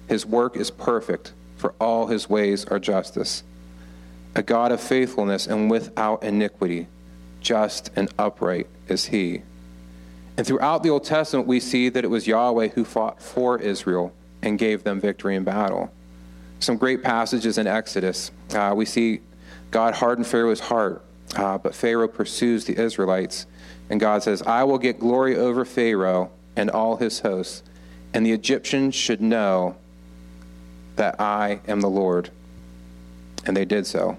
his 0.07 0.25
work 0.25 0.57
is 0.57 0.71
perfect, 0.71 1.33
for 1.55 1.73
all 1.79 2.07
his 2.07 2.29
ways 2.29 2.65
are 2.65 2.79
justice. 2.79 3.43
A 4.35 4.41
God 4.41 4.71
of 4.71 4.81
faithfulness 4.81 5.47
and 5.47 5.69
without 5.69 6.23
iniquity, 6.23 6.87
just 7.41 7.91
and 7.95 8.11
upright 8.17 8.67
is 8.87 9.05
he. 9.05 9.41
And 10.37 10.47
throughout 10.47 10.83
the 10.83 10.89
Old 10.89 11.03
Testament, 11.03 11.47
we 11.47 11.59
see 11.59 11.89
that 11.89 12.03
it 12.03 12.07
was 12.07 12.25
Yahweh 12.25 12.69
who 12.69 12.85
fought 12.85 13.21
for 13.21 13.59
Israel 13.59 14.13
and 14.41 14.57
gave 14.57 14.83
them 14.83 14.99
victory 14.99 15.35
in 15.35 15.43
battle. 15.43 15.91
Some 16.59 16.77
great 16.77 17.03
passages 17.03 17.57
in 17.57 17.67
Exodus. 17.67 18.31
Uh, 18.53 18.73
we 18.75 18.85
see 18.85 19.21
God 19.71 19.95
hardened 19.95 20.27
Pharaoh's 20.27 20.59
heart, 20.59 21.03
uh, 21.35 21.57
but 21.57 21.75
Pharaoh 21.75 22.07
pursues 22.07 22.65
the 22.65 22.81
Israelites. 22.81 23.45
And 23.89 23.99
God 23.99 24.23
says, 24.23 24.41
I 24.43 24.63
will 24.63 24.77
get 24.77 24.99
glory 24.99 25.35
over 25.35 25.65
Pharaoh 25.65 26.31
and 26.55 26.69
all 26.69 26.97
his 26.97 27.21
hosts, 27.21 27.63
and 28.13 28.25
the 28.25 28.31
Egyptians 28.31 28.95
should 28.95 29.21
know 29.21 29.75
that 30.95 31.19
I 31.19 31.61
am 31.67 31.81
the 31.81 31.89
Lord. 31.89 32.29
And 33.45 33.55
they 33.55 33.65
did 33.65 33.87
so. 33.87 34.17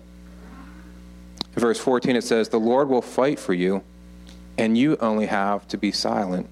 In 1.54 1.60
verse 1.60 1.78
14, 1.78 2.16
it 2.16 2.24
says, 2.24 2.48
The 2.48 2.58
Lord 2.58 2.88
will 2.88 3.02
fight 3.02 3.38
for 3.38 3.52
you, 3.52 3.82
and 4.56 4.78
you 4.78 4.96
only 4.96 5.26
have 5.26 5.68
to 5.68 5.76
be 5.76 5.92
silent. 5.92 6.48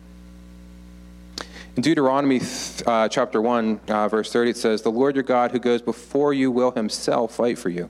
In 1.77 1.83
Deuteronomy 1.83 2.41
uh, 2.87 3.09
chapter 3.09 3.41
1, 3.41 3.81
uh, 3.89 4.09
verse 4.09 4.33
30, 4.33 4.51
it 4.51 4.57
says, 4.57 4.83
The 4.83 4.91
Lord 4.91 5.15
your 5.15 5.23
God 5.23 5.53
who 5.53 5.61
goes 5.61 5.81
before 5.81 6.35
you 6.35 6.51
will 6.51 6.73
himself 6.73 7.37
fight 7.37 7.57
for 7.57 7.69
you, 7.69 7.89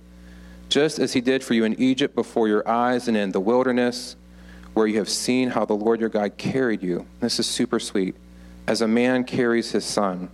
just 0.69 0.99
as 0.99 1.13
he 1.13 1.21
did 1.21 1.43
for 1.43 1.55
you 1.55 1.65
in 1.65 1.81
Egypt 1.81 2.15
before 2.15 2.49
your 2.49 2.69
eyes 2.69 3.09
and 3.09 3.17
in 3.17 3.33
the 3.33 3.41
wilderness, 3.41 4.17
where 4.75 4.87
you 4.87 4.99
have 4.99 5.09
seen 5.09 5.51
how 5.51 5.65
the 5.65 5.75
Lord 5.75 6.01
your 6.01 6.09
God 6.09 6.37
carried 6.37 6.83
you. 6.83 7.07
This 7.21 7.39
is 7.41 7.47
super 7.47 7.81
sweet. 7.81 8.15
As 8.67 8.83
a 8.83 8.89
man 8.89 9.25
carries 9.25 9.73
his 9.73 9.85
son 9.85 10.29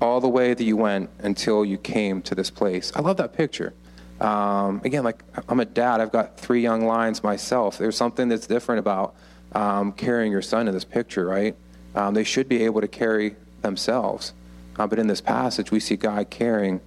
all 0.00 0.20
the 0.20 0.28
way 0.28 0.54
that 0.54 0.64
you 0.64 0.76
went 0.76 1.08
until 1.20 1.64
you 1.64 1.78
came 1.78 2.20
to 2.22 2.34
this 2.34 2.50
place. 2.50 2.92
I 2.94 3.00
love 3.00 3.16
that 3.18 3.32
picture. 3.32 3.72
Um, 4.20 4.80
again, 4.84 5.04
like 5.04 5.22
I'm 5.48 5.60
a 5.60 5.64
dad, 5.64 6.00
I've 6.00 6.12
got 6.12 6.38
three 6.38 6.60
young 6.60 6.84
lions 6.84 7.22
myself. 7.22 7.78
There's 7.78 7.96
something 7.96 8.28
that's 8.28 8.46
different 8.46 8.80
about 8.80 9.14
um, 9.52 9.92
carrying 9.92 10.32
your 10.32 10.42
son 10.42 10.68
in 10.68 10.74
this 10.74 10.84
picture, 10.84 11.24
right? 11.24 11.56
Um, 11.94 12.14
they 12.14 12.24
should 12.24 12.48
be 12.48 12.64
able 12.64 12.80
to 12.80 12.88
carry 12.88 13.36
themselves. 13.62 14.32
Uh, 14.78 14.86
but 14.86 14.98
in 14.98 15.06
this 15.06 15.20
passage, 15.20 15.70
we 15.70 15.80
see 15.80 15.96
God 15.96 16.28
carrying 16.30 16.80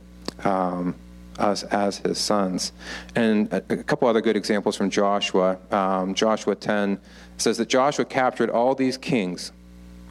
um, 0.43 0.95
us 1.37 1.63
as 1.63 1.97
his 1.99 2.17
sons. 2.17 2.71
And 3.15 3.51
a, 3.51 3.57
a, 3.69 3.77
couple 3.77 4.07
other 4.07 4.21
good 4.21 4.35
examples 4.35 4.75
from 4.75 4.89
Joshua. 4.89 5.57
Um, 5.71 6.13
Joshua 6.13 6.55
10 6.55 6.99
says 7.37 7.57
that 7.57 7.69
Joshua 7.69 8.05
captured 8.05 8.49
all 8.49 8.75
these 8.75 8.97
kings 8.97 9.51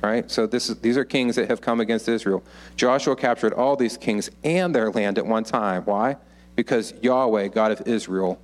right? 0.02 0.30
So 0.30 0.46
this 0.46 0.68
is, 0.68 0.78
these 0.78 0.96
are 0.96 1.04
kings 1.04 1.36
that 1.36 1.48
have 1.48 1.60
come 1.60 1.80
against 1.80 2.08
Israel. 2.08 2.42
Joshua 2.76 3.16
captured 3.16 3.52
all 3.52 3.76
these 3.76 3.96
kings 3.96 4.30
and 4.44 4.74
their 4.74 4.90
land 4.90 5.18
at 5.18 5.26
one 5.26 5.44
time. 5.44 5.82
Why? 5.84 6.16
Because 6.54 6.94
Yahweh, 7.02 7.48
God 7.48 7.72
of 7.72 7.86
Israel, 7.86 8.40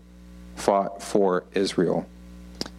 fought 0.57 1.03
for 1.03 1.45
Israel. 1.55 2.07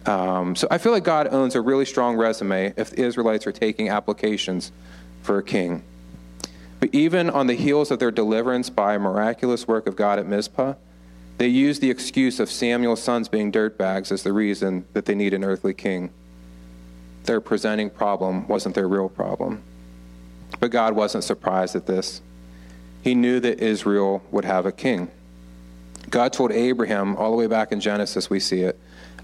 Um, 0.06 0.54
so 0.54 0.68
I 0.70 0.78
feel 0.78 0.92
like 0.92 1.04
God 1.04 1.28
owns 1.32 1.54
a 1.54 1.60
really 1.60 1.86
strong 1.86 2.16
resume 2.16 2.74
if 2.76 2.90
the 2.90 3.02
Israelites 3.02 3.46
are 3.46 3.52
taking 3.52 3.88
applications 3.88 4.70
for 5.22 5.38
a 5.38 5.42
king. 5.42 5.82
But 6.84 6.94
even 6.94 7.30
on 7.30 7.46
the 7.46 7.54
heels 7.54 7.90
of 7.90 7.98
their 7.98 8.10
deliverance 8.10 8.68
by 8.68 8.92
a 8.92 8.98
miraculous 8.98 9.66
work 9.66 9.86
of 9.86 9.96
God 9.96 10.18
at 10.18 10.26
Mizpah, 10.26 10.74
they 11.38 11.48
use 11.48 11.80
the 11.80 11.88
excuse 11.88 12.38
of 12.38 12.50
Samuel's 12.50 13.02
sons 13.02 13.26
being 13.26 13.50
dirtbags 13.50 14.12
as 14.12 14.22
the 14.22 14.34
reason 14.34 14.84
that 14.92 15.06
they 15.06 15.14
need 15.14 15.32
an 15.32 15.44
earthly 15.44 15.72
king 15.72 16.10
their 17.24 17.40
presenting 17.40 17.88
problem 17.88 18.46
wasn't 18.48 18.74
their 18.74 18.86
real 18.86 19.08
problem. 19.08 19.62
But 20.60 20.72
God 20.72 20.94
wasn't 20.94 21.24
surprised 21.24 21.74
at 21.74 21.86
this. 21.86 22.20
He 23.00 23.14
knew 23.14 23.40
that 23.40 23.60
Israel 23.60 24.22
would 24.30 24.44
have 24.44 24.66
a 24.66 24.72
king. 24.72 25.10
God 26.10 26.34
told 26.34 26.52
Abraham, 26.52 27.16
all 27.16 27.30
the 27.30 27.38
way 27.38 27.46
back 27.46 27.72
in 27.72 27.80
Genesis, 27.80 28.28
we 28.28 28.40
see 28.40 28.60
it 28.60 28.78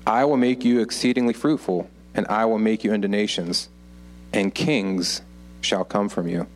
I 0.07 0.25
will 0.25 0.39
make 0.39 0.65
you 0.65 0.81
exceedingly 0.81 1.35
fruitful, 1.35 1.91
and 2.15 2.27
I 2.29 2.47
will 2.47 2.59
make 2.59 2.85
you 2.85 2.95
into 2.95 3.07
nations, 3.07 3.69
and 4.33 4.55
kings 4.55 5.21
shall 5.61 5.85
come 5.85 6.09
from 6.09 6.27
you. 6.27 6.47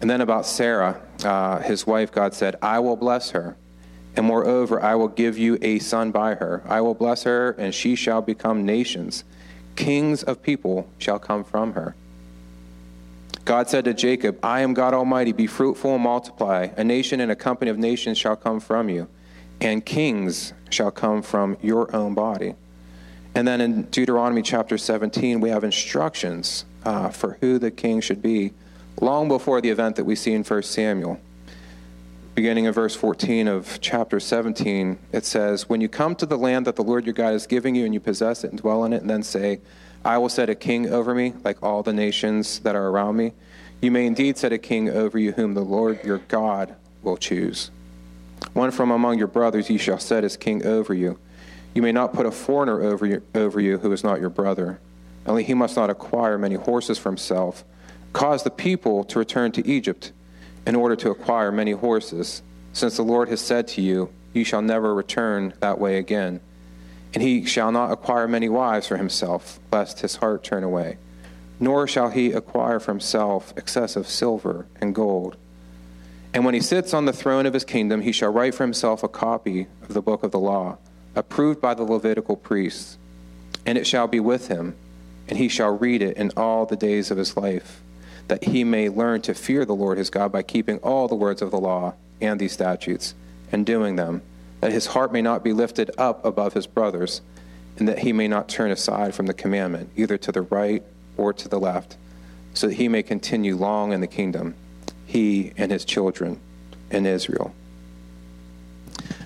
And 0.00 0.10
then 0.10 0.20
about 0.20 0.46
Sarah, 0.46 1.00
uh, 1.24 1.60
his 1.60 1.86
wife, 1.86 2.12
God 2.12 2.34
said, 2.34 2.56
I 2.60 2.78
will 2.80 2.96
bless 2.96 3.30
her, 3.30 3.56
and 4.14 4.26
moreover, 4.26 4.82
I 4.82 4.94
will 4.94 5.08
give 5.08 5.38
you 5.38 5.58
a 5.62 5.78
son 5.78 6.10
by 6.10 6.34
her. 6.34 6.62
I 6.66 6.80
will 6.80 6.94
bless 6.94 7.22
her, 7.24 7.50
and 7.52 7.74
she 7.74 7.94
shall 7.94 8.22
become 8.22 8.64
nations 8.64 9.24
Kings 9.76 10.22
of 10.22 10.42
people 10.42 10.88
shall 10.98 11.18
come 11.18 11.44
from 11.44 11.74
her. 11.74 11.94
God 13.44 13.68
said 13.68 13.84
to 13.84 13.94
Jacob, 13.94 14.38
I 14.42 14.62
am 14.62 14.74
God 14.74 14.94
Almighty, 14.94 15.32
be 15.32 15.46
fruitful 15.46 15.94
and 15.94 16.02
multiply. 16.02 16.70
A 16.76 16.82
nation 16.82 17.20
and 17.20 17.30
a 17.30 17.36
company 17.36 17.70
of 17.70 17.78
nations 17.78 18.18
shall 18.18 18.34
come 18.34 18.58
from 18.58 18.88
you, 18.88 19.06
and 19.60 19.84
kings 19.84 20.52
shall 20.70 20.90
come 20.90 21.22
from 21.22 21.56
your 21.62 21.94
own 21.94 22.14
body. 22.14 22.54
And 23.34 23.46
then 23.46 23.60
in 23.60 23.82
Deuteronomy 23.82 24.42
chapter 24.42 24.78
17, 24.78 25.40
we 25.40 25.50
have 25.50 25.62
instructions 25.62 26.64
uh, 26.84 27.10
for 27.10 27.36
who 27.40 27.58
the 27.58 27.70
king 27.70 28.00
should 28.00 28.22
be 28.22 28.52
long 29.00 29.28
before 29.28 29.60
the 29.60 29.70
event 29.70 29.96
that 29.96 30.04
we 30.04 30.14
see 30.14 30.32
in 30.32 30.44
1 30.44 30.62
Samuel 30.62 31.20
beginning 32.36 32.66
of 32.66 32.74
verse 32.74 32.94
14 32.94 33.48
of 33.48 33.78
chapter 33.80 34.20
17, 34.20 34.98
it 35.10 35.24
says, 35.24 35.70
When 35.70 35.80
you 35.80 35.88
come 35.88 36.14
to 36.16 36.26
the 36.26 36.36
land 36.36 36.66
that 36.66 36.76
the 36.76 36.84
Lord 36.84 37.06
your 37.06 37.14
God 37.14 37.32
is 37.32 37.46
giving 37.46 37.74
you 37.74 37.86
and 37.86 37.94
you 37.94 37.98
possess 37.98 38.44
it 38.44 38.50
and 38.50 38.60
dwell 38.60 38.84
in 38.84 38.92
it, 38.92 39.00
and 39.00 39.08
then 39.08 39.22
say, 39.22 39.60
I 40.04 40.18
will 40.18 40.28
set 40.28 40.50
a 40.50 40.54
king 40.54 40.92
over 40.92 41.14
me, 41.14 41.32
like 41.44 41.62
all 41.62 41.82
the 41.82 41.94
nations 41.94 42.58
that 42.58 42.76
are 42.76 42.88
around 42.88 43.16
me, 43.16 43.32
you 43.80 43.90
may 43.90 44.04
indeed 44.04 44.36
set 44.36 44.52
a 44.52 44.58
king 44.58 44.90
over 44.90 45.18
you 45.18 45.32
whom 45.32 45.54
the 45.54 45.62
Lord 45.62 46.04
your 46.04 46.18
God 46.28 46.76
will 47.02 47.16
choose. 47.16 47.70
One 48.52 48.70
from 48.70 48.90
among 48.90 49.16
your 49.16 49.28
brothers 49.28 49.70
you 49.70 49.78
shall 49.78 49.98
set 49.98 50.22
as 50.22 50.36
king 50.36 50.64
over 50.66 50.92
you. 50.92 51.18
You 51.74 51.80
may 51.80 51.92
not 51.92 52.12
put 52.12 52.26
a 52.26 52.30
foreigner 52.30 52.82
over 52.82 53.06
you, 53.06 53.22
over 53.34 53.60
you 53.60 53.78
who 53.78 53.92
is 53.92 54.04
not 54.04 54.20
your 54.20 54.30
brother. 54.30 54.78
Only 55.24 55.42
he 55.42 55.54
must 55.54 55.74
not 55.74 55.88
acquire 55.88 56.36
many 56.36 56.56
horses 56.56 56.98
for 56.98 57.08
himself. 57.08 57.64
Cause 58.16 58.44
the 58.44 58.50
people 58.50 59.04
to 59.04 59.18
return 59.18 59.52
to 59.52 59.68
Egypt 59.68 60.10
in 60.66 60.74
order 60.74 60.96
to 60.96 61.10
acquire 61.10 61.52
many 61.52 61.72
horses, 61.72 62.42
since 62.72 62.96
the 62.96 63.02
Lord 63.02 63.28
has 63.28 63.42
said 63.42 63.68
to 63.68 63.82
you, 63.82 64.08
You 64.32 64.42
shall 64.42 64.62
never 64.62 64.94
return 64.94 65.52
that 65.60 65.78
way 65.78 65.98
again. 65.98 66.40
And 67.12 67.22
he 67.22 67.44
shall 67.44 67.70
not 67.70 67.92
acquire 67.92 68.26
many 68.26 68.48
wives 68.48 68.86
for 68.86 68.96
himself, 68.96 69.60
lest 69.70 70.00
his 70.00 70.16
heart 70.16 70.42
turn 70.42 70.64
away. 70.64 70.96
Nor 71.60 71.86
shall 71.86 72.08
he 72.08 72.32
acquire 72.32 72.80
for 72.80 72.90
himself 72.90 73.52
excessive 73.54 74.08
silver 74.08 74.66
and 74.80 74.94
gold. 74.94 75.36
And 76.32 76.42
when 76.46 76.54
he 76.54 76.62
sits 76.62 76.94
on 76.94 77.04
the 77.04 77.12
throne 77.12 77.44
of 77.44 77.52
his 77.52 77.66
kingdom, 77.66 78.00
he 78.00 78.12
shall 78.12 78.32
write 78.32 78.54
for 78.54 78.64
himself 78.64 79.02
a 79.02 79.08
copy 79.08 79.66
of 79.82 79.92
the 79.92 80.00
book 80.00 80.22
of 80.22 80.30
the 80.30 80.40
law, 80.40 80.78
approved 81.14 81.60
by 81.60 81.74
the 81.74 81.84
Levitical 81.84 82.36
priests. 82.36 82.96
And 83.66 83.76
it 83.76 83.86
shall 83.86 84.08
be 84.08 84.20
with 84.20 84.48
him, 84.48 84.74
and 85.28 85.36
he 85.36 85.48
shall 85.48 85.76
read 85.76 86.00
it 86.00 86.16
in 86.16 86.32
all 86.34 86.64
the 86.64 86.76
days 86.76 87.10
of 87.10 87.18
his 87.18 87.36
life 87.36 87.82
that 88.28 88.44
he 88.44 88.64
may 88.64 88.88
learn 88.88 89.20
to 89.22 89.34
fear 89.34 89.64
the 89.64 89.74
Lord 89.74 89.98
his 89.98 90.10
God 90.10 90.32
by 90.32 90.42
keeping 90.42 90.78
all 90.78 91.08
the 91.08 91.14
words 91.14 91.42
of 91.42 91.50
the 91.50 91.60
law 91.60 91.94
and 92.20 92.40
these 92.40 92.52
statutes 92.52 93.14
and 93.52 93.64
doing 93.64 93.96
them, 93.96 94.22
that 94.60 94.72
his 94.72 94.86
heart 94.86 95.12
may 95.12 95.22
not 95.22 95.44
be 95.44 95.52
lifted 95.52 95.90
up 95.98 96.24
above 96.24 96.54
his 96.54 96.66
brothers, 96.66 97.20
and 97.78 97.86
that 97.86 98.00
he 98.00 98.12
may 98.12 98.26
not 98.26 98.48
turn 98.48 98.70
aside 98.70 99.14
from 99.14 99.26
the 99.26 99.34
commandment, 99.34 99.90
either 99.96 100.16
to 100.18 100.32
the 100.32 100.42
right 100.42 100.82
or 101.16 101.32
to 101.32 101.48
the 101.48 101.60
left, 101.60 101.96
so 102.54 102.68
that 102.68 102.74
he 102.74 102.88
may 102.88 103.02
continue 103.02 103.54
long 103.54 103.92
in 103.92 104.00
the 104.00 104.06
kingdom, 104.06 104.54
he 105.06 105.52
and 105.56 105.70
his 105.70 105.84
children 105.84 106.40
in 106.90 107.06
Israel. 107.06 107.54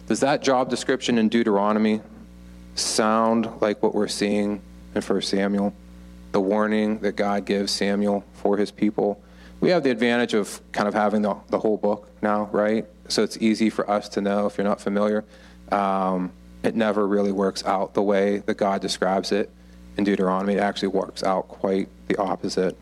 Does 0.09 0.21
that 0.21 0.43
job 0.43 0.69
description 0.69 1.19
in 1.19 1.29
Deuteronomy 1.29 2.01
sound 2.75 3.49
like 3.61 3.83
what 3.83 3.95
we're 3.95 4.09
seeing 4.09 4.61
in 4.95 5.03
1 5.03 5.23
Samuel? 5.23 5.73
The 6.33 6.41
warning 6.41 6.99
that 7.01 7.17
God 7.17 7.45
gives 7.45 7.73
Samuel 7.73 8.25
for 8.35 8.57
his 8.57 8.71
people. 8.71 9.23
We 9.61 9.71
have 9.71 9.83
the 9.83 9.91
advantage 9.91 10.35
of 10.35 10.61
kind 10.73 10.89
of 10.89 10.95
having 10.95 11.23
the, 11.23 11.37
the 11.49 11.59
whole 11.59 11.77
book 11.77 12.09
now, 12.23 12.49
right? 12.53 12.87
So 13.09 13.23
it's 13.23 13.37
easy 13.39 13.71
for 13.71 13.89
us 13.91 14.09
to 14.11 14.21
know 14.21 14.47
if 14.47 14.57
you're 14.57 14.67
not 14.67 14.81
familiar. 14.81 15.25
Um, 15.71 16.33
it 16.63 16.75
never 16.75 17.07
really 17.07 17.33
works 17.33 17.65
out 17.65 17.95
the 17.95 18.03
way 18.03 18.39
that 18.39 18.55
God 18.55 18.81
describes 18.81 19.33
it 19.33 19.51
in 19.97 20.05
Deuteronomy. 20.05 20.55
It 20.55 20.61
actually 20.61 20.89
works 20.89 21.23
out 21.23 21.49
quite 21.49 21.89
the 22.09 22.17
opposite. 22.17 22.77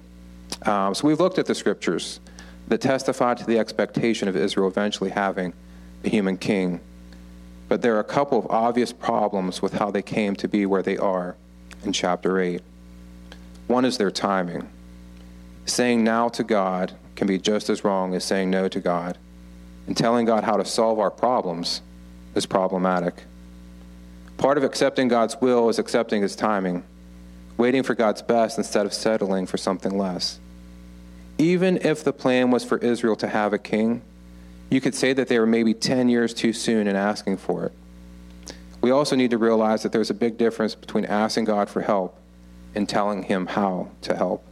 Um, 0.63 0.95
so 0.95 1.07
we've 1.07 1.21
looked 1.21 1.39
at 1.39 1.47
the 1.47 1.55
scriptures 1.55 2.21
that 2.69 2.81
testify 2.81 3.35
to 3.35 3.45
the 3.47 3.59
expectation 3.59 4.29
of 4.29 4.37
Israel 4.37 4.69
eventually 4.69 5.11
having 5.11 5.53
a 6.05 6.09
human 6.09 6.37
king. 6.37 6.81
But 7.69 7.83
there 7.83 7.97
are 7.97 8.01
a 8.01 8.05
couple 8.05 8.39
of 8.39 8.47
obvious 8.51 8.93
problems 8.93 9.63
with 9.63 9.75
how 9.75 9.91
they 9.91 10.03
came 10.03 10.37
to 10.37 10.49
be 10.49 10.67
where 10.67 10.83
they 10.83 10.97
are 10.97 11.37
in 11.85 11.93
chapter 11.93 12.41
8. 12.41 12.63
One 13.69 13.85
is 13.85 13.99
their 13.99 14.11
timing. 14.11 14.69
Saying 15.67 16.03
now 16.03 16.29
to 16.31 16.43
God 16.43 16.95
can 17.15 17.27
be 17.27 17.39
just 17.39 17.69
as 17.69 17.85
wrong 17.85 18.15
as 18.15 18.25
saying 18.25 18.51
no 18.51 18.67
to 18.67 18.81
God. 18.81 19.19
And 19.87 19.97
telling 19.97 20.25
God 20.25 20.43
how 20.43 20.57
to 20.57 20.65
solve 20.65 20.99
our 20.99 21.11
problems 21.11 21.83
is 22.35 22.47
problematic. 22.47 23.25
Part 24.39 24.57
of 24.57 24.65
accepting 24.65 25.09
God's 25.09 25.37
will 25.41 25.69
is 25.69 25.79
accepting 25.79 26.23
His 26.23 26.35
timing, 26.35 26.83
waiting 27.59 27.83
for 27.83 27.95
God's 27.95 28.23
best 28.23 28.57
instead 28.57 28.87
of 28.87 28.95
settling 28.95 29.47
for 29.47 29.59
something 29.59 29.99
less. 29.99 30.39
Even 31.37 31.77
if 31.79 32.03
the 32.03 32.13
plan 32.13 32.51
was 32.51 32.65
for 32.65 32.79
Israel 32.79 33.17
to 33.17 33.29
have 33.29 33.53
a 33.53 33.59
king, 33.59 34.01
you 34.71 34.81
could 34.81 34.95
say 34.95 35.13
that 35.13 35.29
they 35.29 35.39
were 35.39 35.47
maybe 35.47 35.75
10 35.75 36.09
years 36.09 36.33
too 36.33 36.53
soon 36.53 36.87
in 36.87 36.97
asking 36.97 37.37
for 37.37 37.65
it. 37.65 37.73
We 38.81 38.91
also 38.91 39.17
need 39.17 39.31
to 39.31 39.39
realize 39.39 39.83
that 39.83 39.93
there's 39.93 40.11
a 40.11 40.15
big 40.15 40.39
difference 40.39 40.75
between 40.75 41.05
asking 41.05 41.45
God 41.45 41.69
for 41.69 41.83
help 41.83 42.19
and 42.75 42.89
telling 42.89 43.25
Him 43.25 43.47
how 43.47 43.91
to 44.03 44.17
help. 44.17 44.45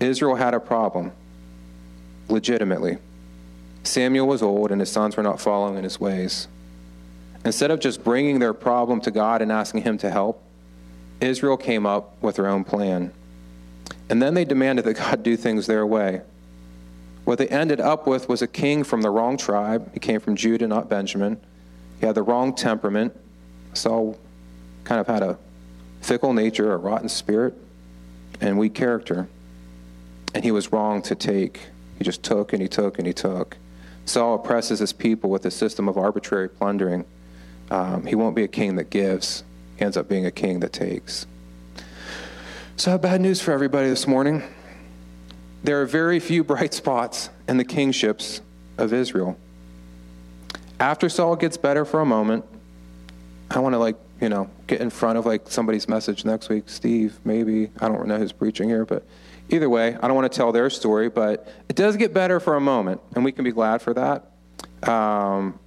Israel 0.00 0.36
had 0.36 0.54
a 0.54 0.60
problem, 0.60 1.12
legitimately. 2.28 2.98
Samuel 3.82 4.26
was 4.26 4.42
old 4.42 4.70
and 4.70 4.80
his 4.80 4.90
sons 4.90 5.16
were 5.16 5.22
not 5.22 5.40
following 5.40 5.76
in 5.76 5.84
his 5.84 5.98
ways. 6.00 6.48
Instead 7.44 7.70
of 7.70 7.80
just 7.80 8.04
bringing 8.04 8.38
their 8.38 8.52
problem 8.52 9.00
to 9.00 9.10
God 9.10 9.40
and 9.40 9.50
asking 9.50 9.82
Him 9.82 9.96
to 9.98 10.10
help, 10.10 10.42
Israel 11.20 11.56
came 11.56 11.86
up 11.86 12.14
with 12.22 12.36
their 12.36 12.46
own 12.46 12.64
plan. 12.64 13.12
And 14.08 14.20
then 14.20 14.34
they 14.34 14.44
demanded 14.44 14.84
that 14.84 14.94
God 14.94 15.22
do 15.22 15.36
things 15.36 15.66
their 15.66 15.86
way. 15.86 16.22
What 17.24 17.38
they 17.38 17.48
ended 17.48 17.80
up 17.80 18.06
with 18.06 18.28
was 18.28 18.42
a 18.42 18.46
king 18.46 18.82
from 18.84 19.02
the 19.02 19.10
wrong 19.10 19.36
tribe. 19.36 19.92
He 19.94 20.00
came 20.00 20.20
from 20.20 20.36
Judah, 20.36 20.66
not 20.66 20.88
Benjamin. 20.88 21.40
He 22.00 22.06
had 22.06 22.14
the 22.14 22.22
wrong 22.22 22.54
temperament. 22.54 23.16
Saul 23.72 24.18
kind 24.84 25.00
of 25.00 25.06
had 25.06 25.22
a 25.22 25.38
fickle 26.00 26.32
nature, 26.32 26.72
a 26.72 26.76
rotten 26.76 27.08
spirit, 27.08 27.54
and 28.40 28.58
weak 28.58 28.74
character. 28.74 29.28
And 30.34 30.44
he 30.44 30.50
was 30.50 30.72
wrong 30.72 31.02
to 31.02 31.14
take. 31.14 31.68
He 31.98 32.04
just 32.04 32.22
took 32.22 32.52
and 32.52 32.62
he 32.62 32.68
took 32.68 32.98
and 32.98 33.06
he 33.06 33.12
took. 33.12 33.56
Saul 34.04 34.34
oppresses 34.34 34.78
his 34.78 34.92
people 34.92 35.30
with 35.30 35.44
a 35.44 35.50
system 35.50 35.88
of 35.88 35.96
arbitrary 35.96 36.48
plundering. 36.48 37.04
Um, 37.70 38.06
he 38.06 38.14
won't 38.14 38.34
be 38.34 38.42
a 38.42 38.48
king 38.48 38.76
that 38.76 38.90
gives, 38.90 39.44
he 39.76 39.84
ends 39.84 39.96
up 39.96 40.08
being 40.08 40.26
a 40.26 40.30
king 40.30 40.60
that 40.60 40.72
takes. 40.72 41.26
So, 42.76 42.90
I 42.90 42.92
have 42.92 43.02
bad 43.02 43.20
news 43.20 43.40
for 43.40 43.52
everybody 43.52 43.88
this 43.88 44.06
morning. 44.06 44.42
There 45.62 45.80
are 45.82 45.86
very 45.86 46.18
few 46.18 46.42
bright 46.42 46.72
spots 46.72 47.28
in 47.46 47.58
the 47.58 47.64
kingships 47.64 48.40
of 48.78 48.92
Israel. 48.92 49.38
After 50.80 51.10
Saul 51.10 51.36
gets 51.36 51.58
better 51.58 51.84
for 51.84 52.00
a 52.00 52.06
moment, 52.06 52.46
I 53.50 53.58
want 53.58 53.74
to 53.74 53.78
like, 53.78 53.96
you 54.20 54.28
know, 54.28 54.50
get 54.66 54.80
in 54.80 54.90
front 54.90 55.18
of 55.18 55.26
like 55.26 55.48
somebody's 55.48 55.88
message 55.88 56.24
next 56.24 56.48
week. 56.48 56.68
Steve, 56.68 57.18
maybe. 57.24 57.70
I 57.80 57.88
don't 57.88 58.06
know 58.06 58.18
who's 58.18 58.32
preaching 58.32 58.68
here, 58.68 58.84
but 58.84 59.04
either 59.48 59.68
way, 59.68 59.96
I 60.00 60.06
don't 60.06 60.14
want 60.14 60.30
to 60.30 60.36
tell 60.36 60.52
their 60.52 60.70
story, 60.70 61.08
but 61.08 61.48
it 61.68 61.76
does 61.76 61.96
get 61.96 62.12
better 62.12 62.38
for 62.40 62.56
a 62.56 62.60
moment, 62.60 63.00
and 63.14 63.24
we 63.24 63.32
can 63.32 63.44
be 63.44 63.52
glad 63.52 63.82
for 63.82 63.94
that. 63.94 64.26
Um, 64.88 65.58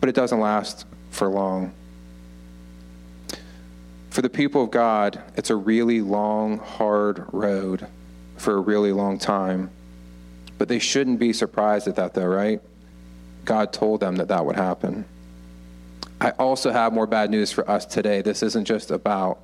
but 0.00 0.08
it 0.08 0.14
doesn't 0.14 0.40
last 0.40 0.86
for 1.10 1.28
long. 1.28 1.72
For 4.10 4.22
the 4.22 4.30
people 4.30 4.64
of 4.64 4.70
God, 4.70 5.22
it's 5.36 5.50
a 5.50 5.56
really 5.56 6.00
long, 6.00 6.58
hard 6.58 7.26
road 7.32 7.86
for 8.36 8.56
a 8.56 8.60
really 8.60 8.92
long 8.92 9.18
time. 9.18 9.70
But 10.58 10.68
they 10.68 10.78
shouldn't 10.78 11.20
be 11.20 11.32
surprised 11.32 11.86
at 11.86 11.96
that, 11.96 12.14
though, 12.14 12.26
right? 12.26 12.60
God 13.44 13.72
told 13.72 14.00
them 14.00 14.16
that 14.16 14.28
that 14.28 14.44
would 14.44 14.56
happen. 14.56 15.04
I 16.20 16.30
also 16.30 16.70
have 16.70 16.92
more 16.92 17.06
bad 17.06 17.30
news 17.30 17.50
for 17.50 17.68
us 17.70 17.86
today. 17.86 18.22
This 18.22 18.42
isn't 18.42 18.66
just 18.66 18.90
about 18.90 19.38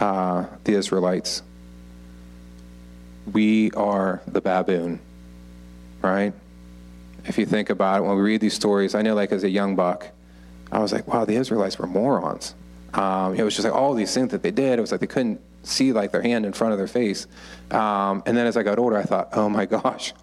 uh, 0.00 0.46
the 0.64 0.74
Israelites. 0.74 1.42
We 3.32 3.70
are 3.72 4.20
the 4.26 4.40
baboon, 4.40 5.00
right? 6.02 6.32
if 7.28 7.38
you 7.38 7.46
think 7.46 7.70
about 7.70 7.98
it, 7.98 8.06
when 8.06 8.16
we 8.16 8.22
read 8.22 8.40
these 8.40 8.54
stories, 8.54 8.94
I 8.94 9.02
know 9.02 9.14
like 9.14 9.32
as 9.32 9.44
a 9.44 9.50
young 9.50 9.76
buck, 9.76 10.08
I 10.70 10.78
was 10.78 10.92
like, 10.92 11.06
wow, 11.06 11.24
the 11.24 11.34
Israelites 11.34 11.78
were 11.78 11.86
morons. 11.86 12.54
Um, 12.94 13.34
it 13.34 13.42
was 13.42 13.54
just 13.54 13.64
like 13.64 13.74
all 13.74 13.94
these 13.94 14.14
things 14.14 14.30
that 14.30 14.42
they 14.42 14.50
did. 14.50 14.78
It 14.78 14.80
was 14.80 14.90
like 14.90 15.00
they 15.00 15.06
couldn't 15.06 15.40
see 15.62 15.92
like 15.92 16.12
their 16.12 16.22
hand 16.22 16.46
in 16.46 16.52
front 16.52 16.72
of 16.72 16.78
their 16.78 16.86
face. 16.86 17.26
Um, 17.70 18.22
and 18.26 18.36
then 18.36 18.46
as 18.46 18.56
I 18.56 18.62
got 18.62 18.78
older, 18.78 18.96
I 18.96 19.02
thought, 19.02 19.30
oh 19.32 19.48
my 19.48 19.66
gosh, 19.66 20.14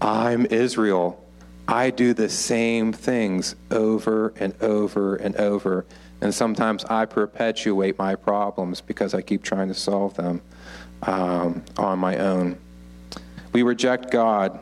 I'm 0.00 0.46
Israel. 0.46 1.22
I 1.68 1.90
do 1.90 2.14
the 2.14 2.28
same 2.28 2.92
things 2.92 3.56
over 3.70 4.32
and 4.36 4.54
over 4.62 5.16
and 5.16 5.34
over. 5.36 5.84
And 6.20 6.34
sometimes 6.34 6.84
I 6.84 7.04
perpetuate 7.06 7.98
my 7.98 8.14
problems 8.14 8.80
because 8.80 9.14
I 9.14 9.20
keep 9.20 9.42
trying 9.42 9.68
to 9.68 9.74
solve 9.74 10.14
them 10.14 10.40
um, 11.02 11.64
on 11.76 11.98
my 11.98 12.18
own. 12.18 12.58
We 13.52 13.62
reject 13.62 14.10
God 14.10 14.58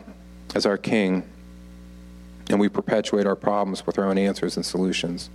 as 0.55 0.67
our 0.67 0.79
king 0.79 1.29
and 2.51 2.61
we 2.61 2.69
perpetuate 2.69 3.27
our 3.27 3.37
problems 3.37 3.87
with 3.87 3.99
our 3.99 4.07
own 4.07 4.19
answers 4.19 4.57
and 4.57 4.65
solutions. 4.65 5.31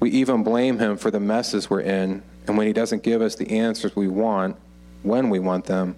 We 0.00 0.10
even 0.10 0.42
blame 0.42 0.78
him 0.78 0.96
for 0.96 1.10
the 1.10 1.20
messes 1.20 1.68
we're 1.68 1.80
in, 1.80 2.22
and 2.46 2.56
when 2.56 2.66
he 2.66 2.72
doesn't 2.72 3.02
give 3.02 3.20
us 3.20 3.34
the 3.34 3.58
answers 3.58 3.96
we 3.96 4.06
want, 4.06 4.56
when 5.02 5.28
we 5.28 5.40
want 5.40 5.64
them, 5.64 5.96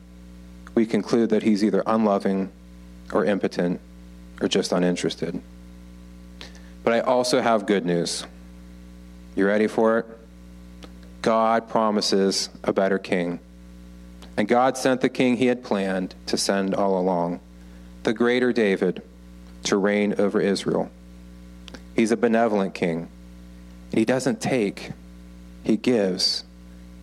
we 0.75 0.87
conclude 0.87 1.31
that 1.31 1.43
he's 1.43 1.63
either 1.63 1.83
unloving 1.87 2.51
or 3.13 3.25
impotent 3.25 3.81
or 4.41 4.49
just 4.49 4.73
uninterested. 4.73 5.41
But 6.83 6.95
I 6.95 7.01
also 7.01 7.41
have 7.41 7.67
good 7.67 7.85
news. 7.85 8.25
You 9.37 9.47
ready 9.47 9.67
for 9.67 9.99
it? 9.99 10.07
God 11.23 11.69
promises 11.69 12.49
a 12.65 12.73
better 12.73 12.99
king. 12.99 13.39
And 14.37 14.49
God 14.49 14.79
sent 14.79 15.03
the 15.03 15.09
king 15.09 15.37
he 15.37 15.47
had 15.47 15.63
planned 15.63 16.15
to 16.27 16.37
send 16.39 16.75
all 16.75 16.99
along, 16.99 17.41
the 18.05 18.15
greater 18.15 18.53
David 18.53 19.03
to 19.65 19.77
reign 19.77 20.15
over 20.19 20.41
Israel. 20.41 20.91
He's 21.95 22.11
a 22.11 22.17
benevolent 22.17 22.75
king. 22.75 23.09
And 23.91 23.99
he 23.99 24.05
doesn't 24.05 24.41
take, 24.41 24.93
he 25.65 25.77
gives, 25.77 26.45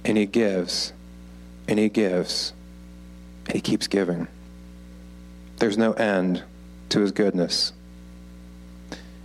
and 0.04 0.18
he 0.18 0.26
gives, 0.26 0.94
and 1.68 1.78
he 1.78 1.90
gives, 1.90 2.54
and 3.46 3.56
he 3.56 3.62
keeps 3.62 3.88
giving. 3.88 4.28
There's 5.58 5.78
no 5.78 5.94
end 5.94 6.44
to 6.90 7.02
his 7.02 7.12
goodness. 7.12 7.74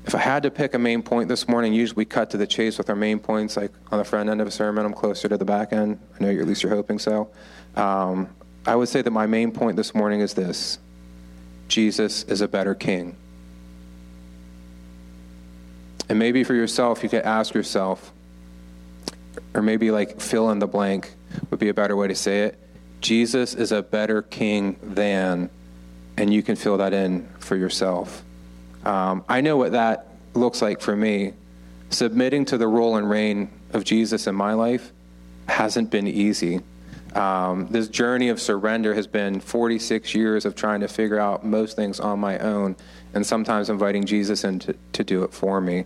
If 0.05 0.15
I 0.15 0.19
had 0.19 0.43
to 0.43 0.51
pick 0.51 0.75
a 0.75 0.79
main 0.79 1.03
point 1.03 1.29
this 1.29 1.49
morning, 1.49 1.73
usually 1.73 1.99
we 1.99 2.05
cut 2.05 2.31
to 2.31 2.37
the 2.37 2.47
chase 2.47 2.77
with 2.77 2.91
our 2.91 2.97
main 2.97 3.21
points, 3.21 3.57
like 3.57 3.71
on 3.91 3.99
the 3.99 4.05
front 4.05 4.29
end 4.29 4.41
of 4.41 4.47
a 4.49 4.51
sermon. 4.51 4.85
I'm 4.85 4.95
closer 4.95 5.29
to 5.29 5.37
the 5.37 5.45
back 5.45 5.73
end. 5.73 6.01
I 6.19 6.25
know 6.25 6.31
at 6.31 6.47
least 6.47 6.63
you're 6.63 6.75
hoping 6.75 6.99
so. 6.99 7.31
Um, 7.77 8.29
I 8.67 8.75
would 8.75 8.89
say 8.89 9.03
that 9.03 9.11
my 9.11 9.27
main 9.27 9.53
point 9.53 9.77
this 9.77 9.95
morning 9.95 10.21
is 10.21 10.35
this 10.35 10.79
Jesus 11.69 12.25
is 12.25 12.41
a 12.41 12.49
better 12.49 12.75
king. 12.75 13.17
And 16.09 16.19
maybe 16.19 16.45
for 16.45 16.55
yourself, 16.55 17.03
you 17.03 17.09
could 17.09 17.23
ask 17.23 17.55
yourself, 17.55 18.13
or 19.55 19.63
maybe 19.63 19.91
like 19.91 20.21
fill 20.21 20.51
in 20.51 20.59
the 20.59 20.67
blank 20.67 21.15
would 21.51 21.61
be 21.61 21.69
a 21.69 21.75
better 21.75 21.97
way 21.97 22.09
to 22.09 22.15
say 22.15 22.41
it. 22.43 22.59
Jesus 23.01 23.55
is 23.55 23.73
a 23.73 23.83
better 23.83 24.21
king 24.21 24.77
than, 24.83 25.49
and 26.17 26.33
you 26.33 26.43
can 26.43 26.57
fill 26.57 26.79
that 26.79 26.93
in 26.93 27.29
for 27.39 27.57
yourself. 27.57 28.23
Um, 28.85 29.25
I 29.29 29.41
know 29.41 29.57
what 29.57 29.73
that 29.73 30.09
looks 30.35 30.63
like 30.63 30.81
for 30.81 30.97
me. 30.97 31.35
Submitting 31.91 32.47
to 32.47 32.59
the 32.59 32.67
rule 32.67 32.97
and 32.97 33.09
reign 33.09 33.51
of 33.73 33.85
Jesus 33.85 34.27
in 34.27 34.35
my 34.35 34.55
life 34.55 34.93
hasn't 35.49 35.91
been 35.91 36.07
easy. 36.07 36.61
Um, 37.15 37.69
this 37.69 37.89
journey 37.89 38.31
of 38.31 38.41
surrender 38.41 38.95
has 38.95 39.07
been 39.07 39.41
46 39.41 40.15
years 40.15 40.47
of 40.47 40.55
trying 40.55 40.81
to 40.81 40.89
figure 40.89 41.19
out 41.19 41.45
most 41.45 41.77
things 41.77 42.01
on 42.01 42.19
my 42.19 42.39
own 42.39 42.77
and 43.13 43.27
sometimes 43.27 43.69
inviting 43.69 44.07
Jesus 44.07 44.45
in 44.45 44.59
to, 44.61 44.75
to 44.95 45.05
do 45.05 45.23
it 45.23 45.35
for 45.35 45.61
me. 45.61 45.85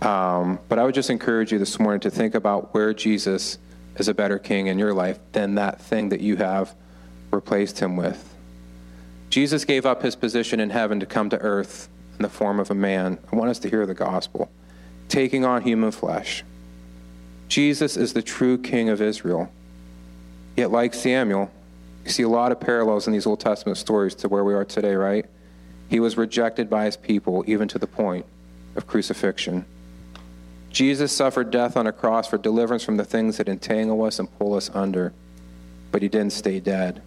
Um, 0.00 0.58
but 0.68 0.78
I 0.78 0.84
would 0.84 0.94
just 0.94 1.10
encourage 1.10 1.52
you 1.52 1.58
this 1.58 1.78
morning 1.78 2.00
to 2.00 2.10
think 2.10 2.34
about 2.34 2.72
where 2.72 2.94
Jesus 2.94 3.58
is 3.96 4.08
a 4.08 4.14
better 4.14 4.38
king 4.38 4.68
in 4.68 4.78
your 4.78 4.94
life 4.94 5.18
than 5.32 5.56
that 5.56 5.80
thing 5.80 6.08
that 6.08 6.20
you 6.20 6.36
have 6.36 6.74
replaced 7.30 7.78
him 7.78 7.96
with. 7.96 8.31
Jesus 9.32 9.64
gave 9.64 9.86
up 9.86 10.02
his 10.02 10.14
position 10.14 10.60
in 10.60 10.68
heaven 10.68 11.00
to 11.00 11.06
come 11.06 11.30
to 11.30 11.38
earth 11.38 11.88
in 12.18 12.22
the 12.22 12.28
form 12.28 12.60
of 12.60 12.70
a 12.70 12.74
man. 12.74 13.16
I 13.32 13.36
want 13.36 13.48
us 13.50 13.58
to 13.60 13.70
hear 13.70 13.86
the 13.86 13.94
gospel, 13.94 14.50
taking 15.08 15.42
on 15.46 15.62
human 15.62 15.90
flesh. 15.90 16.44
Jesus 17.48 17.96
is 17.96 18.12
the 18.12 18.20
true 18.20 18.58
king 18.58 18.90
of 18.90 19.00
Israel. 19.00 19.50
Yet, 20.54 20.70
like 20.70 20.92
Samuel, 20.92 21.50
you 22.04 22.10
see 22.10 22.24
a 22.24 22.28
lot 22.28 22.52
of 22.52 22.60
parallels 22.60 23.06
in 23.06 23.14
these 23.14 23.24
Old 23.24 23.40
Testament 23.40 23.78
stories 23.78 24.14
to 24.16 24.28
where 24.28 24.44
we 24.44 24.52
are 24.52 24.66
today, 24.66 24.94
right? 24.94 25.24
He 25.88 25.98
was 25.98 26.18
rejected 26.18 26.68
by 26.68 26.84
his 26.84 26.98
people, 26.98 27.42
even 27.46 27.68
to 27.68 27.78
the 27.78 27.86
point 27.86 28.26
of 28.76 28.86
crucifixion. 28.86 29.64
Jesus 30.68 31.10
suffered 31.10 31.50
death 31.50 31.74
on 31.74 31.86
a 31.86 31.92
cross 31.92 32.28
for 32.28 32.36
deliverance 32.36 32.84
from 32.84 32.98
the 32.98 33.04
things 33.06 33.38
that 33.38 33.48
entangle 33.48 34.04
us 34.04 34.18
and 34.18 34.30
pull 34.38 34.52
us 34.52 34.70
under, 34.74 35.14
but 35.90 36.02
he 36.02 36.08
didn't 36.08 36.34
stay 36.34 36.60
dead. 36.60 37.00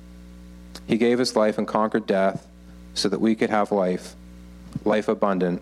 He 0.87 0.97
gave 0.97 1.19
his 1.19 1.35
life 1.35 1.57
and 1.57 1.67
conquered 1.67 2.05
death 2.05 2.47
so 2.93 3.09
that 3.09 3.21
we 3.21 3.35
could 3.35 3.49
have 3.49 3.71
life, 3.71 4.15
life 4.83 5.07
abundant 5.07 5.61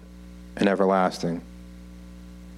and 0.56 0.68
everlasting. 0.68 1.42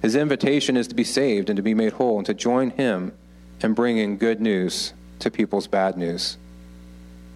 His 0.02 0.14
invitation 0.14 0.76
is 0.76 0.88
to 0.88 0.94
be 0.94 1.04
saved 1.04 1.48
and 1.48 1.56
to 1.56 1.62
be 1.62 1.74
made 1.74 1.94
whole 1.94 2.18
and 2.18 2.26
to 2.26 2.34
join 2.34 2.70
him 2.70 3.12
in 3.62 3.74
bringing 3.74 4.18
good 4.18 4.40
news 4.40 4.92
to 5.20 5.30
people's 5.30 5.66
bad 5.66 5.96
news. 5.96 6.36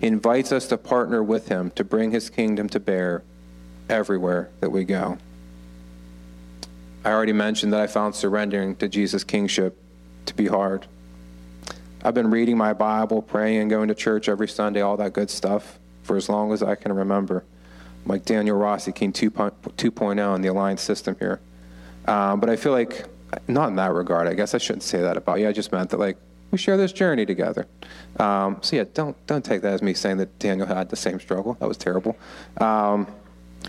He 0.00 0.06
invites 0.06 0.52
us 0.52 0.66
to 0.68 0.78
partner 0.78 1.22
with 1.22 1.48
him 1.48 1.70
to 1.72 1.84
bring 1.84 2.10
his 2.10 2.30
kingdom 2.30 2.68
to 2.70 2.80
bear 2.80 3.22
everywhere 3.88 4.50
that 4.60 4.70
we 4.70 4.84
go. 4.84 5.18
I 7.04 7.10
already 7.10 7.32
mentioned 7.32 7.72
that 7.72 7.80
I 7.80 7.86
found 7.86 8.14
surrendering 8.14 8.76
to 8.76 8.88
Jesus' 8.88 9.24
kingship 9.24 9.76
to 10.26 10.34
be 10.34 10.46
hard. 10.46 10.86
I've 12.02 12.14
been 12.14 12.30
reading 12.30 12.56
my 12.56 12.72
Bible, 12.72 13.20
praying, 13.20 13.58
and 13.58 13.70
going 13.70 13.88
to 13.88 13.94
church 13.94 14.28
every 14.28 14.48
Sunday, 14.48 14.80
all 14.80 14.96
that 14.96 15.12
good 15.12 15.30
stuff 15.30 15.78
for 16.02 16.16
as 16.16 16.28
long 16.28 16.52
as 16.52 16.62
I 16.62 16.74
can 16.74 16.92
remember. 16.92 17.44
I'm 18.04 18.08
like 18.08 18.24
Daniel 18.24 18.56
Rossi, 18.56 18.92
King 18.92 19.12
2.0 19.12 20.34
in 20.34 20.42
the 20.42 20.48
Alliance 20.48 20.80
system 20.80 21.16
here. 21.18 21.40
Um, 22.06 22.40
but 22.40 22.48
I 22.48 22.56
feel 22.56 22.72
like, 22.72 23.04
not 23.46 23.68
in 23.68 23.76
that 23.76 23.92
regard, 23.92 24.26
I 24.26 24.34
guess 24.34 24.54
I 24.54 24.58
shouldn't 24.58 24.82
say 24.82 25.00
that 25.02 25.16
about 25.16 25.40
you. 25.40 25.48
I 25.48 25.52
just 25.52 25.72
meant 25.72 25.90
that, 25.90 25.98
like, 25.98 26.16
we 26.50 26.58
share 26.58 26.76
this 26.76 26.92
journey 26.92 27.26
together. 27.26 27.66
Um, 28.18 28.58
so 28.60 28.76
yeah, 28.76 28.84
don't 28.92 29.16
don't 29.26 29.44
take 29.44 29.62
that 29.62 29.72
as 29.74 29.82
me 29.82 29.94
saying 29.94 30.16
that 30.16 30.36
Daniel 30.40 30.66
had 30.66 30.88
the 30.88 30.96
same 30.96 31.20
struggle. 31.20 31.56
That 31.60 31.68
was 31.68 31.76
terrible. 31.76 32.16
Um, 32.60 33.06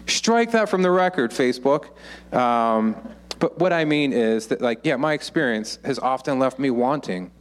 strike 0.07 0.51
that 0.51 0.67
from 0.67 0.81
the 0.81 0.89
record, 0.89 1.31
Facebook. 1.31 1.89
Um, 2.35 2.95
but 3.39 3.59
what 3.59 3.73
I 3.73 3.85
mean 3.85 4.13
is 4.13 4.47
that, 4.47 4.61
like, 4.61 4.79
yeah, 4.83 4.95
my 4.95 5.13
experience 5.13 5.79
has 5.83 5.99
often 5.99 6.39
left 6.39 6.59
me 6.59 6.69
wanting. 6.69 7.31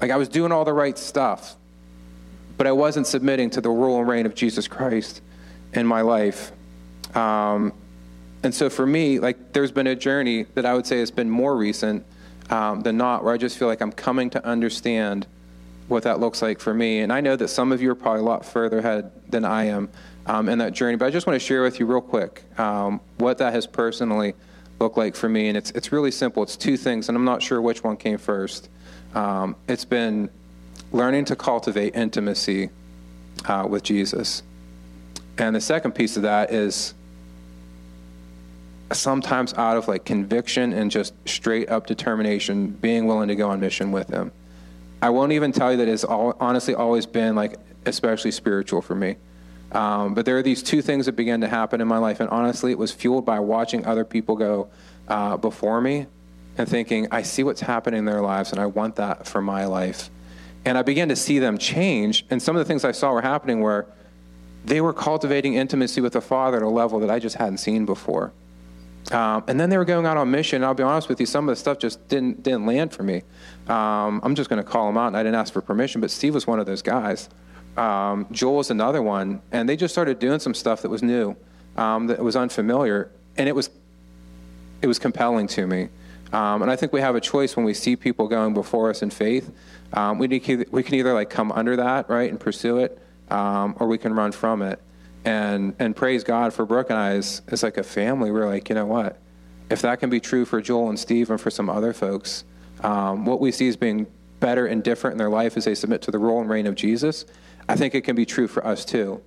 Like, 0.00 0.10
I 0.10 0.16
was 0.16 0.28
doing 0.28 0.52
all 0.52 0.64
the 0.64 0.72
right 0.72 0.96
stuff, 0.96 1.56
but 2.56 2.66
I 2.66 2.72
wasn't 2.72 3.06
submitting 3.06 3.50
to 3.50 3.60
the 3.60 3.70
rule 3.70 3.98
and 3.98 4.08
reign 4.08 4.26
of 4.26 4.34
Jesus 4.34 4.68
Christ 4.68 5.20
in 5.72 5.86
my 5.86 6.00
life. 6.00 6.52
Um, 7.14 7.72
and 8.42 8.54
so 8.54 8.70
for 8.70 8.86
me, 8.86 9.18
like, 9.18 9.52
there's 9.52 9.72
been 9.72 9.86
a 9.86 9.94
journey 9.96 10.44
that 10.54 10.64
I 10.64 10.74
would 10.74 10.86
say 10.86 10.98
has 11.00 11.10
been 11.10 11.28
more 11.28 11.56
recent 11.56 12.04
um, 12.48 12.80
than 12.80 12.96
not, 12.96 13.24
where 13.24 13.34
I 13.34 13.36
just 13.36 13.58
feel 13.58 13.68
like 13.68 13.80
I'm 13.80 13.92
coming 13.92 14.30
to 14.30 14.44
understand 14.44 15.26
what 15.88 16.04
that 16.04 16.20
looks 16.20 16.40
like 16.40 16.60
for 16.60 16.72
me. 16.72 17.00
And 17.00 17.12
I 17.12 17.20
know 17.20 17.36
that 17.36 17.48
some 17.48 17.72
of 17.72 17.82
you 17.82 17.90
are 17.90 17.94
probably 17.94 18.20
a 18.20 18.24
lot 18.24 18.44
further 18.44 18.78
ahead 18.78 19.10
than 19.28 19.44
I 19.44 19.64
am 19.64 19.88
um, 20.26 20.48
in 20.48 20.58
that 20.58 20.72
journey, 20.72 20.96
but 20.96 21.06
I 21.06 21.10
just 21.10 21.26
want 21.26 21.38
to 21.38 21.44
share 21.44 21.62
with 21.62 21.80
you 21.80 21.86
real 21.86 22.00
quick 22.00 22.44
um, 22.58 23.00
what 23.18 23.38
that 23.38 23.52
has 23.52 23.66
personally 23.66 24.34
looked 24.78 24.96
like 24.96 25.16
for 25.16 25.28
me. 25.28 25.48
And 25.48 25.56
it's, 25.56 25.70
it's 25.72 25.92
really 25.92 26.10
simple. 26.10 26.42
It's 26.42 26.56
two 26.56 26.76
things, 26.76 27.08
and 27.08 27.16
I'm 27.16 27.24
not 27.24 27.42
sure 27.42 27.60
which 27.60 27.82
one 27.82 27.96
came 27.96 28.18
first. 28.18 28.68
Um, 29.14 29.56
it's 29.68 29.84
been 29.84 30.30
learning 30.92 31.26
to 31.26 31.36
cultivate 31.36 31.94
intimacy 31.94 32.70
uh, 33.46 33.66
with 33.68 33.82
Jesus. 33.82 34.42
And 35.38 35.56
the 35.56 35.60
second 35.60 35.92
piece 35.92 36.16
of 36.16 36.22
that 36.22 36.52
is 36.52 36.94
sometimes 38.92 39.54
out 39.54 39.76
of 39.76 39.88
like 39.88 40.04
conviction 40.04 40.72
and 40.72 40.90
just 40.90 41.14
straight 41.28 41.70
up 41.70 41.86
determination, 41.86 42.68
being 42.68 43.06
willing 43.06 43.28
to 43.28 43.36
go 43.36 43.50
on 43.50 43.60
mission 43.60 43.92
with 43.92 44.08
Him. 44.08 44.32
I 45.02 45.10
won't 45.10 45.32
even 45.32 45.52
tell 45.52 45.70
you 45.70 45.78
that 45.78 45.88
it's 45.88 46.04
all, 46.04 46.36
honestly 46.40 46.74
always 46.74 47.06
been 47.06 47.34
like 47.34 47.56
especially 47.86 48.32
spiritual 48.32 48.82
for 48.82 48.94
me. 48.94 49.16
Um, 49.72 50.14
but 50.14 50.26
there 50.26 50.36
are 50.36 50.42
these 50.42 50.62
two 50.62 50.82
things 50.82 51.06
that 51.06 51.12
began 51.12 51.40
to 51.42 51.48
happen 51.48 51.80
in 51.80 51.86
my 51.86 51.98
life, 51.98 52.18
and 52.18 52.28
honestly, 52.28 52.72
it 52.72 52.78
was 52.78 52.90
fueled 52.90 53.24
by 53.24 53.38
watching 53.38 53.86
other 53.86 54.04
people 54.04 54.34
go 54.34 54.68
uh, 55.08 55.36
before 55.36 55.80
me 55.80 56.06
and 56.60 56.68
thinking, 56.68 57.08
I 57.10 57.22
see 57.22 57.42
what's 57.42 57.62
happening 57.62 58.00
in 58.00 58.04
their 58.04 58.20
lives, 58.20 58.52
and 58.52 58.60
I 58.60 58.66
want 58.66 58.96
that 58.96 59.26
for 59.26 59.40
my 59.40 59.64
life. 59.64 60.10
And 60.66 60.76
I 60.76 60.82
began 60.82 61.08
to 61.08 61.16
see 61.16 61.38
them 61.38 61.56
change, 61.56 62.26
and 62.28 62.42
some 62.42 62.54
of 62.54 62.60
the 62.60 62.66
things 62.66 62.84
I 62.84 62.92
saw 62.92 63.12
were 63.14 63.22
happening 63.22 63.62
where 63.62 63.86
they 64.66 64.82
were 64.82 64.92
cultivating 64.92 65.54
intimacy 65.54 66.02
with 66.02 66.12
the 66.12 66.20
Father 66.20 66.58
at 66.58 66.62
a 66.62 66.68
level 66.68 67.00
that 67.00 67.10
I 67.10 67.18
just 67.18 67.36
hadn't 67.36 67.58
seen 67.58 67.86
before. 67.86 68.32
Um, 69.10 69.42
and 69.48 69.58
then 69.58 69.70
they 69.70 69.78
were 69.78 69.86
going 69.86 70.04
out 70.04 70.18
on 70.18 70.30
mission. 70.30 70.56
And 70.56 70.66
I'll 70.66 70.74
be 70.74 70.82
honest 70.82 71.08
with 71.08 71.18
you, 71.18 71.24
some 71.24 71.48
of 71.48 71.52
the 71.52 71.58
stuff 71.58 71.78
just 71.78 72.06
didn't 72.08 72.42
didn't 72.42 72.66
land 72.66 72.92
for 72.92 73.02
me. 73.02 73.22
Um, 73.66 74.20
I'm 74.22 74.34
just 74.34 74.50
going 74.50 74.62
to 74.62 74.70
call 74.70 74.86
them 74.86 74.98
out, 74.98 75.06
and 75.06 75.16
I 75.16 75.22
didn't 75.22 75.36
ask 75.36 75.54
for 75.54 75.62
permission, 75.62 76.02
but 76.02 76.10
Steve 76.10 76.34
was 76.34 76.46
one 76.46 76.60
of 76.60 76.66
those 76.66 76.82
guys. 76.82 77.30
Um, 77.78 78.26
Joel 78.30 78.56
was 78.56 78.70
another 78.70 79.00
one, 79.00 79.40
and 79.50 79.66
they 79.66 79.76
just 79.76 79.94
started 79.94 80.18
doing 80.18 80.40
some 80.40 80.52
stuff 80.52 80.82
that 80.82 80.90
was 80.90 81.02
new, 81.02 81.36
um, 81.78 82.08
that 82.08 82.22
was 82.22 82.36
unfamiliar, 82.36 83.10
and 83.38 83.48
it 83.48 83.54
was 83.54 83.70
it 84.82 84.86
was 84.86 84.98
compelling 84.98 85.46
to 85.46 85.66
me. 85.66 85.88
Um, 86.32 86.62
and 86.62 86.70
I 86.70 86.76
think 86.76 86.92
we 86.92 87.00
have 87.00 87.16
a 87.16 87.20
choice 87.20 87.56
when 87.56 87.64
we 87.64 87.74
see 87.74 87.96
people 87.96 88.28
going 88.28 88.54
before 88.54 88.90
us 88.90 89.02
in 89.02 89.10
faith. 89.10 89.52
Um, 89.92 90.18
we, 90.18 90.28
need, 90.28 90.68
we 90.70 90.82
can 90.82 90.94
either 90.94 91.12
like 91.12 91.30
come 91.30 91.50
under 91.52 91.76
that, 91.76 92.08
right, 92.08 92.30
and 92.30 92.38
pursue 92.38 92.78
it, 92.78 93.00
um, 93.30 93.76
or 93.80 93.88
we 93.88 93.98
can 93.98 94.14
run 94.14 94.32
from 94.32 94.62
it. 94.62 94.80
And 95.24 95.74
and 95.78 95.94
praise 95.94 96.24
God 96.24 96.54
for 96.54 96.64
Brooke 96.64 96.88
and 96.88 96.98
I 96.98 97.10
as, 97.10 97.42
as 97.48 97.62
like 97.62 97.76
a 97.76 97.82
family. 97.82 98.30
We're 98.30 98.46
like, 98.46 98.70
you 98.70 98.74
know 98.74 98.86
what? 98.86 99.18
If 99.68 99.82
that 99.82 100.00
can 100.00 100.08
be 100.08 100.18
true 100.18 100.46
for 100.46 100.62
Joel 100.62 100.88
and 100.88 100.98
Steve 100.98 101.30
and 101.30 101.38
for 101.38 101.50
some 101.50 101.68
other 101.68 101.92
folks, 101.92 102.44
um, 102.82 103.26
what 103.26 103.38
we 103.38 103.52
see 103.52 103.68
as 103.68 103.76
being 103.76 104.06
better 104.40 104.66
and 104.66 104.82
different 104.82 105.12
in 105.12 105.18
their 105.18 105.28
life 105.28 105.58
as 105.58 105.66
they 105.66 105.74
submit 105.74 106.00
to 106.02 106.10
the 106.10 106.18
rule 106.18 106.40
and 106.40 106.48
reign 106.48 106.66
of 106.66 106.74
Jesus 106.74 107.26
I 107.70 107.76
think 107.76 107.94
it 107.94 108.00
can 108.00 108.16
be 108.16 108.26
true 108.26 108.48
for 108.48 108.66
us 108.66 108.84
too. 108.84 109.22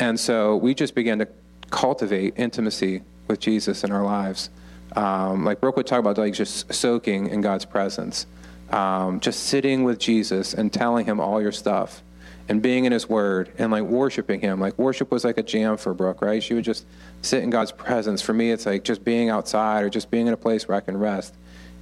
And 0.00 0.18
so 0.18 0.56
we 0.56 0.74
just 0.74 0.96
began 0.96 1.20
to 1.20 1.28
cultivate 1.70 2.34
intimacy 2.36 3.02
with 3.28 3.38
Jesus 3.38 3.84
in 3.84 3.92
our 3.92 4.02
lives. 4.02 4.50
Um, 4.96 5.44
like 5.44 5.60
Brooke 5.60 5.76
would 5.76 5.86
talk 5.86 6.00
about, 6.00 6.18
like 6.18 6.34
just 6.34 6.72
soaking 6.72 7.28
in 7.28 7.40
God's 7.40 7.64
presence, 7.64 8.26
um, 8.70 9.20
just 9.20 9.44
sitting 9.44 9.84
with 9.84 9.98
Jesus 9.98 10.54
and 10.54 10.72
telling 10.72 11.06
him 11.06 11.20
all 11.20 11.40
your 11.40 11.52
stuff, 11.52 12.02
and 12.48 12.62
being 12.62 12.86
in 12.86 12.92
His 12.92 13.08
Word 13.08 13.52
and 13.58 13.70
like 13.70 13.82
worshiping 13.82 14.40
Him. 14.40 14.60
Like 14.60 14.78
worship 14.78 15.10
was 15.10 15.24
like 15.24 15.38
a 15.38 15.42
jam 15.42 15.76
for 15.76 15.92
Brooke, 15.92 16.22
right? 16.22 16.42
She 16.42 16.54
would 16.54 16.64
just 16.64 16.86
sit 17.22 17.42
in 17.42 17.50
God's 17.50 17.72
presence. 17.72 18.22
For 18.22 18.32
me, 18.32 18.50
it's 18.50 18.66
like 18.66 18.84
just 18.84 19.04
being 19.04 19.28
outside 19.28 19.84
or 19.84 19.90
just 19.90 20.10
being 20.10 20.26
in 20.26 20.32
a 20.32 20.38
place 20.38 20.66
where 20.66 20.76
I 20.76 20.80
can 20.80 20.96
rest 20.96 21.34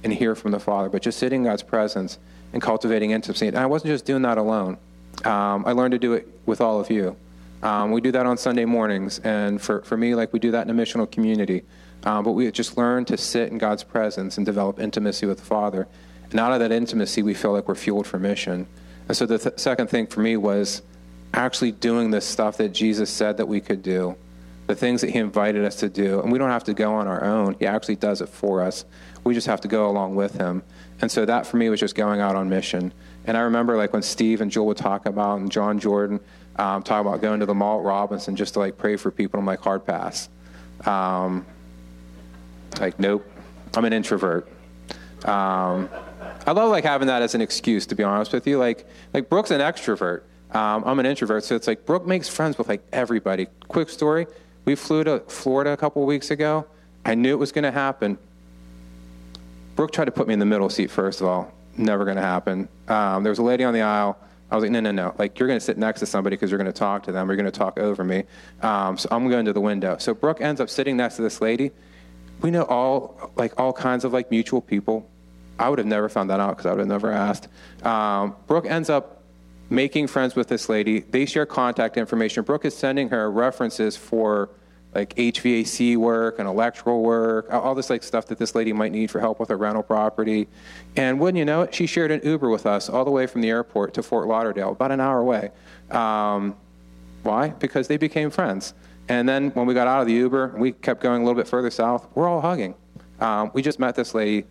and 0.03 0.13
hear 0.13 0.35
from 0.35 0.51
the 0.51 0.59
Father. 0.59 0.89
But 0.89 1.01
just 1.01 1.19
sitting 1.19 1.41
in 1.41 1.45
God's 1.45 1.63
presence 1.63 2.19
and 2.53 2.61
cultivating 2.61 3.11
intimacy. 3.11 3.47
And 3.47 3.57
I 3.57 3.65
wasn't 3.65 3.93
just 3.93 4.05
doing 4.05 4.21
that 4.23 4.37
alone. 4.37 4.77
Um, 5.23 5.65
I 5.65 5.71
learned 5.71 5.93
to 5.93 5.99
do 5.99 6.13
it 6.13 6.27
with 6.45 6.61
all 6.61 6.79
of 6.79 6.91
you. 6.91 7.15
Um, 7.63 7.91
we 7.91 8.01
do 8.01 8.11
that 8.11 8.25
on 8.25 8.37
Sunday 8.37 8.65
mornings, 8.65 9.19
and 9.19 9.59
for, 9.59 9.81
for 9.81 9.97
me, 9.97 10.13
like 10.13 10.31
we 10.31 10.39
do 10.39 10.51
that 10.51 10.67
in 10.67 10.79
a 10.79 10.79
missional 10.79 11.09
community. 11.09 11.63
Um, 12.03 12.23
but 12.23 12.31
we 12.31 12.49
just 12.51 12.77
learn 12.77 13.05
to 13.05 13.17
sit 13.17 13.51
in 13.51 13.57
God's 13.57 13.83
presence 13.83 14.37
and 14.37 14.45
develop 14.45 14.79
intimacy 14.79 15.25
with 15.25 15.39
the 15.39 15.45
Father. 15.45 15.87
And 16.31 16.39
out 16.39 16.51
of 16.51 16.59
that 16.59 16.71
intimacy, 16.71 17.21
we 17.21 17.33
feel 17.33 17.53
like 17.53 17.67
we're 17.67 17.75
fueled 17.75 18.07
for 18.07 18.19
mission. 18.19 18.67
And 19.07 19.15
so 19.15 19.25
the 19.25 19.37
th- 19.37 19.59
second 19.59 19.89
thing 19.89 20.07
for 20.07 20.19
me 20.19 20.37
was 20.37 20.81
actually 21.33 21.71
doing 21.71 22.11
the 22.11 22.21
stuff 22.21 22.57
that 22.57 22.69
Jesus 22.69 23.09
said 23.09 23.37
that 23.37 23.47
we 23.47 23.61
could 23.61 23.81
do, 23.81 24.15
the 24.67 24.75
things 24.75 25.01
that 25.01 25.09
He 25.09 25.19
invited 25.19 25.63
us 25.65 25.77
to 25.77 25.89
do. 25.89 26.21
And 26.21 26.31
we 26.31 26.37
don't 26.37 26.49
have 26.49 26.63
to 26.65 26.73
go 26.73 26.93
on 26.93 27.07
our 27.07 27.23
own, 27.23 27.55
He 27.59 27.65
actually 27.65 27.95
does 27.95 28.21
it 28.21 28.29
for 28.29 28.61
us. 28.61 28.85
We 29.23 29.33
just 29.33 29.47
have 29.47 29.61
to 29.61 29.67
go 29.67 29.89
along 29.89 30.15
with 30.15 30.35
Him. 30.35 30.63
And 31.01 31.11
so 31.11 31.25
that 31.25 31.45
for 31.45 31.57
me 31.57 31.69
was 31.69 31.79
just 31.79 31.95
going 31.95 32.21
out 32.21 32.35
on 32.35 32.49
mission. 32.49 32.93
And 33.25 33.37
I 33.37 33.41
remember 33.41 33.77
like 33.77 33.93
when 33.93 34.01
Steve 34.01 34.41
and 34.41 34.49
Joel 34.49 34.67
would 34.67 34.77
talk 34.77 35.05
about, 35.05 35.39
and 35.39 35.51
John 35.51 35.79
Jordan 35.79 36.19
um, 36.55 36.81
talk 36.83 37.01
about 37.01 37.21
going 37.21 37.39
to 37.39 37.45
the 37.45 37.53
mall 37.53 37.79
at 37.79 37.85
Robinson 37.85 38.35
just 38.35 38.53
to 38.53 38.59
like 38.59 38.77
pray 38.77 38.95
for 38.95 39.11
people. 39.11 39.39
I'm 39.39 39.45
like, 39.45 39.59
hard 39.59 39.85
pass. 39.85 40.29
Um, 40.85 41.45
like, 42.79 42.99
nope, 42.99 43.25
I'm 43.75 43.85
an 43.85 43.93
introvert. 43.93 44.47
Um, 45.25 45.89
I 46.45 46.51
love 46.51 46.69
like 46.69 46.83
having 46.83 47.07
that 47.07 47.21
as 47.21 47.35
an 47.35 47.41
excuse, 47.41 47.85
to 47.87 47.95
be 47.95 48.03
honest 48.03 48.33
with 48.33 48.47
you. 48.47 48.57
Like, 48.57 48.87
like 49.13 49.29
Brooke's 49.29 49.51
an 49.51 49.61
extrovert. 49.61 50.21
Um, 50.51 50.83
I'm 50.85 50.99
an 50.99 51.05
introvert, 51.05 51.43
so 51.43 51.55
it's 51.55 51.67
like 51.67 51.85
Brooke 51.85 52.05
makes 52.05 52.29
friends 52.29 52.57
with 52.57 52.69
like 52.69 52.81
everybody. 52.93 53.47
Quick 53.67 53.89
story: 53.89 54.27
we 54.65 54.75
flew 54.75 55.03
to 55.03 55.19
Florida 55.27 55.71
a 55.71 55.77
couple 55.77 56.05
weeks 56.05 56.31
ago. 56.31 56.65
I 57.05 57.15
knew 57.15 57.31
it 57.33 57.39
was 57.39 57.51
going 57.51 57.63
to 57.63 57.71
happen. 57.71 58.17
Brooke 59.75 59.91
tried 59.91 60.05
to 60.05 60.11
put 60.11 60.27
me 60.27 60.33
in 60.33 60.39
the 60.39 60.45
middle 60.45 60.69
seat 60.69 60.89
first 60.89 61.21
of 61.21 61.27
all 61.27 61.53
never 61.77 62.05
going 62.05 62.17
to 62.17 62.23
happen. 62.23 62.67
Um, 62.87 63.23
there 63.23 63.31
was 63.31 63.39
a 63.39 63.43
lady 63.43 63.63
on 63.63 63.73
the 63.73 63.81
aisle. 63.81 64.17
I 64.49 64.55
was 64.55 64.63
like, 64.63 64.71
no, 64.71 64.79
no, 64.79 64.91
no. 64.91 65.13
Like, 65.17 65.39
you're 65.39 65.47
going 65.47 65.59
to 65.59 65.65
sit 65.65 65.77
next 65.77 65.99
to 65.99 66.05
somebody 66.05 66.35
because 66.35 66.49
you're 66.49 66.57
going 66.57 66.71
to 66.71 66.77
talk 66.77 67.03
to 67.03 67.11
them. 67.11 67.29
Or 67.29 67.33
you're 67.33 67.41
going 67.41 67.51
to 67.51 67.57
talk 67.57 67.77
over 67.79 68.03
me. 68.03 68.23
Um, 68.61 68.97
so 68.97 69.09
I'm 69.11 69.29
going 69.29 69.45
to 69.45 69.53
the 69.53 69.61
window. 69.61 69.97
So 69.97 70.13
Brooke 70.13 70.41
ends 70.41 70.61
up 70.61 70.69
sitting 70.69 70.97
next 70.97 71.17
to 71.17 71.21
this 71.21 71.41
lady. 71.41 71.71
We 72.41 72.51
know 72.51 72.63
all, 72.63 73.31
like, 73.35 73.59
all 73.59 73.73
kinds 73.73 74.05
of, 74.05 74.13
like, 74.13 74.29
mutual 74.31 74.61
people. 74.61 75.09
I 75.59 75.69
would 75.69 75.79
have 75.79 75.87
never 75.87 76.07
found 76.07 76.29
that 76.29 76.39
out 76.39 76.51
because 76.57 76.65
I 76.65 76.71
would 76.71 76.79
have 76.79 76.87
never 76.87 77.11
asked. 77.11 77.47
Um, 77.83 78.35
Brooke 78.45 78.67
ends 78.67 78.89
up 78.89 79.23
making 79.69 80.07
friends 80.07 80.35
with 80.35 80.47
this 80.47 80.69
lady. 80.69 80.99
They 80.99 81.25
share 81.25 81.45
contact 81.45 81.97
information. 81.97 82.43
Brooke 82.43 82.65
is 82.65 82.75
sending 82.75 83.09
her 83.09 83.29
references 83.31 83.97
for 83.97 84.49
like 84.95 85.13
HVAC 85.15 85.97
work 85.97 86.39
and 86.39 86.47
electrical 86.47 87.03
work, 87.03 87.53
all 87.53 87.75
this 87.75 87.89
like 87.89 88.03
stuff 88.03 88.25
that 88.27 88.37
this 88.37 88.55
lady 88.55 88.73
might 88.73 88.91
need 88.91 89.11
for 89.11 89.19
help 89.19 89.39
with 89.39 89.49
a 89.49 89.55
rental 89.55 89.83
property. 89.83 90.47
And 90.95 91.19
wouldn't 91.19 91.37
you 91.37 91.45
know 91.45 91.63
it, 91.63 91.75
she 91.75 91.85
shared 91.85 92.11
an 92.11 92.21
Uber 92.23 92.49
with 92.49 92.65
us 92.65 92.89
all 92.89 93.05
the 93.05 93.11
way 93.11 93.27
from 93.27 93.41
the 93.41 93.49
airport 93.49 93.93
to 93.95 94.03
Fort 94.03 94.27
Lauderdale, 94.27 94.71
about 94.71 94.91
an 94.91 94.99
hour 94.99 95.19
away. 95.19 95.51
Um, 95.91 96.55
why? 97.23 97.49
Because 97.49 97.87
they 97.87 97.97
became 97.97 98.29
friends. 98.29 98.73
And 99.09 99.27
then 99.27 99.51
when 99.51 99.65
we 99.65 99.73
got 99.73 99.87
out 99.87 100.01
of 100.01 100.07
the 100.07 100.13
Uber, 100.13 100.55
we 100.57 100.73
kept 100.73 101.01
going 101.01 101.21
a 101.21 101.25
little 101.25 101.39
bit 101.39 101.47
further 101.47 101.71
south. 101.71 102.07
We're 102.15 102.27
all 102.27 102.41
hugging. 102.41 102.75
Um, 103.19 103.51
we 103.53 103.61
just 103.61 103.79
met 103.79 103.95
this 103.95 104.13
lady 104.13 104.45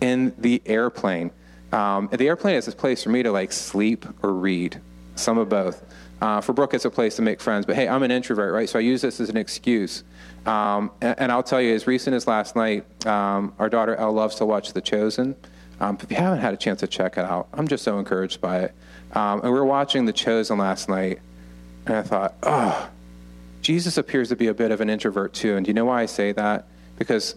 in 0.00 0.34
the 0.38 0.60
airplane. 0.66 1.30
Um, 1.72 2.08
the 2.12 2.28
airplane 2.28 2.56
is 2.56 2.68
a 2.68 2.72
place 2.72 3.02
for 3.02 3.10
me 3.10 3.22
to 3.22 3.32
like 3.32 3.52
sleep 3.52 4.04
or 4.22 4.32
read, 4.32 4.80
some 5.14 5.38
of 5.38 5.48
both. 5.48 5.82
Uh, 6.20 6.40
for 6.40 6.52
Brooke, 6.52 6.74
it's 6.74 6.84
a 6.84 6.90
place 6.90 7.16
to 7.16 7.22
make 7.22 7.40
friends. 7.40 7.66
But 7.66 7.76
hey, 7.76 7.88
I'm 7.88 8.02
an 8.02 8.10
introvert, 8.10 8.52
right? 8.52 8.68
So 8.68 8.78
I 8.78 8.82
use 8.82 9.02
this 9.02 9.20
as 9.20 9.28
an 9.28 9.36
excuse. 9.36 10.04
Um, 10.46 10.90
and, 11.00 11.18
and, 11.18 11.32
I'll 11.32 11.42
tell 11.42 11.60
you, 11.60 11.74
as 11.74 11.86
recent 11.86 12.14
as 12.14 12.26
last 12.26 12.54
night, 12.56 12.84
um, 13.06 13.54
our 13.58 13.68
daughter 13.68 13.96
Elle 13.96 14.12
loves 14.12 14.36
to 14.36 14.46
watch 14.46 14.72
The 14.72 14.80
Chosen. 14.80 15.36
Um, 15.80 15.98
if 16.00 16.10
you 16.10 16.16
haven't 16.16 16.40
had 16.40 16.52
a 16.52 16.56
chance 16.56 16.80
to 16.80 16.86
check 16.86 17.16
it 17.16 17.24
out, 17.24 17.48
I'm 17.52 17.66
just 17.66 17.82
so 17.82 17.98
encouraged 17.98 18.40
by 18.40 18.60
it. 18.60 18.74
Um, 19.12 19.40
and 19.40 19.52
we 19.52 19.58
were 19.58 19.64
watching 19.64 20.04
The 20.04 20.12
Chosen 20.12 20.58
last 20.58 20.88
night, 20.88 21.20
and 21.86 21.96
I 21.96 22.02
thought, 22.02 22.34
oh, 22.42 22.88
Jesus 23.62 23.96
appears 23.96 24.28
to 24.28 24.36
be 24.36 24.48
a 24.48 24.54
bit 24.54 24.72
of 24.72 24.80
an 24.80 24.90
introvert 24.90 25.32
too. 25.32 25.56
And 25.56 25.64
do 25.64 25.70
you 25.70 25.74
know 25.74 25.84
why 25.84 26.02
I 26.02 26.06
say 26.06 26.32
that? 26.32 26.66
Because 26.98 27.36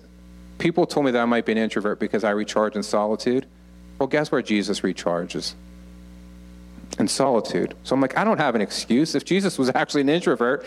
people 0.57 0.85
told 0.85 1.05
me 1.05 1.11
that 1.11 1.21
I 1.21 1.25
might 1.25 1.45
be 1.45 1.51
an 1.51 1.57
introvert 1.57 1.99
because 1.99 2.23
I 2.23 2.31
recharge 2.31 2.75
in 2.75 2.83
solitude. 2.83 3.45
Well, 3.99 4.07
guess 4.07 4.31
where 4.31 4.41
Jesus 4.41 4.81
recharges? 4.81 5.53
In 6.99 7.07
solitude. 7.07 7.75
So 7.83 7.93
I'm 7.93 8.01
like, 8.01 8.17
I 8.17 8.23
don't 8.23 8.39
have 8.39 8.55
an 8.55 8.61
excuse. 8.61 9.15
If 9.15 9.23
Jesus 9.23 9.57
was 9.57 9.69
actually 9.75 10.01
an 10.01 10.09
introvert, 10.09 10.65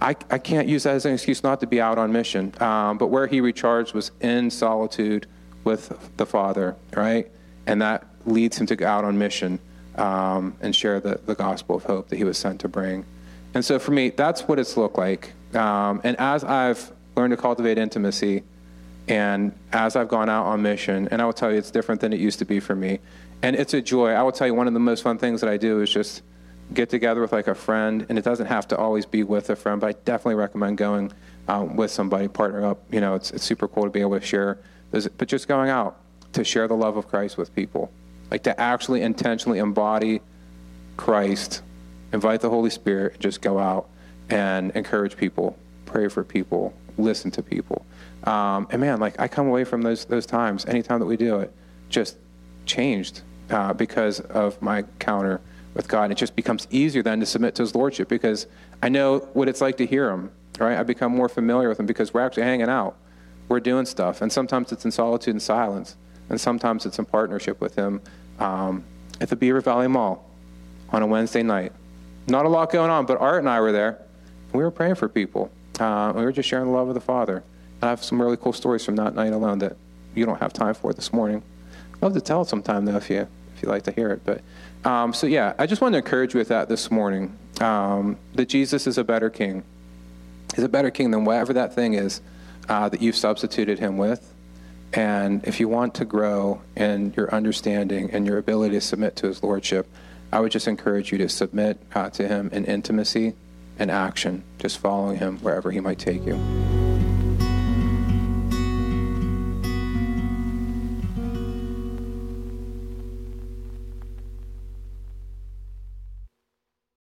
I, 0.00 0.14
I 0.30 0.38
can't 0.38 0.68
use 0.68 0.84
that 0.84 0.94
as 0.94 1.06
an 1.06 1.14
excuse 1.14 1.42
not 1.42 1.60
to 1.60 1.66
be 1.66 1.80
out 1.80 1.98
on 1.98 2.12
mission. 2.12 2.52
Um, 2.60 2.98
but 2.98 3.08
where 3.08 3.26
he 3.26 3.40
recharged 3.40 3.94
was 3.94 4.12
in 4.20 4.50
solitude 4.50 5.26
with 5.64 5.98
the 6.16 6.26
Father, 6.26 6.76
right? 6.94 7.28
And 7.66 7.82
that 7.82 8.06
leads 8.26 8.58
him 8.58 8.66
to 8.66 8.76
go 8.76 8.86
out 8.86 9.04
on 9.04 9.18
mission 9.18 9.58
um, 9.96 10.54
and 10.60 10.76
share 10.76 11.00
the, 11.00 11.20
the 11.26 11.34
gospel 11.34 11.76
of 11.76 11.84
hope 11.84 12.08
that 12.10 12.16
he 12.16 12.24
was 12.24 12.38
sent 12.38 12.60
to 12.60 12.68
bring. 12.68 13.04
And 13.54 13.64
so 13.64 13.78
for 13.78 13.90
me, 13.90 14.10
that's 14.10 14.42
what 14.42 14.58
it's 14.58 14.76
looked 14.76 14.98
like. 14.98 15.32
Um, 15.54 16.00
and 16.04 16.18
as 16.18 16.44
I've 16.44 16.92
learned 17.16 17.30
to 17.30 17.36
cultivate 17.36 17.78
intimacy, 17.78 18.42
and 19.08 19.52
as 19.72 19.96
I've 19.96 20.08
gone 20.08 20.28
out 20.28 20.46
on 20.46 20.62
mission, 20.62 21.08
and 21.10 21.22
I 21.22 21.24
will 21.24 21.32
tell 21.32 21.52
you, 21.52 21.58
it's 21.58 21.70
different 21.70 22.00
than 22.00 22.12
it 22.12 22.20
used 22.20 22.38
to 22.40 22.44
be 22.44 22.60
for 22.60 22.74
me. 22.74 22.98
And 23.42 23.54
it's 23.54 23.74
a 23.74 23.80
joy. 23.80 24.10
I 24.10 24.22
will 24.22 24.32
tell 24.32 24.46
you, 24.46 24.54
one 24.54 24.66
of 24.66 24.74
the 24.74 24.80
most 24.80 25.02
fun 25.02 25.18
things 25.18 25.40
that 25.40 25.50
I 25.50 25.56
do 25.56 25.80
is 25.80 25.90
just 25.90 26.22
get 26.74 26.90
together 26.90 27.20
with 27.20 27.32
like 27.32 27.46
a 27.46 27.54
friend, 27.54 28.04
and 28.08 28.18
it 28.18 28.24
doesn't 28.24 28.46
have 28.46 28.66
to 28.68 28.76
always 28.76 29.06
be 29.06 29.22
with 29.22 29.50
a 29.50 29.56
friend, 29.56 29.80
but 29.80 29.88
I 29.88 29.92
definitely 30.04 30.34
recommend 30.34 30.78
going 30.78 31.12
um, 31.48 31.76
with 31.76 31.90
somebody, 31.90 32.28
partner 32.28 32.66
up. 32.66 32.82
You 32.90 33.00
know, 33.00 33.14
it's, 33.14 33.30
it's 33.30 33.44
super 33.44 33.68
cool 33.68 33.84
to 33.84 33.90
be 33.90 34.00
able 34.00 34.18
to 34.18 34.24
share, 34.24 34.58
those, 34.90 35.06
but 35.06 35.28
just 35.28 35.46
going 35.46 35.70
out 35.70 36.00
to 36.32 36.42
share 36.42 36.66
the 36.66 36.76
love 36.76 36.96
of 36.96 37.08
Christ 37.08 37.38
with 37.38 37.54
people, 37.54 37.92
like 38.30 38.42
to 38.44 38.60
actually 38.60 39.02
intentionally 39.02 39.60
embody 39.60 40.20
Christ 40.96 41.62
invite 42.16 42.40
the 42.40 42.50
Holy 42.50 42.70
Spirit, 42.70 43.20
just 43.20 43.40
go 43.40 43.58
out 43.58 43.88
and 44.30 44.72
encourage 44.72 45.16
people, 45.16 45.56
pray 45.84 46.08
for 46.08 46.24
people, 46.24 46.74
listen 46.98 47.30
to 47.30 47.42
people. 47.42 47.86
Um, 48.24 48.66
and 48.70 48.80
man, 48.80 48.98
like 48.98 49.20
I 49.20 49.28
come 49.28 49.46
away 49.46 49.62
from 49.64 49.82
those 49.82 50.04
those 50.06 50.26
times, 50.26 50.66
anytime 50.66 50.98
that 50.98 51.06
we 51.06 51.16
do 51.16 51.38
it, 51.38 51.52
just 51.88 52.16
changed 52.64 53.22
uh, 53.50 53.72
because 53.72 54.18
of 54.20 54.60
my 54.60 54.78
encounter 54.78 55.40
with 55.74 55.86
God. 55.86 56.10
It 56.10 56.16
just 56.16 56.34
becomes 56.34 56.66
easier 56.70 57.02
then 57.02 57.20
to 57.20 57.26
submit 57.26 57.54
to 57.56 57.62
His 57.62 57.74
lordship 57.74 58.08
because 58.08 58.46
I 58.82 58.88
know 58.88 59.18
what 59.34 59.48
it's 59.48 59.60
like 59.60 59.76
to 59.76 59.86
hear 59.86 60.10
Him. 60.10 60.32
Right, 60.58 60.78
I 60.78 60.82
become 60.82 61.14
more 61.14 61.28
familiar 61.28 61.68
with 61.68 61.78
Him 61.78 61.84
because 61.84 62.14
we're 62.14 62.22
actually 62.22 62.44
hanging 62.44 62.70
out, 62.70 62.96
we're 63.48 63.60
doing 63.60 63.84
stuff, 63.84 64.22
and 64.22 64.32
sometimes 64.32 64.72
it's 64.72 64.86
in 64.86 64.90
solitude 64.90 65.34
and 65.34 65.42
silence, 65.42 65.96
and 66.30 66.40
sometimes 66.40 66.86
it's 66.86 66.98
in 66.98 67.04
partnership 67.04 67.60
with 67.60 67.74
Him 67.74 68.00
um, 68.38 68.84
at 69.20 69.28
the 69.28 69.36
Beaver 69.36 69.60
Valley 69.60 69.86
Mall 69.86 70.24
on 70.88 71.02
a 71.02 71.06
Wednesday 71.06 71.42
night 71.42 71.72
not 72.26 72.46
a 72.46 72.48
lot 72.48 72.70
going 72.70 72.90
on, 72.90 73.06
but 73.06 73.20
Art 73.20 73.40
and 73.40 73.48
I 73.48 73.60
were 73.60 73.72
there. 73.72 74.02
We 74.52 74.62
were 74.62 74.70
praying 74.70 74.96
for 74.96 75.08
people. 75.08 75.50
Uh, 75.78 76.12
we 76.14 76.24
were 76.24 76.32
just 76.32 76.48
sharing 76.48 76.66
the 76.66 76.72
love 76.72 76.88
of 76.88 76.94
the 76.94 77.00
Father. 77.00 77.44
I 77.82 77.88
have 77.88 78.02
some 78.02 78.20
really 78.20 78.36
cool 78.36 78.52
stories 78.52 78.84
from 78.84 78.96
that 78.96 79.14
night 79.14 79.32
alone 79.32 79.58
that 79.58 79.76
you 80.14 80.24
don't 80.24 80.40
have 80.40 80.52
time 80.52 80.74
for 80.74 80.92
this 80.92 81.12
morning. 81.12 81.42
I'd 81.94 82.02
love 82.02 82.14
to 82.14 82.20
tell 82.20 82.42
it 82.42 82.48
sometime 82.48 82.84
though, 82.84 82.96
if 82.96 83.10
you 83.10 83.26
if 83.54 83.62
you 83.62 83.68
like 83.68 83.84
to 83.84 83.92
hear 83.92 84.10
it. 84.10 84.22
But 84.24 84.42
um, 84.88 85.12
so 85.12 85.26
yeah, 85.26 85.54
I 85.58 85.66
just 85.66 85.82
want 85.82 85.92
to 85.92 85.98
encourage 85.98 86.34
you 86.34 86.38
with 86.38 86.48
that 86.48 86.68
this 86.68 86.90
morning. 86.90 87.36
Um, 87.60 88.18
that 88.34 88.48
Jesus 88.48 88.86
is 88.86 88.98
a 88.98 89.04
better 89.04 89.30
King. 89.30 89.62
He's 90.54 90.64
a 90.64 90.68
better 90.68 90.90
King 90.90 91.10
than 91.10 91.24
whatever 91.24 91.52
that 91.54 91.74
thing 91.74 91.94
is 91.94 92.20
uh, 92.68 92.88
that 92.88 93.00
you've 93.00 93.16
substituted 93.16 93.78
him 93.78 93.98
with. 93.98 94.32
And 94.92 95.46
if 95.46 95.58
you 95.60 95.68
want 95.68 95.94
to 95.96 96.04
grow 96.04 96.60
in 96.76 97.12
your 97.16 97.34
understanding 97.34 98.10
and 98.10 98.26
your 98.26 98.38
ability 98.38 98.74
to 98.74 98.80
submit 98.80 99.16
to 99.16 99.26
his 99.26 99.42
lordship, 99.42 99.86
I 100.32 100.40
would 100.40 100.52
just 100.52 100.68
encourage 100.68 101.12
you 101.12 101.18
to 101.18 101.28
submit 101.28 101.78
uh, 101.94 102.10
to 102.10 102.26
Him 102.28 102.50
in 102.52 102.64
intimacy 102.64 103.34
and 103.78 103.90
action, 103.90 104.42
just 104.58 104.78
following 104.78 105.18
Him 105.18 105.38
wherever 105.38 105.70
He 105.70 105.80
might 105.80 105.98
take 105.98 106.24
you. 106.26 106.34